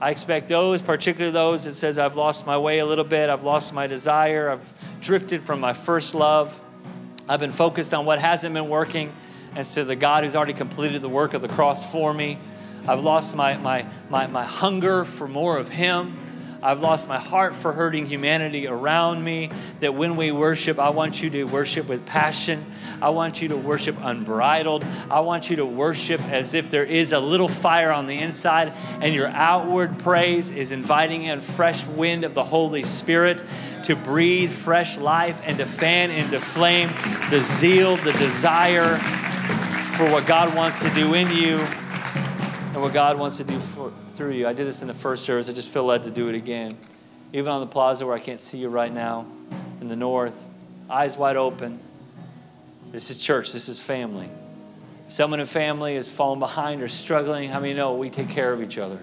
I 0.00 0.10
expect 0.10 0.48
those, 0.48 0.82
particularly 0.82 1.32
those 1.32 1.64
that 1.64 1.74
says, 1.74 1.98
I've 1.98 2.16
lost 2.16 2.46
my 2.46 2.58
way 2.58 2.80
a 2.80 2.86
little 2.86 3.04
bit, 3.04 3.30
I've 3.30 3.44
lost 3.44 3.72
my 3.72 3.86
desire, 3.86 4.50
I've 4.50 5.00
drifted 5.00 5.42
from 5.42 5.60
my 5.60 5.72
first 5.72 6.14
love, 6.14 6.60
I've 7.28 7.40
been 7.40 7.52
focused 7.52 7.94
on 7.94 8.04
what 8.04 8.20
hasn't 8.20 8.54
been 8.54 8.68
working 8.68 9.12
and 9.56 9.66
of 9.66 9.86
the 9.86 9.96
God 9.96 10.22
who's 10.22 10.36
already 10.36 10.52
completed 10.52 11.02
the 11.02 11.08
work 11.08 11.34
of 11.34 11.42
the 11.42 11.48
cross 11.48 11.90
for 11.90 12.12
me. 12.12 12.38
I've 12.86 13.00
lost 13.00 13.34
my, 13.34 13.56
my, 13.56 13.86
my, 14.08 14.28
my 14.28 14.44
hunger 14.44 15.04
for 15.04 15.26
more 15.26 15.58
of 15.58 15.68
Him. 15.68 16.16
I've 16.62 16.80
lost 16.80 17.08
my 17.08 17.18
heart 17.18 17.54
for 17.54 17.72
hurting 17.72 18.06
humanity 18.06 18.66
around 18.66 19.22
me. 19.22 19.50
That 19.80 19.94
when 19.94 20.16
we 20.16 20.32
worship, 20.32 20.78
I 20.78 20.90
want 20.90 21.22
you 21.22 21.30
to 21.30 21.44
worship 21.44 21.88
with 21.88 22.04
passion. 22.04 22.64
I 23.00 23.10
want 23.10 23.40
you 23.40 23.48
to 23.48 23.56
worship 23.56 23.96
unbridled. 24.00 24.84
I 25.10 25.20
want 25.20 25.50
you 25.50 25.56
to 25.56 25.66
worship 25.66 26.20
as 26.22 26.54
if 26.54 26.70
there 26.70 26.84
is 26.84 27.12
a 27.12 27.20
little 27.20 27.48
fire 27.48 27.92
on 27.92 28.06
the 28.06 28.18
inside, 28.18 28.72
and 29.00 29.14
your 29.14 29.28
outward 29.28 29.98
praise 30.00 30.50
is 30.50 30.72
inviting 30.72 31.22
in 31.22 31.40
fresh 31.40 31.84
wind 31.86 32.24
of 32.24 32.34
the 32.34 32.44
Holy 32.44 32.82
Spirit 32.82 33.44
to 33.84 33.94
breathe 33.94 34.50
fresh 34.50 34.98
life 34.98 35.40
and 35.44 35.58
to 35.58 35.66
fan 35.66 36.10
into 36.10 36.40
flame 36.40 36.88
the 37.30 37.40
zeal, 37.40 37.96
the 37.98 38.12
desire 38.14 38.98
for 39.96 40.10
what 40.10 40.26
God 40.26 40.54
wants 40.54 40.82
to 40.82 40.90
do 40.90 41.14
in 41.14 41.28
you 41.30 41.58
and 41.58 42.82
what 42.82 42.92
God 42.92 43.18
wants 43.18 43.36
to 43.38 43.44
do 43.44 43.58
for, 43.58 43.92
through 44.18 44.32
you. 44.32 44.48
I 44.48 44.52
did 44.52 44.66
this 44.66 44.82
in 44.82 44.88
the 44.88 44.94
first 44.94 45.24
service. 45.24 45.48
I 45.48 45.52
just 45.52 45.72
feel 45.72 45.84
led 45.84 46.02
to 46.02 46.10
do 46.10 46.28
it 46.28 46.34
again. 46.34 46.76
Even 47.32 47.52
on 47.52 47.60
the 47.60 47.68
plaza 47.68 48.04
where 48.04 48.16
I 48.16 48.18
can't 48.18 48.40
see 48.40 48.58
you 48.58 48.68
right 48.68 48.92
now 48.92 49.24
in 49.80 49.86
the 49.86 49.94
north, 49.94 50.44
eyes 50.90 51.16
wide 51.16 51.36
open. 51.36 51.78
This 52.90 53.10
is 53.10 53.22
church, 53.22 53.52
this 53.52 53.68
is 53.68 53.78
family. 53.78 54.28
Someone 55.06 55.38
in 55.38 55.46
family 55.46 55.94
is 55.94 56.10
falling 56.10 56.40
behind 56.40 56.82
or 56.82 56.88
struggling, 56.88 57.48
how 57.48 57.60
many 57.60 57.74
know 57.74 57.94
we 57.94 58.10
take 58.10 58.28
care 58.28 58.52
of 58.52 58.60
each 58.60 58.76
other? 58.76 58.98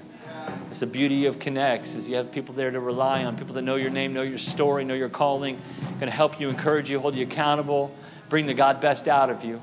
It's 0.69 0.81
the 0.81 0.85
beauty 0.85 1.27
of 1.27 1.39
Connects 1.39 1.95
is 1.95 2.09
you 2.09 2.17
have 2.17 2.29
people 2.29 2.53
there 2.53 2.69
to 2.69 2.79
rely 2.81 3.23
on, 3.23 3.37
people 3.37 3.55
that 3.55 3.61
know 3.61 3.77
your 3.77 3.91
name, 3.91 4.11
know 4.11 4.21
your 4.21 4.37
story, 4.37 4.83
know 4.83 4.95
your 4.95 5.07
calling, 5.07 5.61
going 5.93 5.99
to 6.01 6.11
help 6.11 6.41
you, 6.41 6.49
encourage 6.49 6.89
you, 6.89 6.99
hold 6.99 7.15
you 7.15 7.23
accountable, 7.23 7.95
bring 8.27 8.47
the 8.47 8.53
God 8.53 8.81
best 8.81 9.07
out 9.07 9.29
of 9.29 9.45
you. 9.45 9.61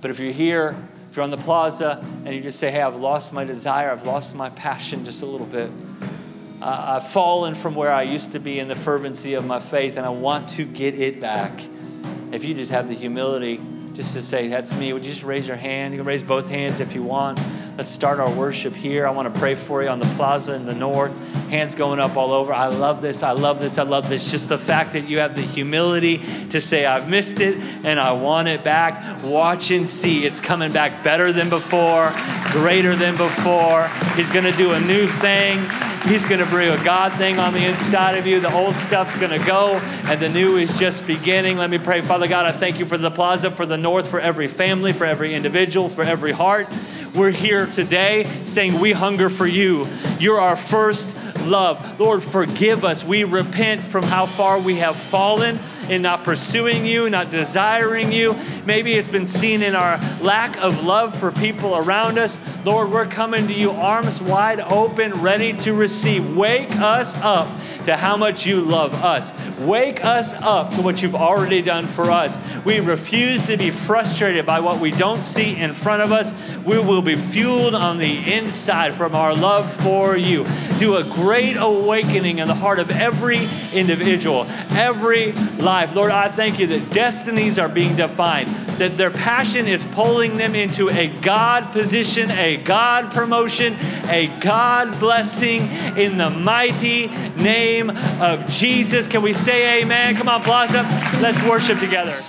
But 0.00 0.10
if 0.10 0.18
you're 0.18 0.32
here, 0.32 0.74
if 1.12 1.16
you're 1.16 1.24
on 1.24 1.30
the 1.30 1.36
plaza 1.36 2.02
and 2.24 2.34
you 2.34 2.40
just 2.40 2.58
say, 2.58 2.70
hey, 2.70 2.80
I've 2.80 2.96
lost 2.96 3.34
my 3.34 3.44
desire, 3.44 3.90
I've 3.90 4.06
lost 4.06 4.34
my 4.34 4.48
passion 4.48 5.04
just 5.04 5.22
a 5.22 5.26
little 5.26 5.46
bit. 5.46 5.70
Uh, 6.62 6.96
I've 6.96 7.06
fallen 7.06 7.54
from 7.54 7.74
where 7.74 7.92
I 7.92 8.04
used 8.04 8.32
to 8.32 8.38
be 8.38 8.58
in 8.58 8.66
the 8.66 8.74
fervency 8.74 9.34
of 9.34 9.44
my 9.44 9.60
faith 9.60 9.98
and 9.98 10.06
I 10.06 10.08
want 10.08 10.48
to 10.50 10.64
get 10.64 10.98
it 10.98 11.20
back. 11.20 11.60
If 12.32 12.44
you 12.44 12.54
just 12.54 12.70
have 12.70 12.88
the 12.88 12.94
humility 12.94 13.60
just 13.94 14.14
to 14.14 14.22
say, 14.22 14.48
That's 14.48 14.74
me, 14.74 14.92
would 14.92 15.04
you 15.04 15.12
just 15.12 15.24
raise 15.24 15.46
your 15.46 15.56
hand? 15.56 15.92
You 15.92 16.00
can 16.00 16.06
raise 16.06 16.22
both 16.22 16.48
hands 16.48 16.80
if 16.80 16.94
you 16.94 17.02
want. 17.02 17.40
Let's 17.76 17.90
start 17.90 18.20
our 18.20 18.30
worship 18.30 18.74
here. 18.74 19.06
I 19.06 19.10
want 19.10 19.32
to 19.32 19.40
pray 19.40 19.54
for 19.54 19.82
you 19.82 19.88
on 19.88 19.98
the 19.98 20.06
plaza 20.16 20.54
in 20.54 20.66
the 20.66 20.74
north. 20.74 21.12
Hands 21.48 21.74
going 21.74 22.00
up 22.00 22.16
all 22.16 22.32
over. 22.32 22.52
I 22.52 22.66
love 22.66 23.00
this. 23.00 23.22
I 23.22 23.32
love 23.32 23.60
this. 23.60 23.78
I 23.78 23.82
love 23.82 24.10
this. 24.10 24.30
Just 24.30 24.50
the 24.50 24.58
fact 24.58 24.92
that 24.92 25.08
you 25.08 25.18
have 25.18 25.34
the 25.34 25.42
humility 25.42 26.18
to 26.50 26.60
say, 26.60 26.84
I've 26.84 27.08
missed 27.08 27.40
it 27.40 27.56
and 27.84 27.98
I 27.98 28.12
want 28.12 28.48
it 28.48 28.62
back. 28.62 29.22
Watch 29.24 29.70
and 29.70 29.88
see. 29.88 30.26
It's 30.26 30.40
coming 30.40 30.72
back 30.72 31.02
better 31.02 31.32
than 31.32 31.48
before, 31.48 32.12
greater 32.50 32.94
than 32.94 33.16
before. 33.16 33.88
He's 34.16 34.28
going 34.28 34.44
to 34.44 34.56
do 34.56 34.72
a 34.72 34.80
new 34.80 35.06
thing. 35.06 35.58
He's 36.06 36.26
going 36.26 36.40
to 36.40 36.46
bring 36.46 36.68
a 36.68 36.84
God 36.84 37.12
thing 37.12 37.38
on 37.38 37.54
the 37.54 37.64
inside 37.64 38.16
of 38.18 38.26
you. 38.26 38.40
The 38.40 38.52
old 38.52 38.76
stuff's 38.76 39.14
going 39.16 39.30
to 39.30 39.46
go, 39.46 39.80
and 40.04 40.20
the 40.20 40.28
new 40.28 40.56
is 40.56 40.76
just 40.76 41.06
beginning. 41.06 41.58
Let 41.58 41.70
me 41.70 41.78
pray. 41.78 42.00
Father 42.00 42.26
God, 42.26 42.44
I 42.44 42.50
thank 42.50 42.80
you 42.80 42.86
for 42.86 42.98
the 42.98 43.10
plaza, 43.10 43.52
for 43.52 43.66
the 43.66 43.78
north, 43.78 44.08
for 44.08 44.18
every 44.18 44.48
family, 44.48 44.92
for 44.92 45.04
every 45.04 45.32
individual, 45.32 45.88
for 45.88 46.02
every 46.02 46.32
heart. 46.32 46.66
We're 47.14 47.30
here 47.30 47.66
today 47.66 48.24
saying 48.42 48.80
we 48.80 48.90
hunger 48.90 49.30
for 49.30 49.46
you. 49.46 49.86
You're 50.18 50.40
our 50.40 50.56
first 50.56 51.16
love. 51.46 52.00
Lord, 52.00 52.22
forgive 52.22 52.84
us. 52.84 53.04
We 53.04 53.24
repent 53.24 53.82
from 53.82 54.04
how 54.04 54.26
far 54.26 54.58
we 54.58 54.76
have 54.76 54.96
fallen 54.96 55.58
in 55.88 56.02
not 56.02 56.24
pursuing 56.24 56.86
you, 56.86 57.10
not 57.10 57.30
desiring 57.30 58.12
you. 58.12 58.36
Maybe 58.64 58.92
it's 58.92 59.08
been 59.08 59.26
seen 59.26 59.62
in 59.62 59.74
our 59.74 59.98
lack 60.20 60.56
of 60.62 60.84
love 60.84 61.14
for 61.14 61.32
people 61.32 61.76
around 61.76 62.18
us. 62.18 62.38
Lord, 62.64 62.90
we're 62.90 63.06
coming 63.06 63.48
to 63.48 63.54
you 63.54 63.72
arms 63.72 64.20
wide 64.20 64.60
open, 64.60 65.20
ready 65.20 65.52
to 65.58 65.74
receive. 65.74 66.36
Wake 66.36 66.74
us 66.76 67.16
up 67.16 67.48
to 67.84 67.96
how 67.96 68.16
much 68.16 68.46
you 68.46 68.60
love 68.60 68.94
us. 68.94 69.32
Wake 69.58 70.04
us 70.04 70.34
up 70.34 70.72
to 70.74 70.82
what 70.82 71.02
you've 71.02 71.14
already 71.14 71.62
done 71.62 71.86
for 71.86 72.10
us. 72.10 72.38
We 72.64 72.80
refuse 72.80 73.42
to 73.46 73.56
be 73.56 73.70
frustrated 73.70 74.46
by 74.46 74.60
what 74.60 74.80
we 74.80 74.90
don't 74.92 75.22
see 75.22 75.56
in 75.56 75.74
front 75.74 76.02
of 76.02 76.12
us. 76.12 76.32
We 76.58 76.78
will 76.78 77.02
be 77.02 77.16
fueled 77.16 77.74
on 77.74 77.98
the 77.98 78.32
inside 78.32 78.94
from 78.94 79.14
our 79.14 79.34
love 79.34 79.72
for 79.82 80.16
you. 80.16 80.44
Do 80.82 80.96
a 80.96 81.04
great 81.04 81.54
awakening 81.56 82.40
in 82.40 82.48
the 82.48 82.56
heart 82.56 82.80
of 82.80 82.90
every 82.90 83.48
individual, 83.72 84.46
every 84.72 85.30
life. 85.30 85.94
Lord, 85.94 86.10
I 86.10 86.26
thank 86.26 86.58
you 86.58 86.66
that 86.66 86.90
destinies 86.90 87.56
are 87.60 87.68
being 87.68 87.94
defined, 87.94 88.48
that 88.78 88.96
their 88.96 89.12
passion 89.12 89.68
is 89.68 89.84
pulling 89.84 90.38
them 90.38 90.56
into 90.56 90.90
a 90.90 91.06
God 91.20 91.70
position, 91.70 92.32
a 92.32 92.56
God 92.56 93.12
promotion, 93.12 93.76
a 94.08 94.26
God 94.40 94.98
blessing 94.98 95.68
in 95.96 96.16
the 96.16 96.30
mighty 96.30 97.06
name 97.36 97.90
of 98.20 98.48
Jesus. 98.48 99.06
Can 99.06 99.22
we 99.22 99.32
say 99.32 99.82
amen? 99.82 100.16
Come 100.16 100.28
on, 100.28 100.42
Plaza. 100.42 100.82
Let's 101.22 101.40
worship 101.44 101.78
together. 101.78 102.20